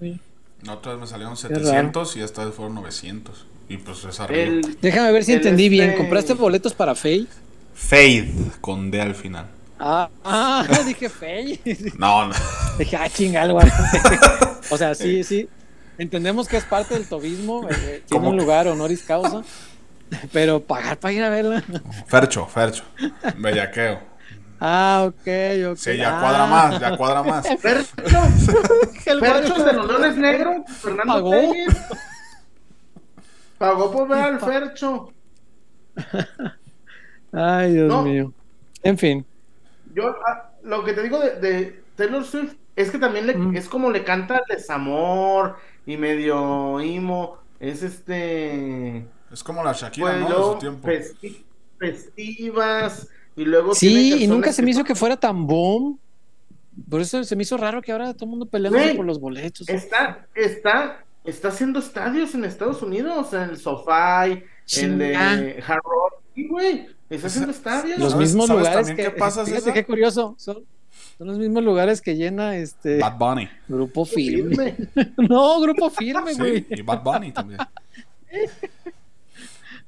[0.00, 0.18] Sí.
[0.62, 1.54] La otra vez me salieron raro.
[1.54, 3.46] 700 y esta vez fueron 900.
[3.68, 4.42] Y pues es arriba.
[4.42, 5.90] El, Déjame ver si entendí bien.
[5.90, 7.26] este- ¿Compraste boletos para Faye?
[7.74, 9.46] Fade con D al final.
[9.78, 11.60] Ah, ah, dije Fey.
[11.98, 12.34] No, no.
[12.78, 13.60] Dije, ah, chinga, algo.
[14.70, 15.48] o sea, sí, sí.
[15.98, 17.68] Entendemos que es parte del tobismo.
[17.70, 19.42] eh, tiene ¿Cómo un lugar honoris causa.
[20.32, 21.62] Pero pagar para ir a verla.
[22.06, 22.82] Fercho, Fercho.
[23.38, 24.00] Bellaqueo.
[24.60, 25.26] Ah, ok,
[25.70, 25.76] ok.
[25.76, 26.20] Sí, ya Ah.
[26.20, 27.46] cuadra más, ya cuadra más.
[27.60, 27.94] Fercho,
[29.06, 31.32] El Fercho de los Leones Negros, Fernando ¿Pagó?
[33.58, 35.12] Pagó por ver al Fercho.
[37.32, 38.02] Ay, Dios No.
[38.02, 38.32] mío.
[38.82, 39.24] En fin.
[39.94, 43.56] Yo, ah, lo que te digo de, de Taylor Swift es que también le- Mm.
[43.56, 45.56] es como le canta al desamor
[45.86, 47.38] y medio imo.
[47.58, 49.04] Es este.
[49.30, 50.26] Es como la Shakira, Pues ¿no?
[50.26, 50.88] De luego su tiempo.
[50.88, 51.44] festi-
[51.78, 55.98] festivas y luego Sí, y nunca se me hizo que fuera tan boom.
[56.88, 59.20] Por eso se me hizo raro que ahora todo el mundo peleándose Güey, por los
[59.20, 59.68] boletos.
[59.68, 64.44] Está, está, está haciendo estadios en Estados Unidos, en el SoFi,
[64.78, 65.32] en de Chinga.
[65.66, 66.14] Hard Rock.
[66.34, 67.98] Sí, güey, está haciendo estadios.
[67.98, 69.10] Los ¿Sabes- mismos lugares que.
[69.10, 70.34] pasa, fíjate qué curioso.
[70.38, 70.64] Son,
[71.18, 73.48] son los mismos lugares que llena este Bad Bunny.
[73.68, 74.74] Grupo Firme.
[75.18, 76.60] No, Grupo Firme, güey.
[76.60, 77.60] Sí, y Bad Bunny también.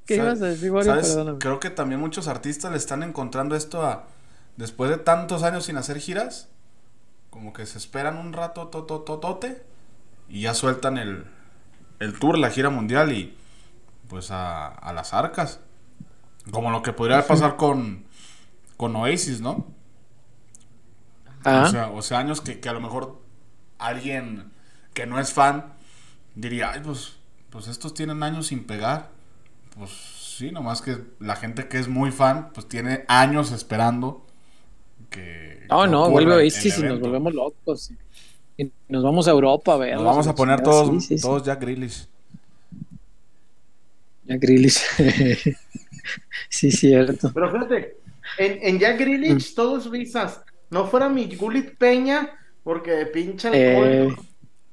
[0.07, 0.91] ¿Qué ¿Sabes- ibas a decir, Wario?
[0.93, 1.09] sabes?
[1.11, 1.39] Perdóname.
[1.39, 4.07] Creo que también muchos artistas le están encontrando esto a.
[4.57, 6.49] Después de tantos años sin hacer giras,
[7.31, 9.63] como que se esperan un rato totototote
[10.29, 11.25] y ya sueltan el,
[12.01, 13.35] el tour, la gira mundial y
[14.09, 15.61] pues a, a las arcas.
[16.51, 18.05] Como lo que podría pasar con,
[18.77, 19.65] con Oasis, ¿no?
[21.45, 21.65] Ah.
[21.67, 23.21] O, sea, o sea, años que, que a lo mejor
[23.79, 24.53] alguien
[24.95, 25.73] que no es fan
[26.35, 27.17] diría, ay, pues,
[27.51, 29.11] pues estos tienen años sin pegar.
[29.77, 34.27] Pues sí, nomás que la gente que es muy fan, pues tiene años esperando
[35.11, 35.67] que...
[35.69, 37.01] No, que no, vuelve el y nos evento.
[37.01, 37.91] volvemos locos.
[38.57, 39.95] Y nos vamos a Europa a ver.
[39.95, 42.07] Nos vamos a poner todos, todos Jack Grealish.
[44.25, 44.79] Ya Grealish.
[46.49, 47.33] sí, cierto.
[47.33, 47.97] Pero fíjate,
[48.39, 50.43] en, en Jack Grealish todo es risas.
[50.71, 52.31] No fuera mi Gulit Peña,
[52.63, 54.27] porque pinche Eh, alcohol.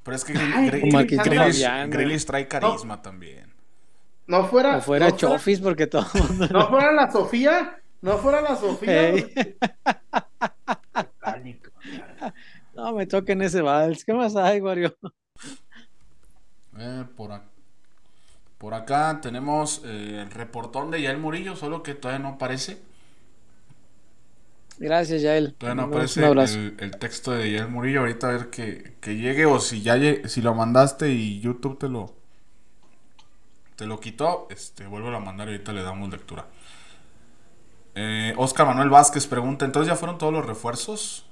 [0.04, 3.39] Pero es que Grealish trae carisma también.
[4.30, 4.78] No fuera.
[4.78, 6.06] O fuera no Chofis, porque todo.
[6.52, 7.82] No fuera la Sofía.
[8.02, 9.12] No fuera la Sofía.
[12.76, 14.06] No me toquen ese vals.
[14.06, 14.96] ¿Qué más hay, Wario?
[16.78, 17.50] Eh, por, ac-
[18.58, 22.82] por acá tenemos eh, el reportón de Yael Murillo, solo que todavía no aparece.
[24.78, 25.56] Gracias, Yael.
[25.56, 28.00] Todavía no aparece el, el texto de Yael Murillo.
[28.02, 29.98] Ahorita a ver que, que llegue o si ya
[30.28, 32.16] si lo mandaste y YouTube te lo
[33.80, 36.46] te lo quitó, este, vuelvo a mandar y ahorita le damos lectura.
[37.96, 41.26] Eh, Oscar Manuel Vázquez pregunta, ¿entonces ya fueron todos los refuerzos?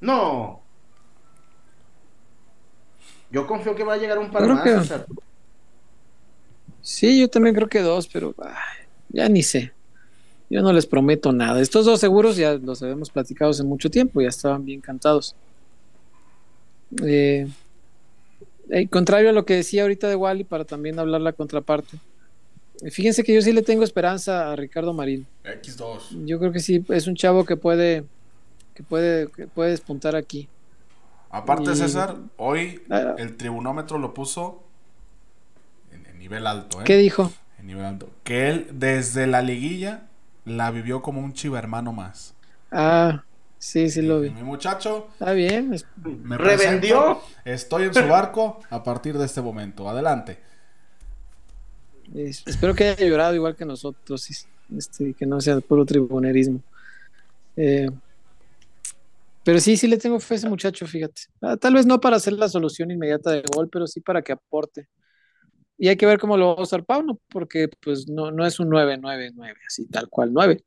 [0.00, 0.60] No.
[3.30, 4.64] Yo confío que va a llegar un par creo más.
[4.64, 5.06] que- o sea,
[6.82, 9.72] Sí, yo también creo que dos, pero ay, ya ni sé.
[10.50, 11.60] Yo no les prometo nada.
[11.60, 15.36] Estos dos seguros ya los habíamos platicado hace mucho tiempo, ya estaban bien cantados.
[17.06, 17.46] Eh,
[18.70, 21.98] eh, contrario a lo que decía ahorita de Wally, para también hablar la contraparte.
[22.82, 25.26] eh, Fíjense que yo sí le tengo esperanza a Ricardo Marín.
[25.44, 26.24] X2.
[26.26, 28.04] Yo creo que sí es un chavo que puede
[28.74, 30.48] que puede que puede despuntar aquí.
[31.30, 33.14] Aparte, Y- César, hoy Ah.
[33.18, 34.62] el tribunómetro lo puso
[35.92, 36.80] en, en nivel alto.
[36.80, 36.84] ¿eh?
[36.84, 37.32] ¿Qué dijo?
[37.58, 38.08] En nivel alto.
[38.24, 40.04] Que él desde la liguilla
[40.44, 42.34] la vivió como un chiva hermano más.
[42.70, 43.24] Ah,
[43.58, 44.30] sí, sí lo vi.
[44.30, 45.74] Mi muchacho Está bien.
[45.74, 47.18] es- me ¿Revendió?
[47.18, 49.88] presento, Estoy en su barco a partir de este momento.
[49.88, 50.38] Adelante.
[52.14, 56.60] es- espero que haya llorado igual que nosotros, y, este, que no sea puro tribunerismo.
[57.56, 57.90] Eh,
[59.44, 61.22] pero sí, sí le tengo fe a ese muchacho, fíjate.
[61.40, 64.32] Ah, tal vez no para hacer la solución inmediata de gol, pero sí para que
[64.32, 64.88] aporte.
[65.78, 68.58] Y hay que ver cómo lo va a usar Pauno, porque pues no, no es
[68.58, 70.64] un 9-9-9, así tal cual 9.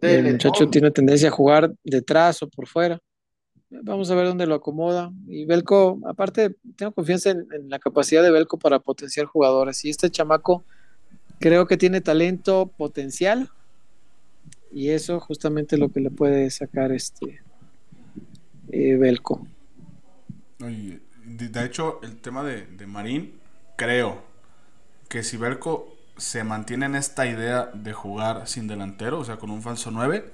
[0.00, 2.98] El muchacho tiene tendencia a jugar detrás o por fuera.
[3.70, 5.10] Vamos a ver dónde lo acomoda.
[5.26, 9.84] Y Belco, aparte, tengo confianza en, en la capacidad de Belco para potenciar jugadores.
[9.84, 10.64] Y este chamaco
[11.40, 13.50] creo que tiene talento potencial.
[14.72, 17.40] Y eso justamente lo que le puede sacar este
[18.70, 19.46] eh, Belco.
[20.62, 23.40] Oye, de, de hecho, el tema de, de Marín,
[23.76, 24.22] creo
[25.08, 29.50] que si Belco se mantiene en esta idea de jugar sin delantero, o sea, con
[29.50, 30.24] un falso 9,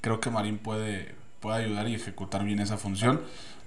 [0.00, 3.20] creo que Marín puede, puede ayudar y ejecutar bien esa función.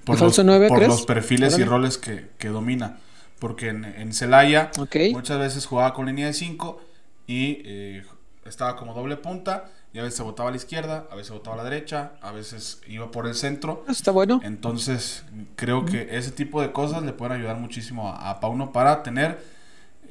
[0.04, 2.98] Por, ¿El los, por los perfiles y roles que, que domina.
[3.40, 4.72] Porque en, en Celaya
[5.12, 6.82] muchas veces jugaba con línea de 5
[7.28, 8.04] y eh,
[8.46, 11.34] estaba como doble punta y a veces se botaba a la izquierda, a veces se
[11.34, 13.82] botaba a la derecha, a veces iba por el centro.
[13.84, 14.40] Eso está bueno.
[14.44, 15.24] Entonces,
[15.56, 19.44] creo que ese tipo de cosas le pueden ayudar muchísimo a, a Pauno para tener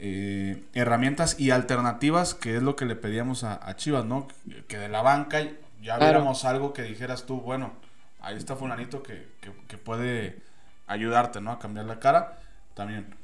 [0.03, 4.27] eh, herramientas y alternativas, que es lo que le pedíamos a, a Chivas, ¿no?
[4.67, 6.05] Que de la banca ya Claro.
[6.05, 7.73] viéramos algo que dijeras tú, bueno,
[8.21, 10.43] ahí está fulanito que, que- que puede
[10.87, 11.53] ayudarte, ¿no?
[11.53, 12.39] A cambiar la cara.
[12.75, 13.15] También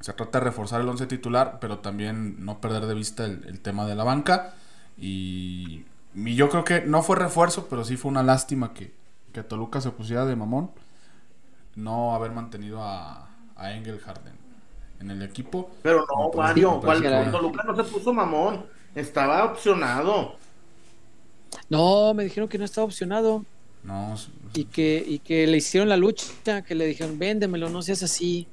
[0.00, 3.60] se trata de reforzar el once titular, pero también no perder de vista el, el
[3.60, 4.54] tema de la banca.
[4.96, 5.84] Y,
[6.14, 8.94] y yo creo que no fue refuerzo, pero sí fue una lástima que,
[9.32, 10.70] que Toluca se pusiera de mamón.
[11.76, 14.49] No haber mantenido a, a Engelhardt en,
[15.00, 15.70] en el equipo.
[15.82, 18.64] Pero no, parece ¿cuál- Toluca no se puso mamón.
[18.94, 20.36] Estaba opcionado.
[21.68, 23.44] No, me dijeron que no estaba opcionado
[23.82, 24.14] No,
[24.54, 28.46] y que, y que le hicieron la lucha, que le dijeron, véndemelo, no seas así.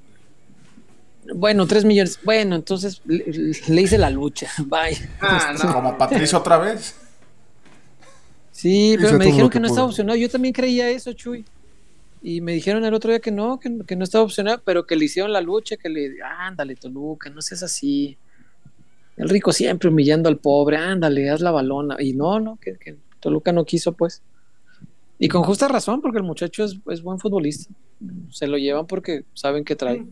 [1.35, 2.19] Bueno, tres millones.
[2.23, 3.25] Bueno, entonces le,
[3.67, 4.49] le hice la lucha.
[4.65, 4.97] Bye.
[5.21, 5.73] Ah, no.
[5.73, 6.95] como Patricio otra vez.
[8.51, 10.17] Sí, pero me dijeron que que no estaba opcionado.
[10.17, 11.45] Yo también creía eso, Chuy.
[12.22, 15.06] Y me dijeron el otro día que no, que, no estaba opcionado, pero que le
[15.06, 18.18] hicieron la lucha, que le, ándale, Toluca, no seas así.
[19.15, 21.95] El rico siempre humillando al pobre, ándale, haz la balona.
[21.99, 24.22] Y no, no, que, Toluca no quiso, pues.
[25.19, 27.73] Y con justa razón, porque el muchacho es, es buen futbolista.
[28.31, 30.06] Se lo llevan porque saben que trae.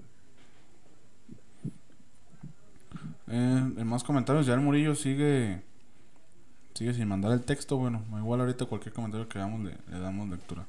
[3.28, 5.62] Eh, más comentarios, ya el Murillo sigue
[6.76, 7.78] sigue sin mandar el texto.
[7.78, 10.66] Bueno, igual ahorita cualquier comentario que hagamos le, le damos lectura.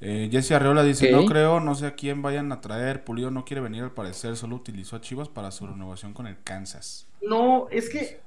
[0.00, 1.10] Eh, Jesse Arreola dice.
[1.10, 3.04] No creo, no sé a quién vayan a traer.
[3.04, 6.40] Pulido no quiere venir al parecer, solo utilizó a Chivas para su renovación con el
[6.42, 7.06] Kansas.
[7.22, 8.20] No, es que.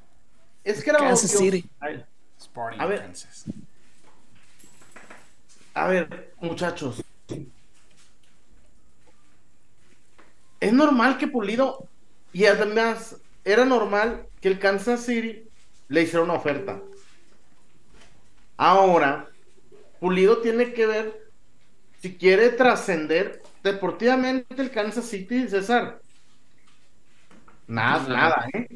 [0.63, 1.51] Es que era Kansas obvio.
[1.51, 1.69] City.
[1.79, 2.05] A ver,
[2.39, 3.01] Sporting A ver.
[3.01, 3.45] Kansas.
[5.73, 7.01] A ver, muchachos.
[10.59, 11.87] Es normal que Pulido,
[12.33, 15.47] y además era normal que el Kansas City
[15.87, 16.79] le hiciera una oferta.
[18.57, 19.29] Ahora,
[19.99, 21.20] Pulido tiene que ver
[22.01, 26.01] si quiere trascender deportivamente el Kansas City, César.
[27.67, 28.67] Nada, nada, ¿eh?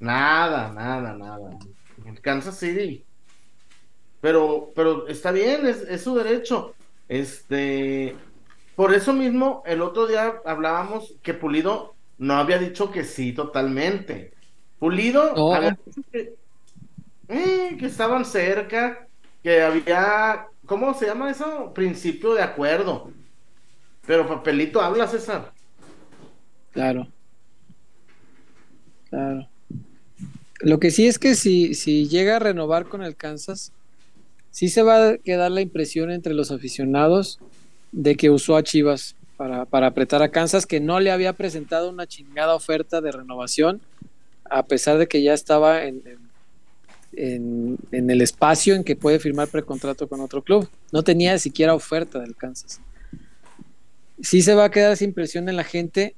[0.00, 1.58] Nada, nada, nada.
[2.04, 3.04] El Kansas City.
[4.20, 6.74] Pero, pero está bien, es, es su derecho.
[7.08, 8.16] Este,
[8.74, 14.34] por eso mismo, el otro día hablábamos que Pulido no había dicho que sí totalmente.
[14.78, 15.54] Pulido No.
[15.54, 16.34] había dicho que,
[17.28, 19.08] eh, que estaban cerca,
[19.42, 21.72] que había, ¿cómo se llama eso?
[21.74, 23.10] Principio de acuerdo.
[24.06, 25.52] Pero papelito habla, César.
[26.72, 27.08] Claro.
[29.10, 29.48] Claro.
[30.60, 33.72] Lo que sí es que si, si llega a renovar con el Kansas,
[34.50, 37.38] sí se va a quedar la impresión entre los aficionados
[37.92, 41.90] de que usó a Chivas para, para apretar a Kansas, que no le había presentado
[41.90, 43.80] una chingada oferta de renovación,
[44.48, 46.25] a pesar de que ya estaba en, en-
[47.16, 50.68] en- en el espacio en que puede firmar precontrato con otro club.
[50.92, 52.80] No tenía siquiera oferta del Kansas.
[54.20, 56.14] Sí se va a quedar esa impresión en la gente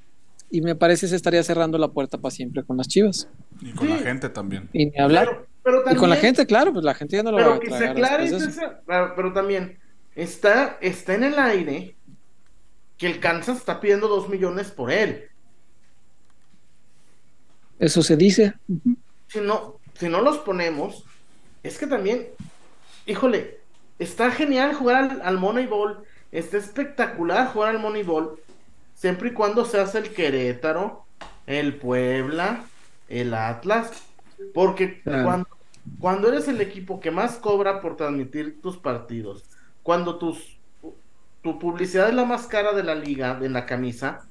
[0.50, 3.28] y me parece se estaría cerrando la puerta para siempre con las Chivas.
[3.60, 4.68] Y con la gente también.
[4.72, 5.46] Y ni hablar.
[5.62, 7.54] Pero, pero y con la gente, claro, pues la gente ya no lo va Pero
[7.54, 8.30] a que se aclare,
[8.86, 9.78] pero, pero también
[10.14, 11.94] está, está en el aire
[12.96, 15.24] que el Kansas está pidiendo dos millones por él.
[17.78, 18.54] Eso se dice.
[19.28, 21.04] Si no, si no los ponemos,
[21.62, 22.28] es que también,
[23.06, 23.60] híjole,
[23.98, 28.40] está genial jugar al, al Moneyball, está espectacular jugar al Moneyball,
[28.94, 31.06] siempre y cuando se hace el Querétaro,
[31.46, 32.64] el Puebla,
[33.08, 33.92] el Atlas,
[34.52, 35.24] porque Claro.
[35.24, 35.48] cuando,
[35.98, 39.44] cuando eres el equipo que más cobra por transmitir tus partidos,
[39.82, 40.60] cuando tus,
[41.42, 44.28] tu publicidad es la más cara de la liga, en la camisa,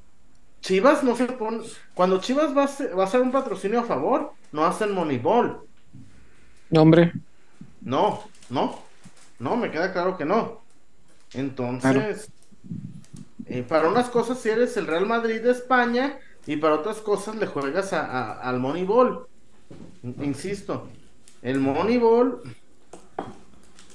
[0.61, 1.59] Chivas no se pone.
[1.93, 5.59] Cuando Chivas va a, hacer, va a hacer un patrocinio a favor, no hacen Moneyball.
[6.69, 7.13] No, hombre.
[7.81, 8.79] No, no,
[9.39, 10.61] no, me queda claro que no.
[11.33, 12.29] Entonces,
[13.45, 17.35] eh, para unas cosas si eres el Real Madrid de España y para otras cosas
[17.35, 19.25] le juegas a- a- al Moneyball.
[20.21, 20.87] Insisto,
[21.41, 22.41] el Moneyball,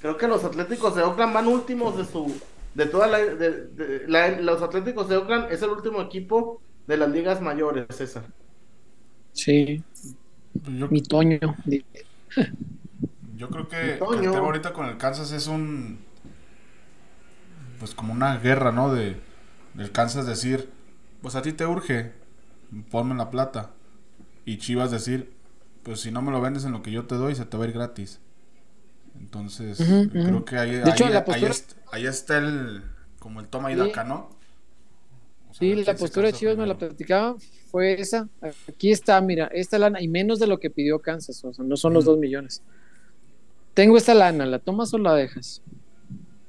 [0.00, 2.34] creo que los Atléticos de Oakland van últimos de su,
[2.74, 6.96] de toda la, de- de- la- los Atléticos de Oakland es el último equipo de
[6.96, 8.24] las ligas mayores, César.
[9.32, 9.82] Sí.
[10.78, 11.38] Yo, Mi Toño.
[13.36, 15.98] yo creo que, que el tema ahorita con el Kansas es un.
[17.78, 18.92] Pues como una guerra, ¿no?
[18.94, 19.16] De,
[19.74, 20.70] del Kansas decir,
[21.20, 22.12] pues a ti te urge,
[22.90, 23.70] ponme la plata.
[24.44, 25.32] Y Chivas decir,
[25.82, 27.64] pues si no me lo vendes en lo que yo te doy, se te va
[27.64, 28.20] a ir gratis.
[29.18, 30.10] Entonces, Ujú, ujú.
[30.10, 31.44] creo que ahí, De hecho, ahí-
[31.92, 32.82] ahí está el.
[33.18, 33.80] Como el toma y Sí.
[33.80, 34.30] daca, ¿no?
[35.50, 37.36] O sea, Sí, la postura de Chivas me la platicaba,
[37.70, 38.28] fue esa.
[38.68, 41.76] Aquí está, mira, esta lana, y menos de lo que pidió Kansas, o sea, no
[41.76, 42.62] son los dos millones.
[43.74, 45.62] Tengo esta lana, ¿la tomas o la dejas?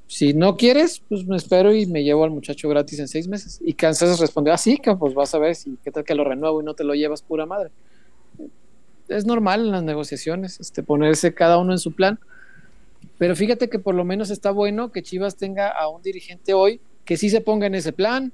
[0.07, 3.60] Si no quieres, pues me espero y me llevo al muchacho gratis en seis meses.
[3.64, 6.61] Y Kansas respondió, así que pues vas a ver si qué tal que lo renuevo
[6.61, 7.72] y no te lo llevas pura madre.
[9.07, 12.19] Es normal en las negociaciones, este, ponerse cada uno en su plan.
[13.23, 16.81] Pero fíjate que por lo menos está bueno que Chivas tenga a un dirigente hoy
[17.05, 18.33] que sí se ponga en ese plan.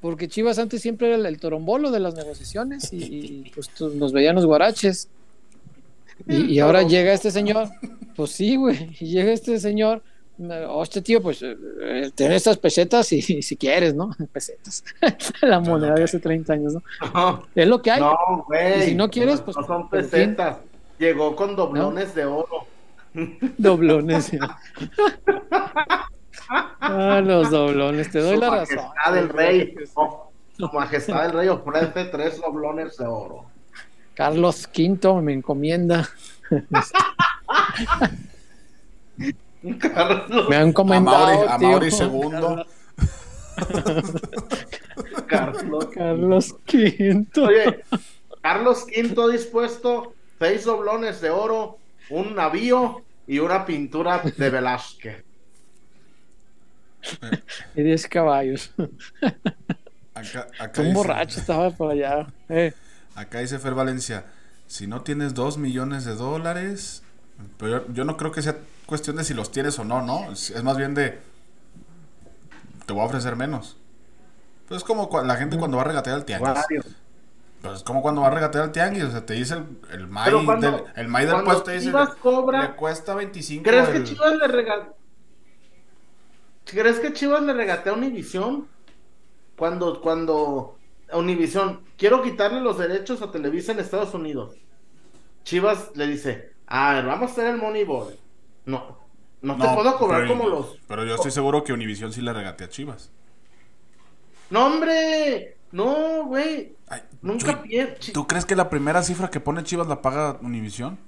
[0.00, 3.90] Porque Chivas antes siempre era el, el torombolo de las negociaciones y, y, pues tú-
[3.94, 5.10] nos veían los guaraches.
[6.26, 7.68] Y, y ahora llega este señor,
[8.16, 10.00] pues sí, güey, y llega este señor,
[10.38, 14.08] me- oh, este tío, pues eh, eh, tiene estas pesetas y, y si quieres, ¿no?
[14.32, 14.84] Pesetas.
[15.42, 16.82] La moneda de hace 30 años, ¿no?
[17.54, 18.00] Es lo que hay.
[18.00, 18.16] No,
[18.46, 18.78] güey.
[18.78, 19.54] Y si no quieres, pues.
[19.58, 20.56] No son pesetas.
[20.98, 22.66] Llegó con doblones de oro.
[23.58, 24.24] Doblones.
[24.26, 24.38] sí.
[26.80, 28.76] ah, los doblones, te doy Su la razón.
[28.76, 29.74] majestad del rey.
[29.94, 33.44] oh, Su majestad del rey ofrece tres doblones de oro.
[34.14, 36.08] Carlos V me encomienda.
[39.78, 41.26] Carlos, Me han comentado.
[41.26, 41.68] Amaury- tío.
[41.68, 42.66] Amaury segundo.
[45.26, 45.86] Carlos.
[45.92, 47.26] Carlos V.
[47.42, 47.84] Oye,
[48.42, 51.78] Carlos V dispuesto, seis doblones de oro,
[52.10, 55.24] un navío y una pintura de Velázquez.
[57.74, 58.72] Y 10 caballos.
[60.14, 62.26] Acá, acá Un dice- borracho estaba por allá.
[62.48, 62.72] Eh,
[63.14, 64.24] Acá dice Fer Valencia,
[64.66, 67.02] si no tienes dos millones de dólares,
[67.58, 70.32] pero yo, yo no creo que sea cuestión de si los tienes o no, ¿no?
[70.32, 71.18] Es, más bien de,
[72.86, 73.76] te voy a ofrecer menos.
[74.68, 76.50] Pues es como la gente cuando va a regatear al tianguis.
[77.66, 80.08] Pues es como cuando va a regatear al tianguis, o sea, te dice el, el
[80.24, 83.88] Pero cuando- del, el MAI del puesto, te dice, Chivas cobra- le cuesta 25 ¿Crees
[83.88, 84.92] que Chivas le regatea?
[86.64, 88.68] ¿Crees que Chivas le regatea a Univisión?
[89.56, 90.76] Cuando, cuando
[91.10, 94.56] a Univisión, quiero quitarle los derechos a Televisa en Estados Unidos.
[95.44, 98.18] Chivas le dice, a ver, vamos a hacer el Moneyball.
[98.64, 98.98] No,
[99.42, 100.76] no, te puedo cobrar pero- como los.
[100.88, 103.10] Pero yo estoy seguro que Univision sí le regatea a Chivas.
[104.50, 106.74] No, hombre, no, güey.
[107.22, 107.98] Nunca Chuy, pierde.
[108.12, 110.98] ¿Tú crees que la primera cifra que pone Chivas la paga Univision?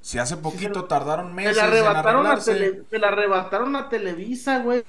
[0.00, 2.52] Si hace poquito tardaron Se meses la en arrebataron a, arreglarse.
[2.54, 4.82] tele- se la arrebataron a Televisa, güey.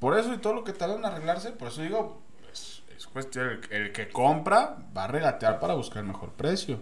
[0.00, 2.20] Por eso y todo lo que tardan en arreglarse, por eso digo,
[2.52, 6.80] es, es cuestión, el, el que compra va a regatear para buscar el mejor precio.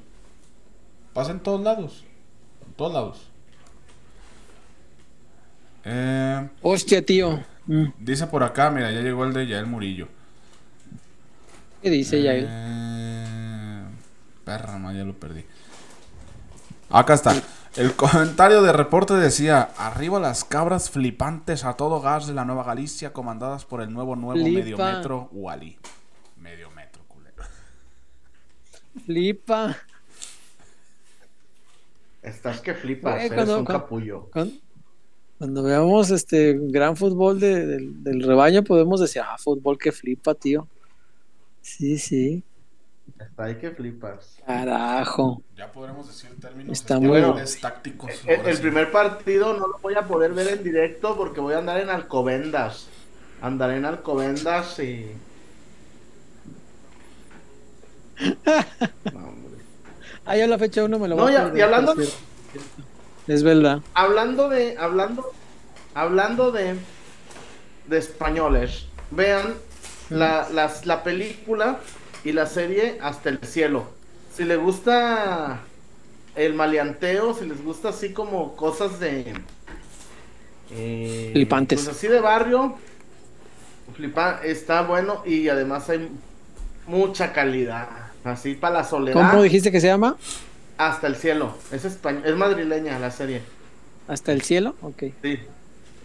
[1.13, 2.05] Pasa en todos lados.
[2.67, 3.31] En todos lados.
[5.85, 7.43] Eh, Hostia, tío.
[7.69, 7.93] Mm.
[7.99, 10.09] dice por acá, mira, ya llegó el de Yael Murillo.
[11.83, 12.47] ¿Qué dice Yael?
[12.49, 13.85] Eh,
[14.45, 15.45] perra, ma, ya lo perdí.
[16.91, 17.35] Acá está.
[17.77, 22.65] El comentario de reporte decía: Arriba las cabras flipantes a todo gas de la Nueva
[22.65, 24.59] Galicia, comandadas por el nuevo nuevo Flipa.
[24.61, 25.79] medio metro Wally.
[26.39, 27.45] Medio metro, culero.
[29.05, 29.77] Flipa.
[32.23, 34.29] Estás que flipas, Güey, eres cuando- un cuando- capullo.
[34.33, 34.55] Cuando,
[35.39, 40.35] cuando veamos este gran fútbol de- del, del rebaño, podemos decir, ah, fútbol que flipa,
[40.35, 40.67] tío.
[41.63, 42.43] Sí, sí.
[43.19, 44.37] Está ahí que flipas.
[44.47, 45.43] Carajo.
[45.57, 47.21] Ya podremos decir términos Está muy
[47.61, 48.11] tácticos.
[48.27, 48.63] El, ahora el sí.
[48.63, 51.89] primer partido no lo voy a poder ver en directo porque voy a andar en
[51.91, 52.89] Alcobendas.
[53.41, 55.07] Andaré en Alcobendas y.
[60.31, 61.95] Ah, ya la fecha uno me lo No, voy a ya- y hablando-.
[63.29, 63.81] Es verdad.
[63.95, 64.77] Hablando de.
[64.79, 65.31] Hablando.
[65.95, 66.75] Hablando de.
[67.87, 68.87] De españoles.
[69.11, 69.55] Vean
[70.11, 71.79] la, las- la película
[72.25, 73.85] y la serie Hasta el cielo.
[74.35, 75.61] Si les gusta
[76.37, 79.35] el maleanteo, si les gusta así como cosas de.
[80.71, 81.83] eh, Flipantes.
[81.83, 82.77] Pues así de barrio.
[83.97, 86.09] Flipa, está bueno y además hay
[86.87, 87.89] mucha calidad.
[88.25, 89.31] Así para la soledad.
[89.31, 90.17] ¿Cómo dijiste que se llama?
[90.79, 91.55] Hasta el cielo.
[91.73, 93.43] Es español, es madrileña la serie.
[94.07, 94.75] ¿Hasta el cielo?
[94.81, 95.03] Ok.
[95.23, 95.39] Sí.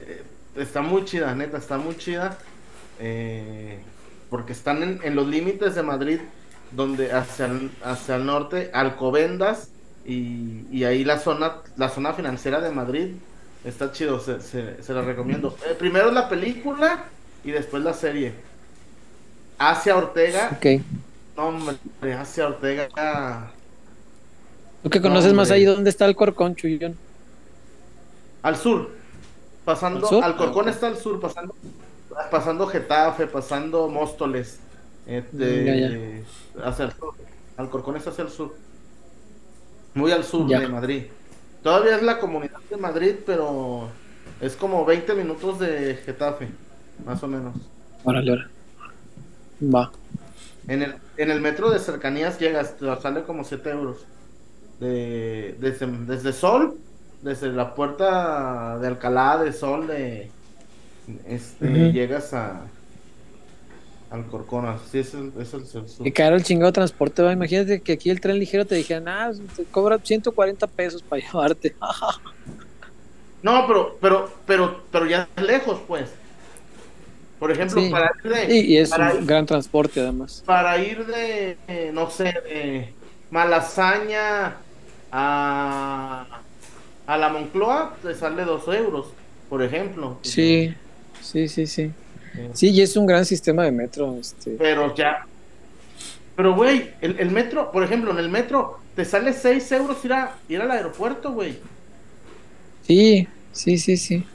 [0.01, 0.23] Eh,
[0.57, 2.37] está muy chida, neta, está muy chida.
[2.99, 3.79] Eh,
[4.29, 6.19] porque están en, en los límites de Madrid,
[6.71, 9.69] donde hacia el, hacia el norte, Alcobendas,
[10.05, 13.15] y, y ahí la zona, la zona financiera de Madrid.
[13.63, 15.55] Está chido, se, se, se la recomiendo.
[15.65, 17.05] Eh, primero la película
[17.45, 18.33] y después la serie.
[19.57, 20.49] Asia Ortega.
[20.57, 20.81] Ok.
[21.37, 21.77] No, hombre,
[22.19, 22.89] Asia Ortega.
[24.83, 26.95] ¿Tú que conoces No, más ahí dónde está el corcón, Chuyón?
[28.41, 28.89] Al sur.
[29.65, 30.23] Pasando, ¿Al sur?
[30.23, 31.55] Alcorcón está al sur, pasando,
[32.29, 34.59] pasando Getafe, pasando Móstoles.
[35.07, 36.23] Este,
[36.61, 37.13] hacia el sur.
[37.55, 38.53] Alcorcón está hacia el sur.
[39.93, 40.59] Muy al sur Ya.
[40.59, 41.03] de Madrid.
[41.61, 43.87] Todavía es la comunidad de Madrid, pero
[44.41, 46.49] es como 20 minutos de Getafe,
[47.05, 47.55] más o menos.
[48.03, 48.49] Órale, órale.
[49.73, 49.91] Va.
[50.67, 53.99] En el, en el metro de cercanías llegas, te sale como 7 euros.
[54.87, 56.75] De, desde, desde Sol
[57.21, 60.29] desde la puerta de Alcalá de Sol de
[61.27, 62.61] este llegas a
[64.11, 64.77] al Corcona.
[64.91, 65.83] Sí, es el, es el sur.
[66.05, 67.31] Y caro el chingado transporte, va.
[67.31, 71.75] Imagínate que aquí el tren ligero te dijeran, ah, te cobra 140 pesos para llevarte.
[73.41, 76.09] No, pero, pero, pero, pero ya es lejos, pues.
[77.39, 77.89] Por ejemplo, Sí.
[77.89, 80.43] para ir de, Y, y es para un ir- gran transporte, además.
[80.45, 82.93] para ir de, eh, no sé, de
[83.31, 84.57] Malasaña
[85.13, 86.25] a,
[87.05, 89.07] a la Moncloa, te sale dos euros,
[89.49, 90.17] por ejemplo.
[90.23, 90.73] Sí,
[91.21, 91.91] sí, sí, sí.
[92.53, 94.15] Sí, y es un gran sistema de metro.
[94.19, 94.51] Este.
[94.57, 95.25] Pero ya.
[96.35, 100.13] Pero, güey, el, el metro, por ejemplo, en el metro te sale 6 euros ir,
[100.13, 101.59] a, ir al aeropuerto, güey.
[102.87, 104.25] Sí, sí, sí, sí.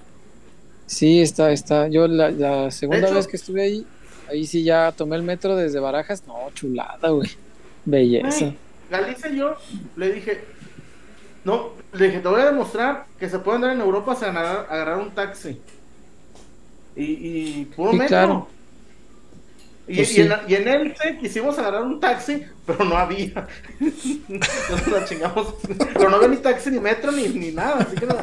[0.86, 1.88] Sí, está, está.
[1.88, 3.86] Yo la, la segunda hecho- vez que estuve ahí,
[4.30, 6.22] ahí sí ya tomé el metro desde Barajas.
[6.26, 7.28] No, chulada, güey.
[7.84, 8.52] Belleza.
[8.90, 9.56] Galicia yo
[9.96, 10.44] le dije,
[11.44, 14.66] no, le dije, te voy a demostrar que se puede andar en Europa sin agarrar,
[14.70, 15.60] agarrar un taxi.
[16.96, 17.02] Y,
[17.60, 18.08] y puro Sí, metro.
[18.08, 18.48] claro.
[19.86, 20.20] Y, Pues y sí.
[20.20, 23.46] en, y en Elche quisimos agarrar un taxi, pero no había.
[24.28, 25.54] Nos la chingamos.
[25.94, 27.78] Pero no había ni taxi, ni metro, ni, ni nada.
[27.80, 28.16] Así que no-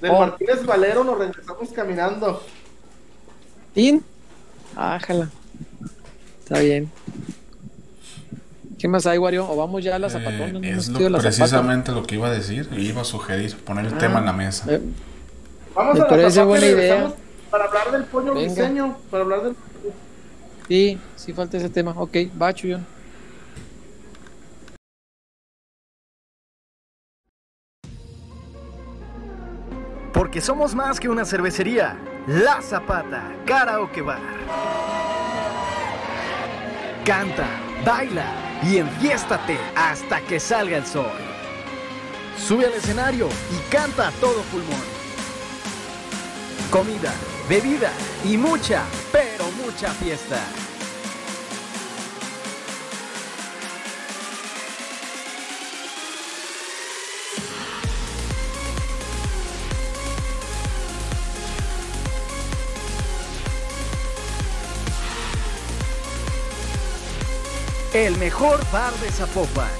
[0.00, 0.20] del Oh.
[0.20, 2.42] Martínez Valero nos regresamos caminando.
[3.74, 4.02] ¿In?
[4.76, 5.28] Ájala.
[6.42, 6.90] Está bien.
[8.86, 9.50] ¿Qué más hay, Wario?
[9.50, 10.60] ¿O vamos ya a la zapatona?
[10.64, 11.22] Eh, es lo- la zapata.
[11.22, 12.68] precisamente lo que iba a decir.
[12.78, 14.64] Iba a sugerir poner el Ah, tema en la mesa.
[14.72, 14.80] eh,
[15.74, 17.12] Vamos Me a la buena idea.
[17.50, 18.46] Para hablar del pollo Venga.
[18.54, 19.56] briseño, para hablar del
[20.68, 21.94] Sí, sí falta ese tema.
[21.96, 22.86] Ok, va, Chuyón.
[30.12, 31.96] Porque somos más que una cervecería.
[32.28, 34.20] La Zapata, Karaoke Bar.
[37.04, 37.46] Canta,
[37.84, 41.10] baila y enfiéstate hasta que salga el sol.
[42.38, 44.96] Sube al escenario y canta a todo pulmón.
[46.70, 47.12] Comida,
[47.48, 47.90] bebida
[48.24, 50.38] y mucha, pero mucha fiesta.
[67.96, 69.70] El mejor bar de Zapopan.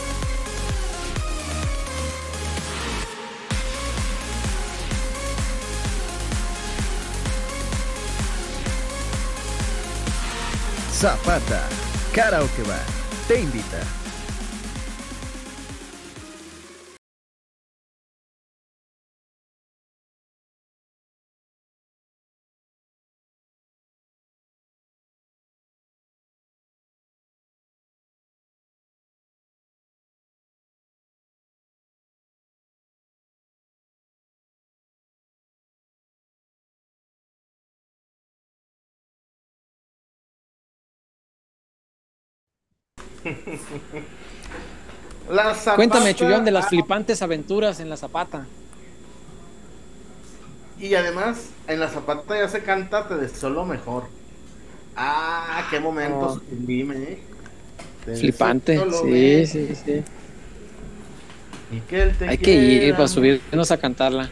[10.90, 11.68] Zapata,
[12.14, 12.80] Karaoke Bar,
[13.28, 14.05] te invita.
[45.30, 48.46] La Zapata- Cuéntame, Chuyón, de las flipantes aventuras en la Zapata.
[50.78, 54.04] Y además, en la zapata ya se canta Te deseo lo mejor.
[54.94, 56.42] Ah, qué momentos Oh.
[56.50, 57.18] sublime, eh.
[58.04, 60.02] Te Flipante, sí, sí, sí.
[61.72, 64.30] Y que él te Hay que ir para subirnos a cantarla.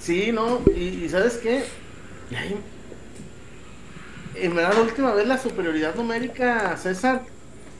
[0.00, 0.60] Sí, ¿no?
[0.74, 1.64] Y, y ¿sabes qué?
[4.34, 7.22] En verdad, la última vez la superioridad numérica, César,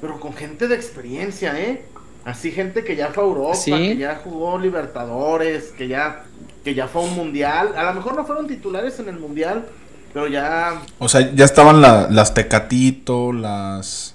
[0.00, 1.82] pero con gente de experiencia, ¿eh?
[2.24, 3.70] Así gente que ya fue a Europa, ¿Sí?
[3.70, 6.24] que ya jugó Libertadores, que ya,
[6.64, 7.74] que ya fue a un mundial.
[7.76, 9.66] A lo mejor no fueron titulares en el mundial,
[10.12, 14.14] pero ya O sea, ya estaban la- las Tecatito, las.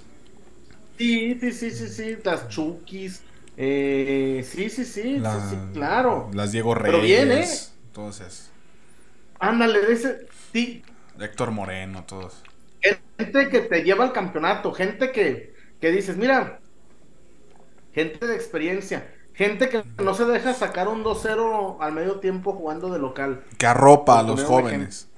[0.97, 3.22] Sí, sí, sí, sí, sí, las Chukis.
[3.57, 6.30] Eh, sí, sí, sí, la- sí, sí, claro.
[6.34, 7.35] Las Diego Pero bien, ¿eh?
[7.35, 7.73] Reyes.
[7.93, 8.49] Esos.
[9.39, 10.27] Ándale, de ese.
[10.51, 10.84] Sí,
[11.19, 12.34] Héctor Moreno, todos.
[13.18, 15.53] gente que te lleva al campeonato, gente que,
[15.84, 16.61] que dices, mira,
[17.93, 22.89] gente de experiencia, gente que no se deja sacar un 2-0 al medio tiempo jugando
[22.89, 23.43] de local.
[23.57, 25.10] Que arropa a los jóvenes.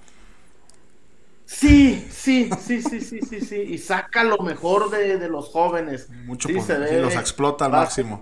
[1.45, 6.09] Sí, sí, sí, sí, sí, sí, sí, y saca lo mejor de, de los jóvenes.
[6.09, 8.19] Mucho Sí, por- se sí, ve los explota al máximo.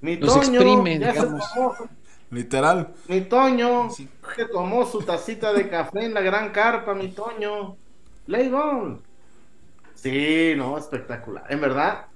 [0.00, 1.48] Mi Los Toño, exprime, ya se digamos.
[1.54, 1.74] tomó
[2.30, 2.94] Literal.
[3.08, 3.88] Mi Toño
[4.36, 7.78] que tomó su tacita de café en la gran carpa, mi Toño.
[8.26, 9.07] Leibon.
[10.02, 11.44] Sí, no, espectacular.
[11.48, 12.06] En verdad,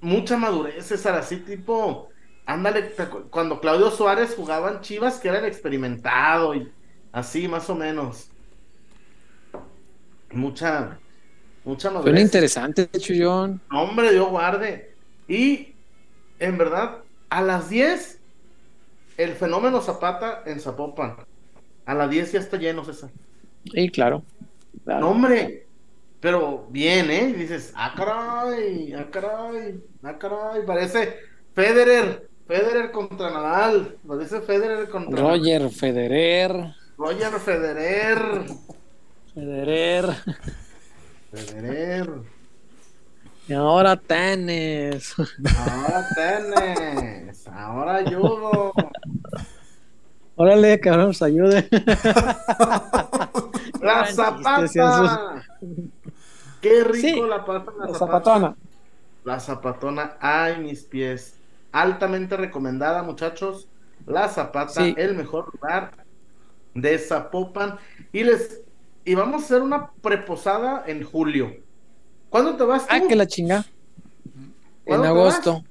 [0.00, 2.08] mucha madurez, César, así tipo,
[2.46, 2.92] ándale,
[3.30, 6.70] cuando Claudio Suárez jugaba en Chivas, que era el experimentado y
[7.10, 8.30] así, más o menos.
[10.30, 11.00] Mucha,
[11.64, 12.04] mucha madurez.
[12.04, 13.60] Suena interesante, Chuyón.
[13.72, 14.94] No, Hombre, Dios guarde.
[15.26, 15.74] Y
[16.38, 18.20] en verdad, A las 10,
[19.16, 21.16] el fenómeno Zapata en Zapopan.
[21.86, 23.10] A las 10 ya está lleno, César.
[23.64, 24.24] Sí, claro.
[24.84, 25.00] claro.
[25.00, 25.69] No, hombre.
[26.20, 27.30] Pero bien, ¿eh?
[27.30, 30.66] Y dices, ah, caray, ah, caray, ah, caray.
[30.66, 31.16] Parece
[31.54, 33.96] Federer, Federer contra Nadal.
[34.06, 36.74] Parece Federer contra Roger Federer.
[36.98, 38.44] Roger Federer.
[39.34, 40.14] Federer.
[41.32, 42.10] Federer.
[43.48, 45.14] Y ahora tenis.
[45.18, 47.48] Ahora tenis.
[47.48, 48.72] Ahora judo.
[50.36, 51.68] Órale, cabrón, nos ayude.
[53.82, 55.44] La zapata.
[56.60, 58.56] Qué rico Sí, la pata la, zapatona.
[59.24, 61.34] La zapatona, ay mis pies.
[61.72, 63.68] Altamente recomendada, muchachos.
[64.06, 64.94] La Zapata, Sí.
[64.96, 65.92] el mejor lugar
[66.74, 67.78] de Zapopan.
[68.12, 68.62] Y les
[69.04, 71.54] y vamos a hacer una preposada en julio.
[72.28, 72.94] ¿Cuándo te vas tú?
[72.94, 73.64] Ah, que la chinga.
[74.34, 74.52] En
[74.84, 75.64] ¿Cuándo te agosto.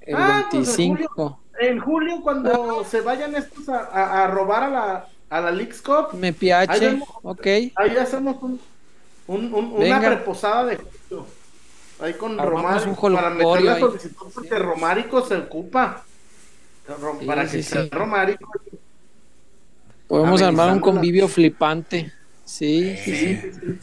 [0.00, 1.40] El Ah, pues en 25.
[1.60, 5.50] En julio, cuando se vayan estos a, a- a robar a la, a la
[5.84, 6.14] Cup.
[6.14, 6.80] Me Ahí piache.
[6.80, 7.46] vemos- Ok.
[7.76, 8.60] Ahí hacemos un,
[9.28, 11.26] un- un- una reposada de julio.
[12.00, 13.12] Ahí con Romárico.
[13.12, 16.04] Para meter la solicitud porque Romárico se ocupa.
[17.20, 17.90] Sí, para que sí, sea sí.
[17.90, 18.50] Romárico.
[20.06, 22.12] Podemos armar un la- convivio flipante.
[22.44, 23.16] Sí, sí, sí.
[23.16, 23.78] Sí, sí, sí.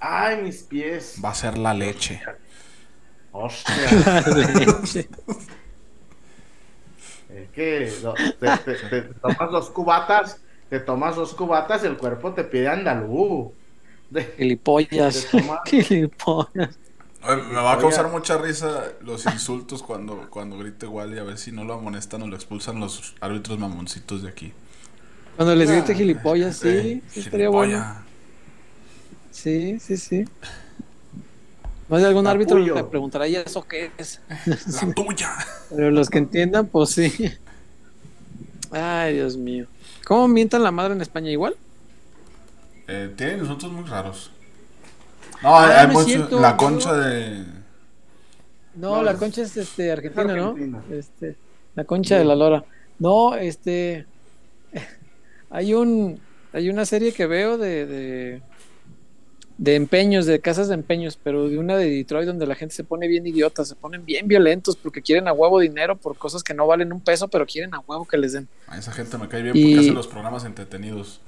[0.00, 1.16] Ay, mis pies.
[1.24, 2.20] Va a ser la leche.
[3.32, 3.74] Hostia.
[4.54, 5.08] leche.
[7.34, 11.96] Es que lo- te, te- te tomas dos cubatas, te tomas dos cubatas y el
[11.96, 13.52] cuerpo te pide andalú.
[14.10, 15.26] De- Gilipollas.
[15.66, 16.78] Gilipollas.
[17.22, 21.18] Oye, me va a causar mucha risa los insultos cuando, cuando grite Wally.
[21.18, 24.52] A ver si no lo amonestan o lo expulsan los árbitros mamoncitos de aquí.
[25.36, 25.96] Cuando les grite Ah.
[25.96, 27.84] gilipollas, sí, Eh, sí estaría bueno.
[29.30, 30.24] Sí, sí, sí.
[31.88, 32.74] Más de algún árbitro Capullo.
[32.74, 34.20] le preguntará, ¿y eso qué es?
[34.82, 35.36] La tuya.
[35.70, 37.12] Pero los que entiendan, pues sí.
[38.70, 39.66] Ay, Dios mío.
[40.04, 41.56] ¿Cómo mientan la madre en España igual?
[42.88, 44.30] Eh, tienen insultos muy raros.
[45.42, 46.56] No, Ah, hay, no es mucho- cierto, la no.
[46.56, 47.44] concha de.
[48.74, 50.56] No, No, la es- concha es este argentina, ¿no?
[50.90, 51.36] Este,
[51.74, 52.64] la concha de la lora.
[52.98, 54.06] No, este
[55.50, 56.18] hay un
[56.52, 58.42] hay una serie que veo de, de
[59.58, 62.84] de empeños, de casas de empeños, pero de una de Detroit donde la gente se
[62.84, 66.54] pone bien idiota, se ponen bien violentos porque quieren a huevo dinero por cosas que
[66.54, 68.48] no valen un peso, pero quieren a huevo que les den.
[68.68, 71.20] A esa gente me cae bien Y- porque hace los programas entretenidos.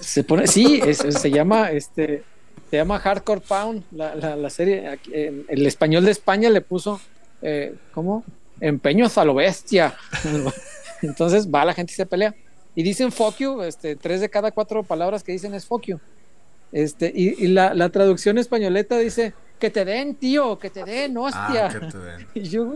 [0.00, 2.24] Se pone, sí, es- se llama este
[2.70, 4.88] se llama Hardcore Pound, la, la, la serie.
[4.88, 7.00] aquí, en- el español de España le puso
[7.42, 8.24] eh, ¿cómo?
[8.60, 9.94] Empeños a lo bestia.
[11.02, 12.34] Entonces va la gente y se pelea.
[12.74, 16.00] Y dicen fuck you, este, tres de cada cuatro palabras que dicen es fuck you.
[16.70, 21.16] Este, y, y la, la traducción españoleta dice que te den, tío, que te den,
[21.18, 21.66] hostia.
[21.66, 22.26] Ah, que te den.
[22.34, 22.74] Y yo,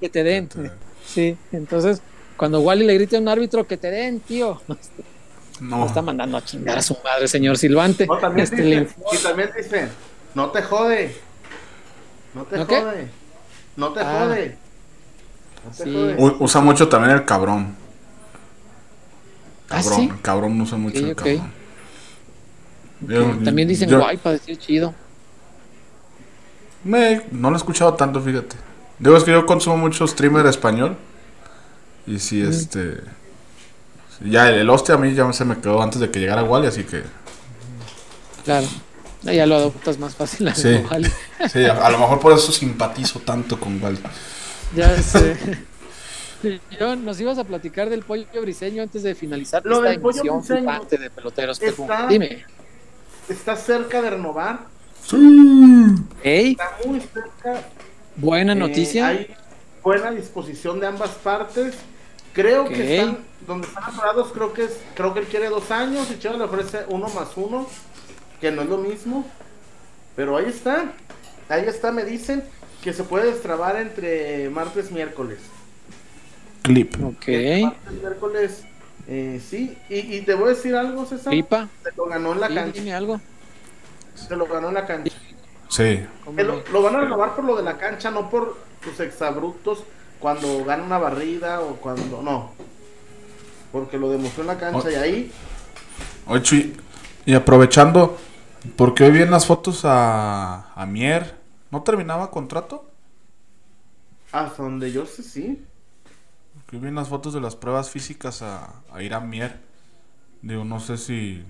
[0.00, 0.48] que te den.
[0.48, 0.72] Que te den.
[1.06, 2.02] Sí, entonces
[2.36, 4.60] cuando Wally le grita a un árbitro que te den, tío,
[5.60, 5.78] No.
[5.80, 8.06] lo está mandando a chingar a su madre, señor Silvante.
[8.06, 9.90] No, también Este, dicen, y también dicen,
[10.34, 11.16] no te jode.
[12.34, 12.80] No te ¿No qué?
[12.80, 13.08] jode.
[13.76, 14.18] No te Ah.
[14.20, 14.56] jode.
[15.64, 15.92] No te Sí.
[15.92, 16.14] jode.
[16.18, 17.74] U- usa mucho también el cabrón.
[19.68, 20.08] ¿Ah, Cabrón, sí?
[20.12, 21.52] el cabrón usa mucho el cabrón.
[23.02, 24.94] Yo- También dicen yo- guay para decir chido.
[26.84, 28.56] Me- no lo he escuchado tanto, fíjate.
[28.98, 30.96] Digo, es que yo consumo mucho streamer español.
[32.06, 33.00] Y sí, este.
[34.22, 36.66] Ya el, el hostia a mí ya se me quedó antes de que llegara Wally,
[36.66, 37.02] así que.
[38.44, 38.66] Claro.
[39.22, 40.48] Ya lo adoptas más fácil.
[40.48, 40.80] a Sí.
[40.90, 41.10] Wally.
[41.52, 43.98] Sí, a, a lo mejor por eso simpatizo tanto con Wally.
[44.76, 45.36] Ya sé.
[46.78, 50.40] Yo, nos ibas a platicar del pollo briseño antes de finalizar Lo esta del pollo
[50.42, 51.60] flipante de peloteros.
[51.60, 52.44] Está- Dime.
[53.28, 54.60] Está cerca de renovar.
[56.22, 57.62] Ey, Está muy cerca.
[58.16, 59.08] buena Eh, noticia.
[59.08, 59.34] hay
[59.82, 61.74] buena disposición de ambas partes.
[62.32, 66.10] Creo que están, donde están atorados, creo que es, creo que él quiere dos años
[66.10, 67.66] y Chivas le ofrece uno más uno,
[68.40, 69.26] que no es lo mismo.
[70.16, 70.92] Pero ahí está,
[71.48, 72.44] ahí está, me dicen
[72.82, 75.38] que se puede destrabar entre martes y miércoles.
[76.62, 76.94] Clip.
[77.02, 77.26] Ok.
[77.62, 78.62] Martes y miércoles,
[79.08, 79.76] eh, sí.
[79.88, 81.32] Y, y te voy a decir algo, César.
[81.32, 81.68] Pipa.
[81.82, 82.72] Se lo ganó en la cancha.
[82.72, 83.20] dime algo.
[84.14, 85.16] Se lo ganó en la cancha.
[85.68, 86.00] Sí.
[86.36, 89.84] Lo, lo van a renovar por lo de la cancha, no por sus exabruptos
[90.18, 92.52] cuando gana una barrida o cuando no.
[93.72, 95.32] Porque lo demostró en la cancha y ahí
[96.26, 96.76] Oye, Chuy,
[97.26, 98.16] y aprovechando,
[98.76, 101.38] porque hoy vi en las fotos a, a Mier.
[101.70, 102.86] ¿No terminaba contrato?
[104.32, 105.64] hasta donde yo sé sí.
[106.54, 109.58] Porque hoy vi en las fotos de las pruebas físicas a, a Irán Mier.
[110.42, 111.42] Digo, no sé si.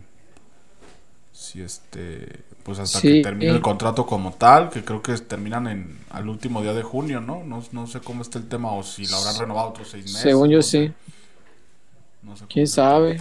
[1.32, 3.55] si este pues hasta Sí, que termine eh.
[3.56, 7.42] el contrato como tal, que creo que terminan en al último día de junio, ¿no?
[7.44, 10.20] No, no sé cómo está el tema o si lo habrán renovado otros seis meses.
[10.20, 10.92] Según yo no sí.
[12.22, 13.18] No sé ¿Quién sabe?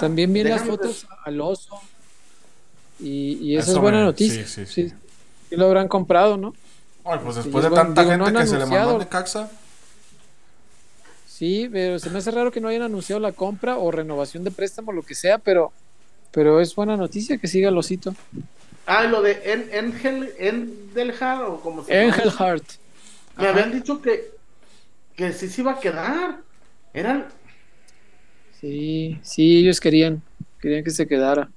[0.00, 1.80] También vi las fotos al oso.
[3.00, 4.46] Y, y esa Eso es buena me- noticia.
[4.46, 4.94] sí, sí, Sí, sí.
[5.48, 6.54] sí lo habrán comprado, ¿no?
[7.04, 7.84] Ay, pues después es de bueno.
[7.84, 8.96] tanta Digo, no gente que se le mandó anunciado.
[8.96, 9.50] a Necaxa,
[11.26, 14.50] Sí, pero se me hace raro que no hayan anunciado la compra o renovación de
[14.50, 15.72] préstamo, lo que sea, pero,
[16.32, 18.14] pero es buena noticia que siga el osito.
[18.86, 22.14] Ah, lo de En- Engel, Endelhard o como se llama.
[22.14, 22.64] Engelhardt.
[23.38, 23.52] Me Ajá.
[23.54, 24.32] habían dicho que,
[25.16, 26.40] que sí se iba a quedar.
[26.92, 27.26] Eran.
[28.60, 30.22] Sí, sí, ellos querían,
[30.60, 31.50] querían que se quedara.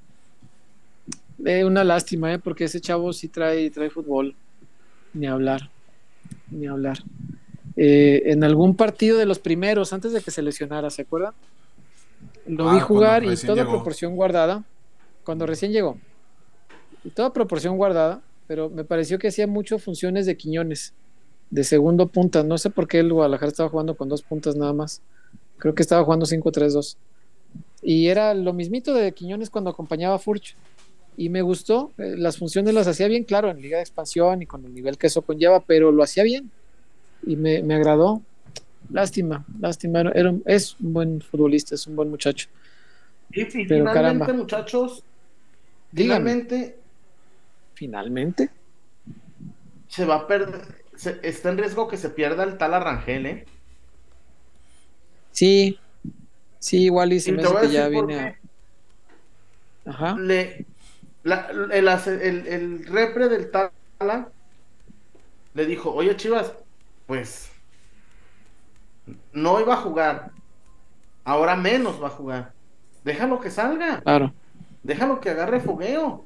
[1.46, 2.40] Eh, una lástima, ¿eh?
[2.40, 4.36] Porque ese chavo sí trae, trae fútbol.
[5.14, 5.70] Ni hablar,
[6.50, 7.00] ni hablar.
[7.76, 11.34] Eh, en algún partido de los primeros, antes de que se lesionara, ¿se acuerdan?
[12.48, 13.72] Lo Ah, vi jugar cuando y toda llegó.
[13.72, 14.64] proporción guardada.
[15.26, 15.98] Cuando recién llegó.
[17.04, 20.94] Y toda proporción guardada, pero me pareció que hacía mucho funciones de Quiñones,
[21.50, 22.44] de segundo punta.
[22.44, 25.02] No sé por qué el Guadalajara estaba jugando con dos puntas nada más.
[25.58, 26.98] Creo que estaba jugando 5-3-2.
[27.82, 30.56] Y era lo mismito de Quiñones cuando acompañaba a Furch.
[31.16, 34.46] Y me gustó, eh, las funciones las hacía bien, claro, en Liga de Expansión y
[34.48, 36.50] con el nivel que eso conlleva, pero lo hacía bien.
[37.26, 38.22] Y me, me agradó.
[38.92, 40.02] Lástima, lástima.
[40.14, 42.50] Era, es un buen futbolista, es un buen muchacho.
[43.32, 44.34] Y, y Pero finalmente, caramba.
[44.34, 45.04] muchachos,
[45.92, 46.20] Dígame.
[46.32, 46.78] finalmente
[47.76, 48.50] Finalmente.
[49.88, 50.62] se va a perder.
[50.96, 53.46] se- está en riesgo que se pierda el tal Arrangel, ¿eh?
[55.34, 55.80] Sí,
[56.60, 58.40] sí, igual y se Y me hace que ya viene a...
[59.90, 60.16] Ajá.
[60.18, 60.66] Le,
[61.24, 61.88] la- el,
[62.22, 64.32] el, el repre del Tala
[65.54, 66.54] le dijo, oye Chivas,
[67.06, 67.52] pues
[69.34, 70.32] no iba a jugar,
[71.26, 72.54] ahora menos va a jugar.
[73.04, 74.34] Déjalo que salga, Claro.
[74.84, 76.24] déjalo que agarre fogueo.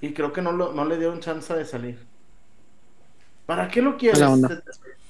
[0.00, 1.98] Y creo que no, lo- no le dieron chance de salir.
[3.46, 4.20] ¿Para qué lo quieres?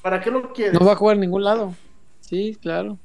[0.02, 0.78] ¿Para qué lo quieres?
[0.78, 1.74] No va a jugar en ningún lado.
[2.20, 2.98] Sí, claro.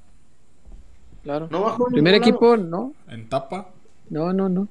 [1.24, 1.48] Claro.
[1.52, 2.94] No Primer equipo, no.
[3.08, 3.70] en tapa,
[4.10, 4.68] No, no, no.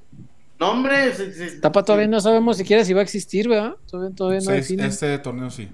[0.59, 1.13] No, hombre,
[1.61, 3.75] Tapa todavía no sabemos siquiera si va a existir, ¿verdad?
[3.89, 4.87] Todavía, todavía no definen.
[4.87, 5.13] Este...
[5.13, 5.69] este torneo sí.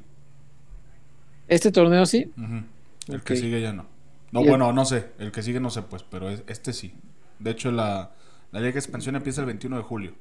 [1.72, 2.32] torneo sí.
[3.08, 3.88] El que sigue ya no.
[4.32, 5.08] No, Y el- bueno, no sé.
[5.18, 6.94] El que sigue no sé, pues, pero es- este sí.
[7.40, 8.12] De hecho, la,
[8.52, 10.14] la Liga de Expansión empieza el 21 de julio.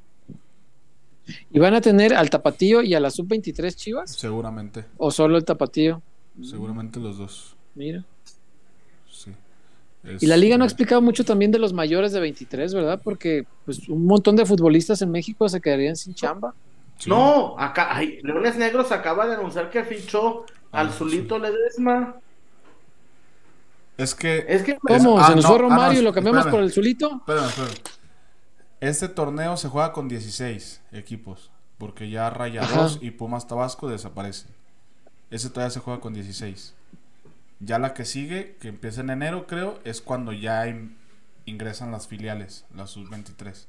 [1.50, 4.12] ¿Y van a tener al Tapatío y a la Sub-23 Chivas?
[4.12, 4.86] Seguramente.
[4.96, 6.02] ¿O solo el Tapatío?
[6.42, 7.56] Seguramente los dos.
[7.74, 8.04] Mira.
[10.20, 13.00] Y la liga no ha Es- explicado mucho también de los mayores de 23, ¿verdad?
[13.02, 16.54] Porque pues un montón de futbolistas en México se quedarían sin chamba.
[16.98, 17.08] sí.
[17.10, 22.16] No, acá, ay, Leones Negros acaba de anunciar que fichó al Ah, Zulito Ledesma.
[23.96, 24.44] Es que.
[24.48, 25.18] Es que ¿Cómo?
[25.18, 26.54] Ah, ¿Se nos no, fue ah, no, Romario y lo cambiamos espérame.
[26.56, 27.16] por el Zulito?
[27.16, 27.74] Espérame, espérame.
[28.80, 31.50] Este torneo se juega con 16 equipos.
[31.78, 33.04] Porque ya Rayados Ajá.
[33.04, 34.50] y Pumas Tabasco desaparecen.
[35.30, 36.74] Ese todavía se juega con 16.
[37.60, 40.96] Ya la que sigue, que empieza en enero, creo, es cuando ya in-
[41.46, 43.68] ingresan las filiales, las sub-23.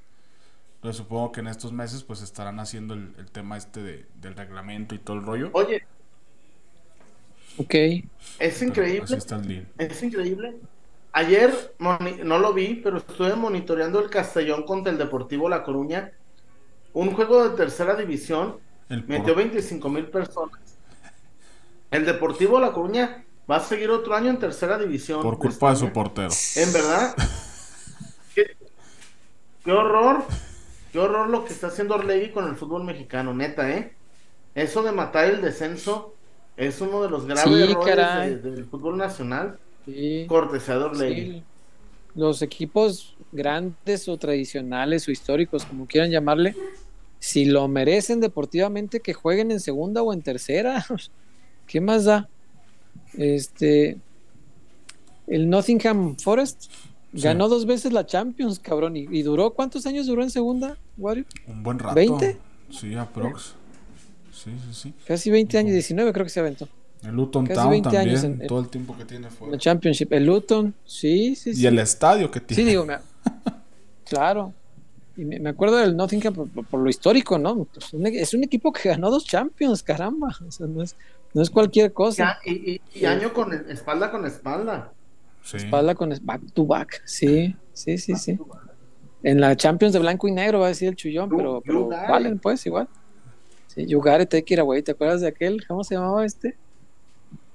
[0.76, 4.36] Entonces supongo que en estos meses pues estarán haciendo el, el tema este de- del
[4.36, 5.50] reglamento y todo el rollo.
[5.54, 5.88] Oye,
[7.58, 7.74] Ok.
[8.40, 9.04] es Pero increíble.
[9.04, 9.68] Así está el deal.
[9.78, 10.58] Es increíble.
[11.14, 16.12] Ayer no lo vi, pero estuve monitoreando el Castellón contra el Deportivo La Coruña.
[16.94, 18.60] Un juego de tercera división.
[18.90, 20.80] El por- Metió 25 mil personas.
[21.92, 25.22] El Deportivo La Coruña va a seguir otro año en tercera división.
[25.22, 25.90] por culpa de España.
[25.90, 26.30] su portero.
[26.56, 27.16] En verdad.
[28.34, 28.58] qué,
[29.64, 30.24] qué horror.
[30.92, 33.94] Qué horror lo que está haciendo Orlegui con el fútbol mexicano, neta, ¿eh?
[34.56, 36.14] Eso de matar el descenso
[36.56, 39.60] es uno de los graves Sí, errores de- del fútbol nacional.
[39.86, 40.26] Sí.
[40.30, 41.22] Cortesía de Orlegui.
[41.34, 41.44] Sí.
[42.16, 46.56] Los equipos grandes o tradicionales o históricos, como quieran llamarle,
[47.20, 50.86] si lo merecen deportivamente, que jueguen en segunda o en tercera.
[51.68, 52.30] ¿Qué más da?
[53.18, 53.98] Este.
[55.28, 56.66] El Nottingham Forest
[57.14, 57.22] Sí.
[57.22, 58.98] ganó dos veces la Champions, cabrón.
[58.98, 61.24] ¿Y, y duró cuántos años duró en segunda, Wario?
[61.48, 61.96] Un buen rato.
[61.96, 62.36] ¿20?
[62.70, 63.54] Sí, aprox.
[64.34, 64.94] Sí, sí, sí.
[65.08, 66.68] Casi 20 años, 19 creo que se aventó.
[67.04, 69.58] El Luton Casi Town 20 también, años en- todo el tiempo que tiene La fuera.
[69.58, 70.12] Championship.
[70.12, 71.62] El Luton, sí, sí, sí.
[71.62, 72.72] Y el estadio que Sí, tiene.
[72.72, 72.98] digo, me-
[74.10, 74.54] claro.
[75.16, 77.64] Y me, me acuerdo del Nottingham por, por- por lo histórico, ¿no?
[77.64, 80.36] Pues un es un equipo que ganó dos Champions, caramba.
[80.46, 80.96] O sea, no es,
[81.36, 82.40] no es cualquier cosa.
[82.44, 84.92] Ya, y, y- y año con espalda con espalda.
[85.44, 85.58] Sí.
[85.58, 87.04] Espalda con back to back.
[87.06, 88.40] Sí, sí, sí, sí.
[89.22, 92.40] En la Champions de blanco y negro va a decir el chullón, You- pero, valen,
[92.40, 92.88] pues, igual.
[93.68, 94.82] Sí, you got it, take it away.
[94.82, 95.66] ¿Te acuerdas de aquel?
[95.68, 96.56] ¿Cómo se llamaba este?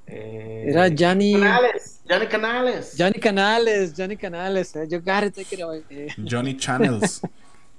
[0.06, 1.34] Era Gianni.
[1.34, 2.96] Canales, Gianni Canales.
[2.96, 4.76] Gianni Canales, Gianni Canales.
[4.76, 5.82] eh, You got it, take it away.
[5.88, 7.22] Eh, Johnny Channels.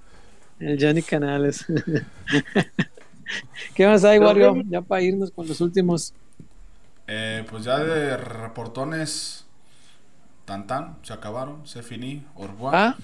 [0.60, 1.66] El Johnny Canales.
[3.74, 4.54] ¿Qué más hay, Wario?
[4.54, 6.14] que- Ya para irnos con los últimos.
[7.08, 9.46] Eh, pues ya de reportones.
[10.46, 12.74] Tan tan, se acabaron, se finí, revoir.
[12.74, 12.98] Ah.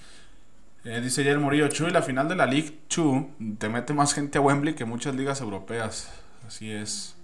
[0.86, 3.26] Eh, dice ya el Murillo, Chuy, la final de la League 2
[3.60, 6.10] te mete más gente a Wembley que muchas ligas europeas.
[6.48, 7.16] Así es.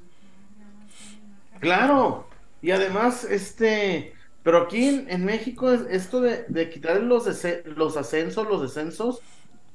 [1.60, 2.30] Claro,
[2.62, 8.48] y además, este, pero aquí en, en México es esto de, de quitar los ascensos,
[8.48, 9.24] los descensos,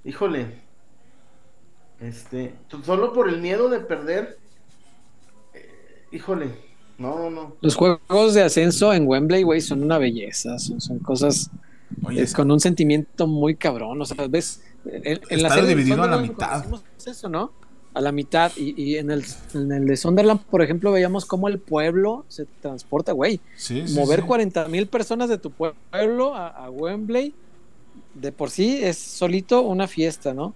[0.04, 0.67] híjole,
[2.00, 2.54] este,
[2.84, 4.38] solo por el miedo de perder,
[5.54, 6.50] eh, híjole,
[6.98, 7.56] no, no, no.
[7.60, 10.58] Los juegos de ascenso en Wembley, güey, son una belleza.
[10.58, 11.50] Son, son cosas
[12.04, 14.00] Oye, es- con un sentimiento muy cabrón.
[14.00, 14.62] O sea, ves.
[14.84, 16.64] En, en la serie dividido a la mitad.
[17.06, 17.52] Eso, ¿no?
[17.94, 18.50] A la mitad.
[18.56, 22.46] Y, y en, el, en el de Sunderland, por ejemplo, veíamos cómo el pueblo se
[22.60, 23.40] transporta, güey.
[23.56, 24.26] Sí, sí, Mover sí.
[24.26, 27.32] 40 mil personas de tu pueblo a, a Wembley,
[28.14, 30.54] de por sí es solito una fiesta, ¿no?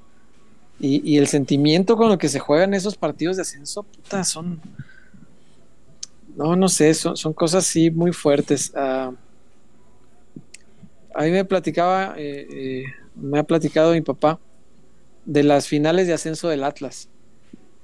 [0.82, 4.60] Y, y el sentimiento con el que se juegan esos partidos de ascenso, puta, son.
[6.36, 8.72] No, no sé, son, son cosas sí muy fuertes.
[8.74, 9.12] Ah,
[11.14, 12.84] a mí me platicaba, eh, eh,
[13.14, 14.40] me ha platicado mi papá
[15.24, 17.08] de las finales de ascenso del Atlas,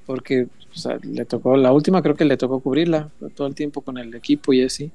[0.05, 3.81] porque o sea, le tocó, la última creo que le tocó cubrirla todo el tiempo
[3.81, 4.91] con el equipo y así.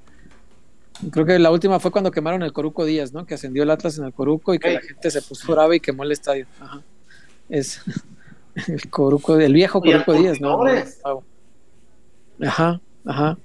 [1.10, 3.26] Creo que la última fue cuando quemaron el Coruco Díaz, ¿no?
[3.26, 5.80] Que ascendió el Atlas en el Coruco y que la gente se puso brava y
[5.80, 6.48] quemó el estadio.
[6.60, 6.82] Ajá.
[7.50, 7.82] Es
[8.68, 10.58] el Coruco, el viejo Coruco Díaz, ¿no?
[10.58, 11.00] Curtidores.
[12.42, 13.38] Ajá, ajá.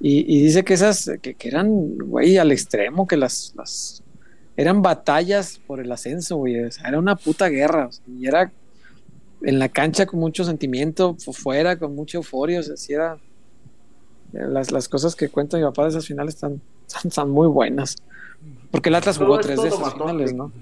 [0.00, 4.02] Y, y dice que esas, que, que eran, güey, al extremo, que las, las
[4.56, 6.62] eran batallas por el ascenso, güey.
[6.64, 7.86] O sea, era una puta guerra.
[7.86, 8.52] o sea, y era
[9.42, 12.60] en la cancha con mucho sentimiento, fu- fuera con mucha euforia.
[12.60, 13.18] O sea, sí era.
[14.32, 17.96] Las, las cosas que cuenta mi papá de esas finales están, están, están muy buenas.
[18.70, 20.34] Porque el Atlas jugó tres de esas finales.
[20.34, 20.52] ¿no?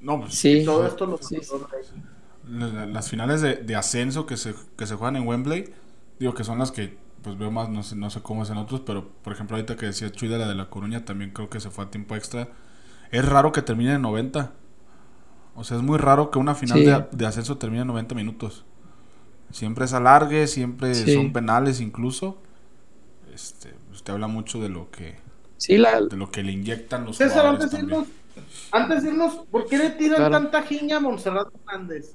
[0.00, 0.64] No, pues, Sí.
[0.64, 1.52] Todo esto lo Sí, sí.
[2.48, 5.72] la- la- las finales de, de ascenso que se, que se juegan en Wembley,
[6.18, 8.56] digo que son las que pues veo más, no sé, no sé cómo es en
[8.56, 11.50] otros, pero por ejemplo ahorita que decía Chuy de la de La Coruña, también creo
[11.50, 12.48] que se fue a tiempo extra.
[13.10, 14.52] Es raro que termine en 90.
[15.56, 16.84] O sea, es muy raro que una final Sí.
[16.84, 18.64] de, de ascenso termine en 90 minutos.
[19.50, 21.14] Siempre es alargue, siempre Sí.
[21.14, 22.38] son penales incluso.
[23.34, 25.16] Este, usted habla mucho de lo que
[25.56, 28.00] Sí, la, de lo que le inyectan los César, jugadores antes de también.
[28.02, 28.14] irnos,
[28.72, 30.30] antes de irnos, ¿por qué le tiran Claro.
[30.32, 32.14] tanta jiña a Montserrat Hernández?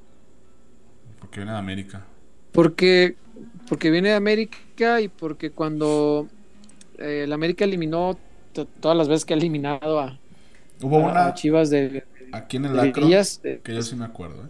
[1.20, 2.06] Porque viene de América.
[2.52, 3.16] Porque,
[3.70, 6.28] porque viene de América y porque cuando
[6.98, 8.18] eh, el América eliminó
[8.54, 10.18] to- todas las veces que ha eliminado a,
[10.82, 14.44] Hubo a- una a Chivas de, aquí en el Acro que yo sí me acuerdo,
[14.44, 14.50] ¿eh?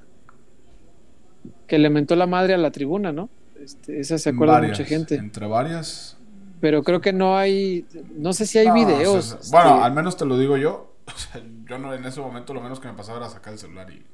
[1.68, 3.30] que le mentó la madre a la tribuna, ¿no?
[3.64, 5.15] Este, esa se acuerda Varias, mucha gente.
[5.15, 6.18] Entre varias.
[6.60, 7.85] Pero creo que no hay,
[8.18, 9.15] no sé si hay No, videos.
[9.15, 10.90] o sea, este, bueno, al menos te lo digo yo.
[11.69, 14.06] Yo no en ese momento lo menos que me pasaba era sacar el celular y,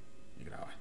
[0.44, 0.76] grabar.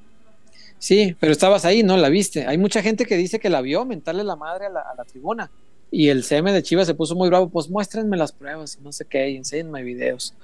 [0.79, 1.97] Sí, pero estabas ahí, ¿no?
[1.97, 2.47] La viste.
[2.47, 5.51] Hay mucha gente que dice que la vio mentarle la madre a la, a tribuna.
[5.91, 7.49] Y el CM de Chivas se puso muy bravo.
[7.49, 10.35] Pues muéstrenme las pruebas y no sé qué, y enséñenme videos.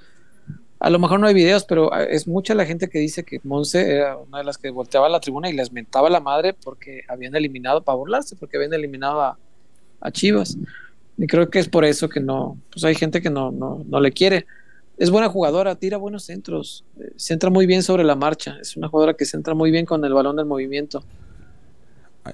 [0.79, 3.39] A lo mejor no hay videos, pero ah, es mucha la gente que dice que
[3.43, 6.53] Monse era una de las que volteaba a la tribuna y les mentaba la madre
[6.53, 9.37] porque habían eliminado, para burlarse, porque habían eliminado a,
[10.01, 10.57] a Chivas.
[11.17, 13.99] Y creo que es por eso que no, pues hay gente que no, no, no
[13.99, 14.45] le quiere.
[15.03, 18.55] Es buena jugadora, tira buenos centros, eh, centra muy bien sobre la marcha.
[18.61, 21.03] Es una jugadora que centra muy bien con el balón del movimiento.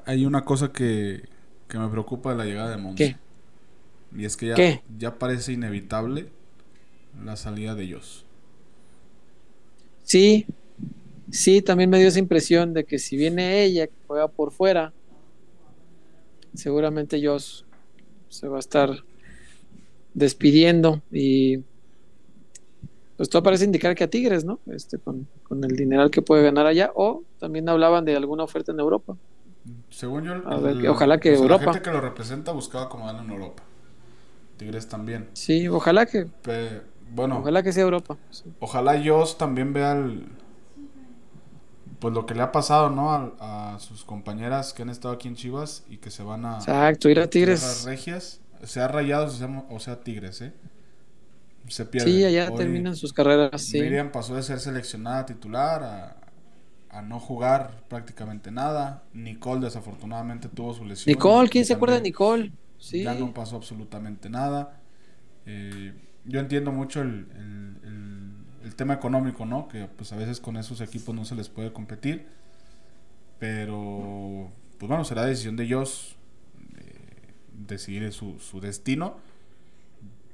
[0.06, 1.24] Hay- una cosa que,
[1.68, 3.16] que me preocupa de la llegada de Monse.
[4.12, 4.20] ¿Qué?
[4.20, 4.84] Y es que ya, ¿Qué?
[5.00, 6.30] ya parece inevitable
[7.26, 8.24] la salida de ellos.
[10.04, 10.46] Sí,
[11.32, 14.94] sí, también me dio esa impresión de que si viene ella, que juega por fuera,
[16.54, 17.66] seguramente Joss
[18.30, 18.92] se va a estar
[20.14, 21.64] despidiendo y
[23.20, 24.62] pues todo parece indicar que a Tigres, ¿no?
[24.68, 28.72] Este, con, con el dineral que puede ganar allá, o también hablaban de alguna oferta
[28.72, 29.18] en Europa.
[29.90, 31.66] Según yo, A ver, que- ojalá que o sea, Europa.
[31.66, 33.62] La gente que lo representa buscaba acomodarlo en Europa.
[34.56, 35.28] Tigres también.
[35.34, 36.82] Sí, ojalá que, Pe-
[37.14, 38.18] bueno, ojalá que sea Europa.
[38.32, 38.46] sí.
[38.62, 40.26] Ojalá Joss también vea el-
[42.00, 43.12] pues lo que le ha pasado, ¿no?
[43.12, 46.58] A, a sus compañeras que han estado aquí en Chivas y que se van a
[46.60, 47.60] Exacto, ir a Tigres.
[47.60, 50.54] tierras regias, sea Rayados o sea, o sea Tigres, ¿eh?
[51.70, 52.14] Se pierden.
[52.14, 53.80] Sí, allá Hoy terminan sus carreras, sí.
[53.80, 56.18] Miriam pasó de ser seleccionada titular a,
[56.90, 59.04] a no jugar prácticamente nada.
[59.14, 61.14] Nicole desafortunadamente tuvo su lesión.
[61.16, 62.52] Nicole, ¿quién se acuerda de Nicole?
[62.78, 63.04] Sí.
[63.04, 64.82] ya no pasó absolutamente nada.
[65.46, 65.94] Eh,
[66.26, 68.34] yo entiendo mucho el, el- el-
[68.66, 69.68] el tema económico, ¿no?
[69.70, 72.28] Que pues a veces con esos equipos no se les puede competir.
[73.40, 76.18] Pero, pues bueno, será decisión de ellos
[76.78, 79.18] eh, decidir su, su destino.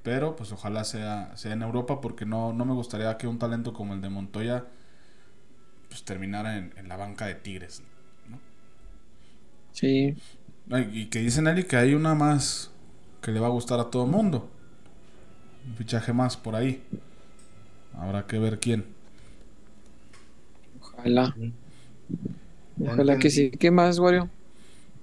[0.06, 3.74] Pero pues ojalá sea, sea en Europa porque no, no me gustaría que un talento
[3.74, 4.68] como el de Montoya
[5.90, 7.82] pues, terminara en, en la banca de Tigres.
[9.72, 10.16] Sí.
[10.72, 12.72] Ay, Y que dice Nelly que hay una más
[13.22, 14.50] que le va a gustar a todo el mundo.
[15.68, 16.82] Un fichaje más por ahí.
[17.94, 18.86] Habrá que ver quién.
[20.80, 21.38] Ojalá.
[22.80, 23.52] Ojalá que sí.
[23.52, 24.32] ¿Qué más, Wario?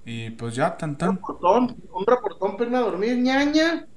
[0.05, 1.17] Y pues ya, tan tan.
[1.17, 1.61] Reportón,
[1.99, 3.87] un reportón para irme a dormir, ñaña.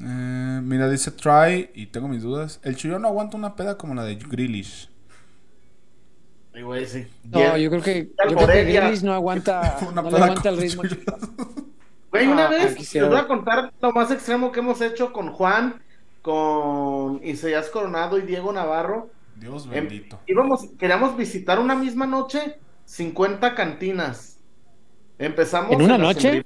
[0.00, 2.60] Eh, mira, dice Try y tengo mis dudas.
[2.62, 4.88] El Chuyón no aguanta una peda como la de Grealish.
[6.54, 7.06] Ay, güey, sí.
[7.24, 10.56] No, yo creo que, yo creo que Grealish no aguanta, Una no le aguanta el
[10.58, 10.82] ritmo.
[12.10, 15.32] Güey, una Ah, vez les voy a contar lo más extremo que hemos hecho con
[15.32, 15.80] Juan,
[16.20, 19.08] con Isaías Coronado y Diego Navarro.
[19.34, 20.20] Dios Em, bendito.
[20.26, 24.36] íbamos, queríamos visitar una misma noche 50 cantinas.
[25.18, 26.44] Empezamos ¿En una noche?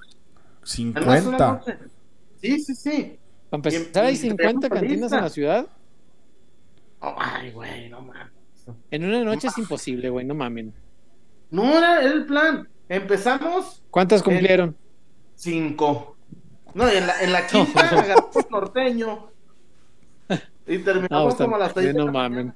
[0.62, 1.48] Sembri- En una sola 50.
[1.52, 1.78] noche.
[2.40, 3.18] Sí, sí, sí.
[3.62, 5.66] Para empezar, hay y 50 traíamos cantinas en la ciudad.
[7.00, 8.32] Ay, güey, no mames.
[8.90, 10.72] En una noche es imposible, güey, no mamen.
[11.50, 12.68] No era el plan.
[12.88, 14.76] Empezamos ¿Cuántas cumplieron?
[15.34, 16.16] cinco.
[16.74, 19.30] No, y en la, en la quinta agarramos norteño.
[20.66, 21.94] Y terminamos como a las seis.
[21.94, 22.52] no mamen.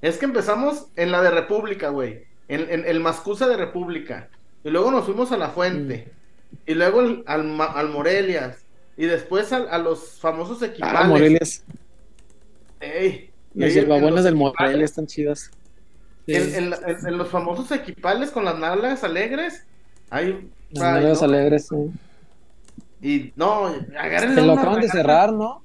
[0.00, 2.24] Es que empezamos en la de República, güey.
[2.48, 4.30] En, en el Mascusa de República.
[4.64, 6.12] Y luego nos fuimos a La Fuente.
[6.50, 6.56] Mm.
[6.70, 8.64] Y luego al, Ma- al Morelias.
[8.98, 11.00] Y después a, los famosos equipales.
[11.00, 11.64] Ah, Morelias.
[12.80, 13.30] Ey.
[13.54, 15.52] Las hierbabuenas los del Morelia están chidas.
[16.26, 16.34] Sí.
[16.34, 16.70] En,
[17.16, 19.64] los famosos equipales con las nalgas alegres.
[20.10, 20.50] Hay.
[20.70, 21.28] Las ay, nalgas no.
[21.28, 21.76] alegres, sí.
[23.00, 23.66] Y no,
[23.96, 25.62] agárrenle Se lo acaban de cerrar, ¿no?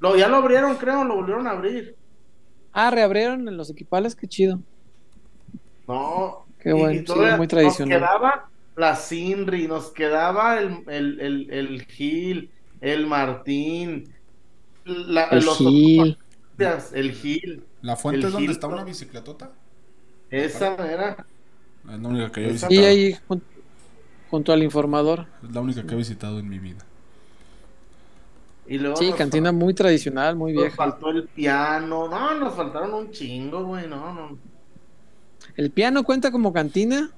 [0.00, 1.94] Lo, ya lo abrieron, creo, lo volvieron a abrir.
[2.72, 4.58] Ah, reabrieron en los equipales, qué chido.
[5.86, 6.46] No.
[6.58, 8.00] Qué bueno, sí, muy tradicional.
[8.00, 14.14] Nos quedaba la Sinri, nos quedaba el, el, el, el Gil, el Martín,
[14.84, 16.18] la, El los Gil.
[16.92, 17.68] el Gil.
[17.82, 19.52] ¿La fuente El es donde Gil, está una bicicletota?
[20.30, 21.26] Esa era.
[21.84, 22.72] Es la única que yo he visitado.
[22.74, 23.44] Y ahí, jun-
[24.30, 25.28] junto al informador.
[25.42, 26.86] Es la única que he visitado en mi vida.
[28.64, 30.76] Y luego Sí, nos, cantina muy tradicional, muy nos vieja.
[30.76, 32.08] faltó el piano.
[32.08, 33.88] No, nos faltaron un chingo, güey.
[33.88, 34.42] No, no.
[35.56, 37.10] ¿El piano cuenta como cantina?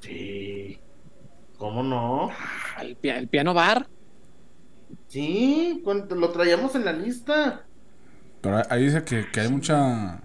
[0.00, 0.78] Sí.
[1.58, 2.30] ¿Cómo no?
[2.30, 3.86] Ah, ¿El, pia- el piano bar?
[5.08, 7.64] Sí, cuando- lo traíamos en la lista.
[8.40, 10.20] Pero ahí- dice que, que hay mucha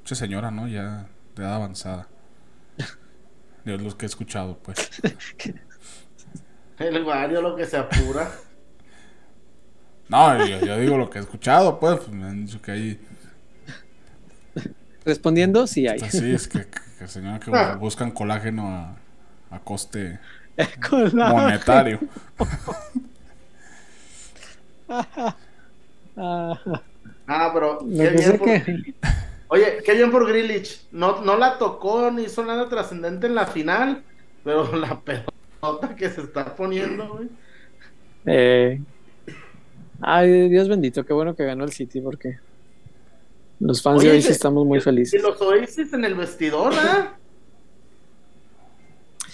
[0.00, 0.66] mucha señora, ¿no?
[0.68, 1.06] Ya
[1.36, 2.08] de edad avanzada.
[3.64, 4.78] De los que he escuchado, pues.
[6.78, 8.30] El Wario lo que se apura.
[10.08, 11.98] No, yo, yo digo lo que he escuchado, pues.
[12.00, 13.00] pues, me han dicho que hay.
[15.04, 16.00] Respondiendo, sí hay.
[16.00, 16.66] Así es que,
[16.98, 18.96] que, señora que bu- buscan colágeno a,
[19.50, 20.20] a coste
[20.88, 21.28] Colágeno.
[21.28, 22.04] monetario.
[26.16, 26.54] Ah,
[27.26, 28.94] Ah, pero qué bien por que-.
[29.48, 30.88] Oye, qué bien por Grilich.
[30.92, 34.06] No, no la tocó ni hizo nada trascendente en la final,
[34.42, 37.28] pero la pelota que se está poniendo, güey.
[38.24, 38.84] eh,
[40.00, 42.38] Ay, Dios bendito, qué bueno que ganó el City porque
[43.60, 45.22] los fans Oye, de hoy ese- estamos muy Y felices.
[45.22, 47.14] los Oasis en el vestidor, ¿ah?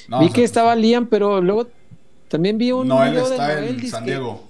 [0.08, 1.68] No, vi o sea, que estaba Liam, pero luego
[2.28, 4.44] también vi un Noel video de está Noel, en San Diego.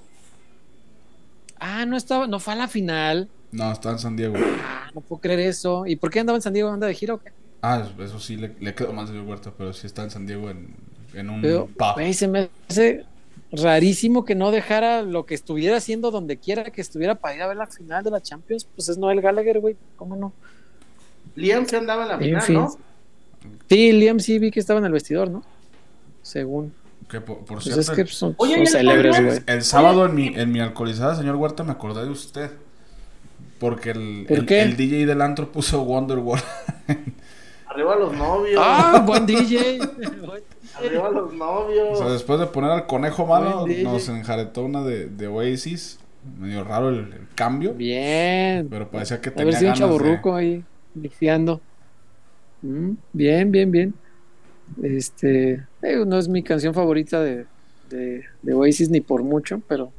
[1.61, 3.29] Ah, no estaba, no fue a la final.
[3.53, 4.35] No, está en San Diego.
[4.37, 5.87] Ah, no puedo creer eso.
[5.87, 6.71] ¿Y por qué andaba en San Diego?
[6.71, 7.31] ¿Anda de gira o qué?
[7.63, 10.51] Ah, eso sí le, le quedó más señor Huerta, pero sí está en San Diego
[10.51, 10.75] en,
[11.15, 12.13] en un Pero, pub.
[12.13, 13.05] se me hace
[13.57, 17.47] rarísimo que no dejara lo que estuviera haciendo donde quiera que estuviera para ir a
[17.47, 18.67] ver la final de la Champions.
[18.75, 19.77] Pues es Noel Gallagher, güey.
[19.97, 20.33] ¿Cómo no?
[21.37, 22.55] Liam se andaba en la En final, fin.
[22.57, 22.77] ¿no?
[23.69, 25.43] Sí, Liam sí vi que estaba en el vestidor, ¿no?
[26.23, 26.73] Según.
[27.09, 29.39] Que por, por Pues cierto, es que son, Oye, son ¿y el célebres, güey.
[29.47, 32.51] el sábado en mi, en mi alcoholizada, señor Huerta, me acordé de usted.
[33.59, 34.63] Porque el, ¿Por el, qué?
[34.63, 36.41] el DJ del antro puso Wonderwall.
[37.67, 38.61] Arriba los novios.
[38.65, 39.79] Ah, buen DJ.
[40.79, 45.27] Arriba los O sea, después de poner al conejo malo, nos enjaretó una de, de
[45.29, 45.99] Oasis.
[46.39, 47.75] Medio raro el, el cambio.
[47.75, 48.67] Bien.
[48.71, 50.65] Pero parecía que A tenía ver si un de- chaburruco ahí,
[50.95, 51.61] mixeando.
[52.63, 53.95] Mm, bien, bien, bien.
[54.83, 57.47] Este, eh, no es mi canción favorita de,
[57.91, 59.93] de, de Oasis ni por mucho, pero,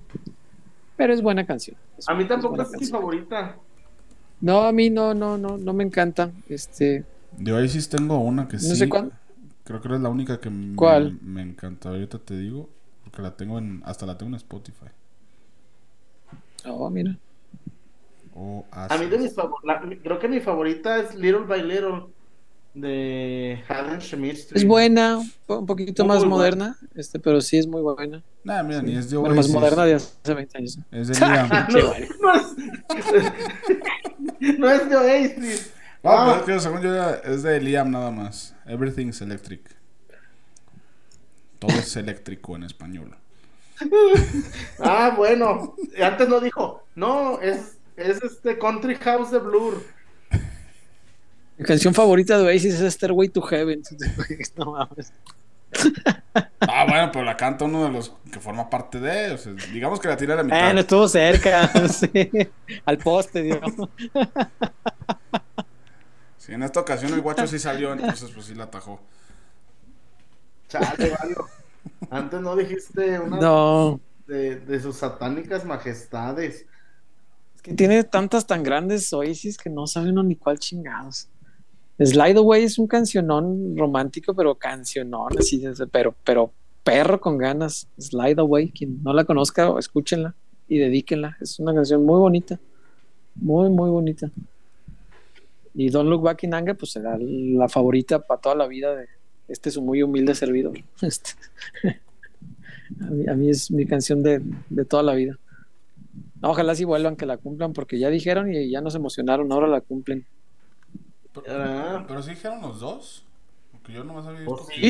[0.97, 1.77] pero es buena canción.
[1.97, 3.55] Es- A mí tampoco buena es mi favorita.
[4.41, 6.31] No, a mí no, no, no, no me encanta.
[6.49, 7.03] Este,
[7.37, 8.75] De Oasis tengo una que No sí.
[8.75, 9.11] sé cuál.
[9.65, 11.17] Creo que es la única que me, ¿Cuál?
[11.21, 11.89] me encanta.
[11.89, 12.69] Ahorita te digo.
[13.03, 13.81] Porque la tengo en.
[13.85, 14.85] Hasta la tengo en Spotify.
[16.65, 17.17] oh, mira.
[18.33, 22.07] O A mí de mis favoritas, creo que mi favorita es Little by Little
[22.73, 24.57] de Haden Schmistry.
[24.59, 28.21] Es buena, un poquito Muy más moderna, este, pero sí es muy buena.
[28.43, 28.85] Nah, mira, Sí.
[28.87, 30.79] ni es de Bueno, más moderna de hace 20 años.
[30.91, 31.49] Es de Liam.
[31.51, 32.55] Ah, no es-
[34.59, 35.73] no es de Oasis.
[36.05, 36.25] No, Ah.
[36.45, 38.55] pero es que según yo era- es de Liam nada más.
[38.65, 39.61] Everything's electric.
[41.59, 43.15] Todo es eléctrico en español.
[44.79, 45.75] Ah, bueno.
[46.01, 46.83] Antes no dijo.
[46.95, 49.83] No, es, es este Country House de Blur.
[51.57, 53.81] Mi canción favorita de Oasis es Stairway to Heaven.
[54.57, 55.11] No mames.
[56.61, 59.31] Ah, bueno, pero la canta uno de los que forma parte de.
[59.31, 60.69] O sea, digamos que la tira a la mitad.
[60.69, 61.67] Eh, no estuvo cerca.
[61.89, 62.09] sí.
[62.85, 63.89] Al poste, digamos.
[66.45, 68.99] Sí, en esta ocasión el guacho sí salió, entonces pues sí la atajó.
[70.69, 71.45] Chale, Mario.
[72.09, 73.99] Antes no dijiste una No.
[74.27, 76.65] de, de sus satánicas majestades.
[77.55, 81.29] Es que tiene tantas tan grandes Oasis que no sabe uno ni cuál chingados.
[81.97, 86.51] Slide Away es un cancionón romántico, pero cancionón, así, pero, pero
[86.83, 87.87] perro con ganas.
[87.97, 90.35] Slide Away, quien no la conozca, escúchenla
[90.67, 91.37] y dedíquenla.
[91.39, 92.59] Es una canción muy bonita,
[93.35, 94.29] muy, muy bonita.
[95.75, 99.07] Y Don't Look Back in Anger, pues será la favorita para toda la vida de
[99.47, 100.79] este su muy humilde servidor.
[101.01, 101.31] Este,
[103.01, 105.37] a, mí, a mí es mi canción de, de toda la vida.
[106.41, 109.67] No, ojalá sí vuelvan, que la cumplan, porque ya dijeron y ya nos emocionaron, ahora
[109.67, 110.25] la cumplen.
[111.47, 113.25] Ah, Pero sí dijeron los dos.
[113.71, 114.81] Porque yo nomás había visto que sí.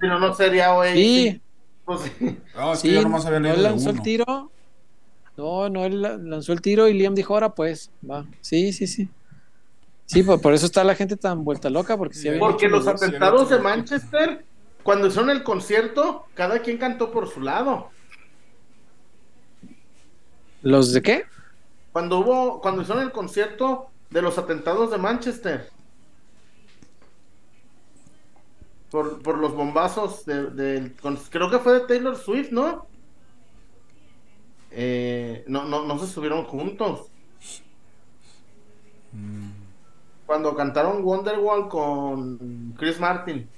[0.00, 0.94] Si no, no sería Oasis.
[1.04, 1.40] Sí,
[1.84, 2.38] Pues sí.
[2.56, 4.50] No, es que sí, yo nomás había no leído él de lanzó el tiro.
[5.36, 8.24] No, no, él la- lanzó el tiro y Liam dijo, ahora pues, va.
[8.40, 9.08] Sí, sí, sí.
[10.12, 13.02] Sí, por, por eso está la gente tan vuelta loca, porque sí Porque los dos.
[13.02, 14.44] atentados de Manchester,
[14.82, 17.88] cuando hicieron el concierto, cada quien cantó por su lado.
[20.62, 21.24] ¿Los de qué?
[21.92, 25.70] Cuando hubo, cuando hicieron el concierto de los atentados de Manchester.
[28.90, 30.92] Por, por los bombazos de,
[31.30, 32.86] creo que fue de Taylor Swift, ¿no?
[34.70, 37.10] Eh, no, no, no se estuvieron juntos.
[40.26, 43.48] Cuando cantaron Wonderwall con Chris Martin.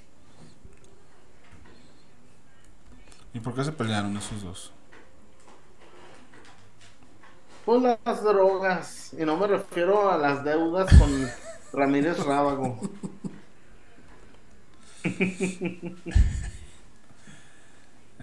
[3.32, 4.72] ¿Y por qué se pelearon esos dos?
[7.64, 9.14] Por las drogas.
[9.18, 11.28] Y no me refiero a las deudas con
[11.72, 12.78] Ramírez Rábago.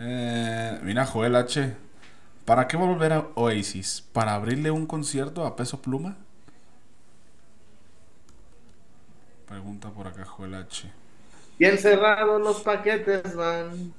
[0.04, 1.76] Eh, mira, Joel H.
[2.46, 4.04] ¿Para qué volver a Oasis?
[4.14, 6.18] ¿Para abrirle un concierto a peso pluma?
[9.52, 10.90] Pregunta por acá Joel H.
[11.60, 13.94] Bien cerrados los paquetes van.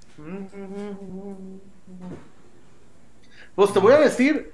[3.55, 4.51] Pues te voy a decir,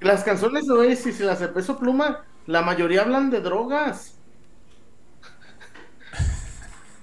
[0.00, 4.16] las canciones de Oasis y las de Peso Pluma, la mayoría hablan de drogas.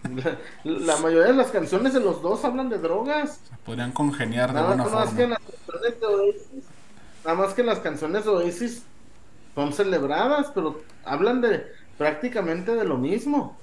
[0.04, 3.40] La, la mayoría de las canciones de los dos hablan de drogas.
[3.66, 6.64] Podrían congeniar de Nada alguna más que las canciones de Oasis,
[7.24, 8.84] nada más que las canciones de Oasis
[9.56, 11.66] son celebradas, pero hablan de
[11.98, 13.58] prácticamente de lo mismo.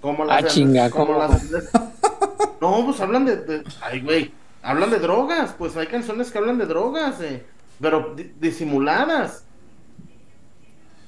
[0.00, 1.42] Como las Ah, chinga, como las
[2.60, 4.32] No, pues hablan de, de- ay güey,
[4.62, 7.44] hablan de drogas, pues hay canciones que hablan de drogas, eh,
[7.80, 9.44] pero di- disimuladas.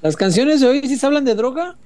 [0.01, 1.77] ¿Las canciones de Oasis hablan de droga?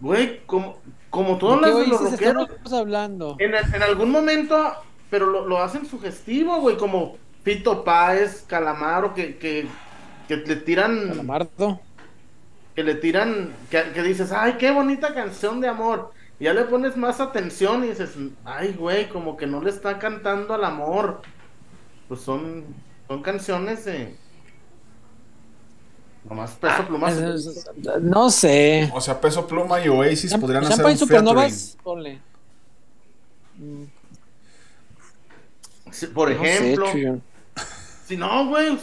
[0.00, 0.78] Güey, como
[1.10, 3.36] como tú ¿De qué hablas de los rockeros, estamos hablando?
[3.38, 4.72] En, en algún momento,
[5.10, 9.66] pero lo, lo hacen sugestivo, güey, como Pito Páez, Calamaro, que, que,
[10.28, 11.08] que le tiran.
[11.08, 11.80] Calamardo.
[12.74, 16.12] Que le tiran, que, que dices, ay, qué bonita canción de amor.
[16.40, 19.98] Y ya le pones más atención y dices, ay, güey, como que no le está
[19.98, 21.22] cantando al amor.
[22.08, 22.64] Pues son,
[23.06, 24.16] son canciones de.
[26.28, 27.10] Nomás peso pluma.
[28.00, 28.90] No sé.
[28.94, 32.20] O sea, peso pluma y Oasis podrían hacer un Supernovas, ponle.
[35.90, 36.90] Sí, por No sé, ejemplo.
[36.90, 37.22] Chuyón.
[38.06, 38.76] Si no, güey.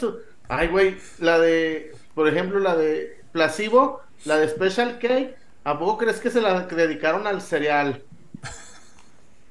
[0.48, 0.98] ay, güey.
[1.20, 1.96] La de.
[2.14, 5.32] Por ejemplo, la de Placebo, la de Special K.
[5.64, 8.04] ¿A poco crees que se la dedicaron al cereal?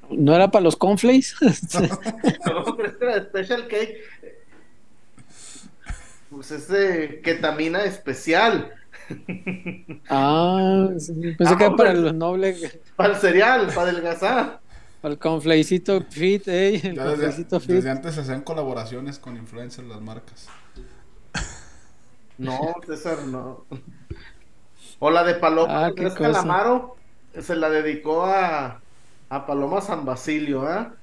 [0.09, 1.35] ¿No era para los cornflakes?
[2.45, 3.77] ¿A poco crees que la de Special K?
[6.29, 8.71] Pues es de ketamina especial.
[10.09, 12.55] ah, sí, pensé que era para el noble.
[12.95, 14.61] Para el cereal, para adelgazar.
[15.01, 16.79] Para el cornflakecito fit, eh.
[16.83, 17.69] El Ya desde, fit.
[17.69, 20.47] desde antes se hacían colaboraciones con influencers las marcas.
[22.41, 23.65] No, César, no.
[24.99, 26.15] O la de Paloma Ah, cosa.
[26.15, 26.95] Calamaro
[27.39, 28.81] se la dedicó a,
[29.29, 30.93] a Paloma San Basilio, ¿ah?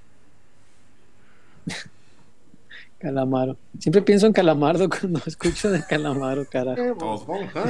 [2.99, 3.57] Calamaro.
[3.79, 7.15] Siempre pienso en Calamardo cuando escucho de Calamaro, carajo.
[7.15, 7.65] Esponja.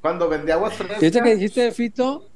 [0.00, 1.22] Cuando vendía aguas ¿Viste frescas.
[1.22, 2.26] que dijiste de Fito?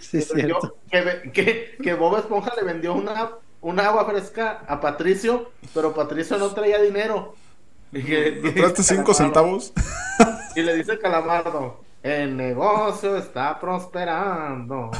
[0.00, 0.76] sí, cierto.
[0.90, 6.38] que, que, que Bob Esponja le vendió una, una agua fresca a Patricio, pero Patricio
[6.38, 7.34] no traía dinero.
[7.92, 9.72] Y que- ¿Me prestaste cinco centavos?
[10.56, 14.90] Y le dice Calamardo, el negocio está prosperando.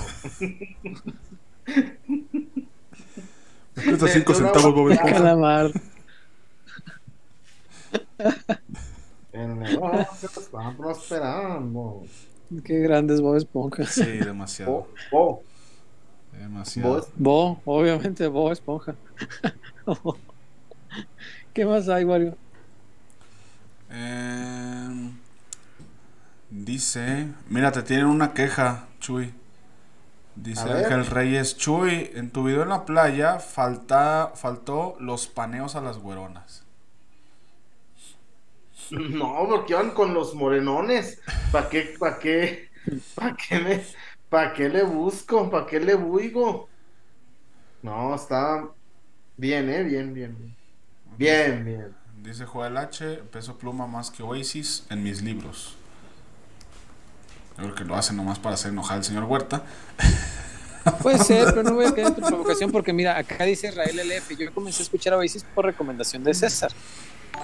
[3.75, 5.17] Me prestas cinco centavos, Bob Esponja.
[5.17, 5.71] Calamar.
[9.33, 12.03] El negocio está prosperando.
[12.65, 13.85] Qué grande es Bob Esponja.
[13.87, 14.89] Sí, demasiado.
[15.11, 15.43] Bo,
[16.33, 17.07] Demasiado.
[17.17, 18.95] Bo, obviamente Bob Esponja.
[21.53, 22.37] ¿Qué más hay, Wario?
[23.91, 25.11] Eh,
[26.51, 29.35] dice, mira, te tienen una queja, Chuy.
[30.37, 30.71] Dice.
[30.71, 35.99] Ángel Reyes, Chuy, en tu video en la playa falta, faltó los paneos a las
[35.99, 36.65] güeronas.
[38.91, 41.21] No, porque iban con los morenones.
[41.53, 42.69] ¿Para qué, para qué,
[43.15, 45.49] para qué me, qué le busco?
[45.51, 46.69] ¿Para qué le buigo?
[47.83, 48.69] No, está
[49.37, 50.57] bien, eh, bien, bien, bien.
[51.17, 51.99] Bien, bien.
[52.31, 55.74] Dice Joel H, peso pluma más que Oasis en mis libros.
[57.59, 59.65] Yo creo que lo hace nomás para hacer enojar al señor Huerta.
[61.02, 63.97] Puede ser, pero no voy a caer en tu provocación porque mira, acá dice Israel
[63.97, 64.39] LF.
[64.39, 66.70] Yo comencé a escuchar a Oasis por recomendación de César.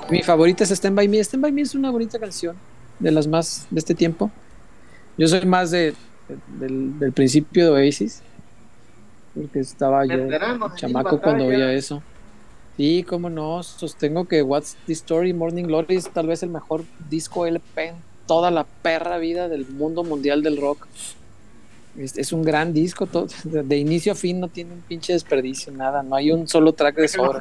[0.09, 1.19] Mi favorita es Stand By Me.
[1.19, 2.55] Stand By Me es una bonita canción,
[3.01, 4.31] de las más de este tiempo.
[5.19, 5.95] Yo soy más de,
[6.29, 8.23] de- del, del principio de Oasis,
[9.35, 10.29] porque estaba yo
[10.77, 12.05] chamaco cuando veía eso.
[12.77, 16.85] Sí, cómo no, sostengo que What's the Story Morning Glory es tal vez el mejor
[17.09, 17.95] disco LP en
[18.27, 20.87] toda la perra vida del mundo mundial del rock.
[21.99, 25.73] Es, es un gran disco, todo, de, inicio a fin no tiene un pinche desperdicio,
[25.73, 27.41] nada, no hay un solo track de sobra.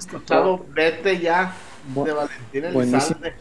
[0.74, 1.53] vete ya
[1.86, 2.66] de Valentín.
[2.66, 3.34] Elizalde.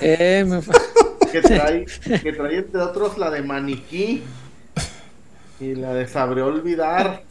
[0.00, 0.72] Eh, me fa-
[1.32, 1.86] Que trae,
[2.22, 4.22] que trae entre otros la de Maniquí
[5.58, 7.22] y la de Sabré Olvidar.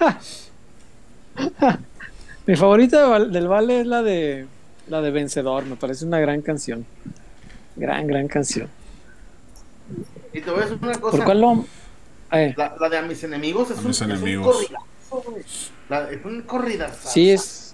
[2.46, 4.46] Mi favorita del Vale es la de
[4.88, 6.84] la de Vencedor, me parece una gran canción.
[7.76, 8.68] Gran, gran canción.
[10.32, 11.16] Y te voy a decir una cosa.
[11.16, 11.64] ¿Por cuál lo...?
[12.32, 14.56] Eh, La, la de a mis enemigos es, A un, mis es un enemigos.
[14.56, 15.44] corridazo, güey.
[15.88, 17.08] La- es un corridazo.
[17.08, 17.72] sí es...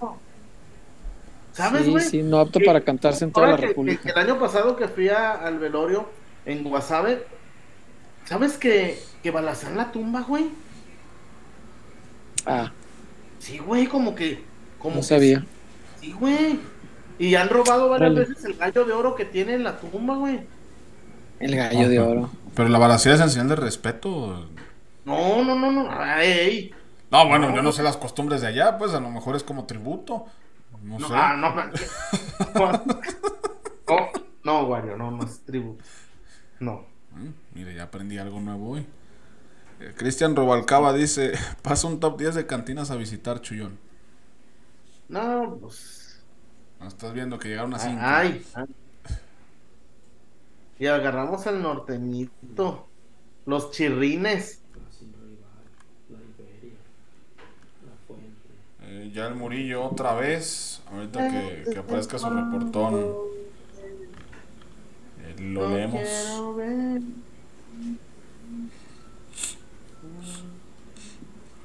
[1.53, 4.01] ¿Sabes, sí, sí, no apto Que- para cantarse en toda la que- República.
[4.03, 6.07] que el año pasado que fui a- al velorio
[6.45, 7.25] en Guasave,
[8.25, 10.45] ¿sabes que, que balazan la tumba, güey?
[12.45, 12.71] Ah,
[13.39, 14.39] Sí, güey, como que.
[14.81, 15.45] Como no sabía.
[15.99, 16.59] Sí, güey.
[17.19, 20.41] Y han robado varias veces el gallo de oro que tiene en la tumba, güey.
[21.39, 22.31] El gallo de oro.
[22.55, 24.47] Pero la balacera es en señal de respeto.
[25.05, 25.87] No, no, no, no.
[25.91, 26.71] Ay,
[27.11, 29.65] No, bueno, yo no sé las costumbres de allá, pues a lo mejor es como
[29.65, 30.25] tributo.
[30.83, 31.13] No, no, sé.
[31.15, 32.83] ah, no, no,
[33.87, 34.09] no,
[34.43, 35.83] no, Wario, no, no es tributo.
[36.59, 36.85] No.
[37.11, 38.85] Mm, Mire, ya aprendí algo nuevo hoy.
[39.79, 43.77] Eh, Cristian Robalcaba dice, pasa un top 10 de cantinas a visitar Chuyón.
[45.11, 46.23] No, pues.
[46.79, 47.97] No estás viendo que llegaron a 5.
[48.01, 48.65] Ay, ay.
[50.79, 52.87] Y agarramos al norteñito.
[53.45, 54.61] Los chirrines.
[58.83, 60.81] Eh, ya el Murillo otra vez.
[60.91, 62.95] Ahorita que, que aparezca su reportón.
[65.23, 66.01] eh, lo leemos.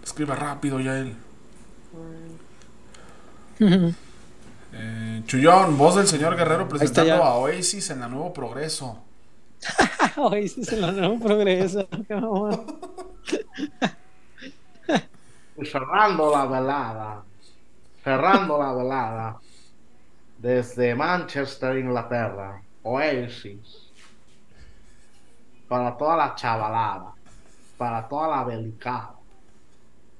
[0.02, 1.16] Escriba rápido ya él.
[4.78, 9.06] Eh, Chuyón, voz del señor Guerrero presentando a Oasis en la Nuevo Progreso.
[10.48, 11.88] Sí se lo nuevo progreso.
[12.08, 12.66] mamón.
[15.64, 17.24] Cerrando la velada.
[18.02, 19.40] Cerrando la velada.
[20.38, 22.62] Desde Manchester, Inglaterra.
[22.82, 23.92] Oasis.
[25.68, 27.12] Para toda la chavalada.
[27.76, 29.14] Para toda la belicada.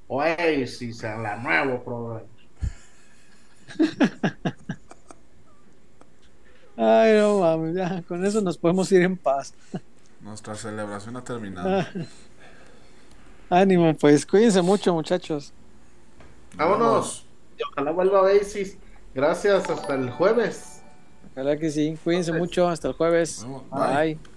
[0.08, 2.35] Oasis en la nuevo progreso.
[6.76, 9.54] Ay, no mames, ya, con eso nos podemos ir en paz.
[10.20, 11.86] Nuestra celebración ha terminado.
[13.48, 15.52] Ánimo, pues, cuídense mucho, muchachos.
[16.56, 17.24] Vámonos.
[17.58, 18.76] Y ojalá vuelva Oasis.
[19.14, 20.82] Gracias, hasta el jueves.
[21.32, 21.98] Ojalá que sí.
[22.02, 22.68] Cuídense mucho.
[22.68, 23.46] Hasta el jueves.
[23.70, 24.16] Bye.
[24.16, 24.35] Bye.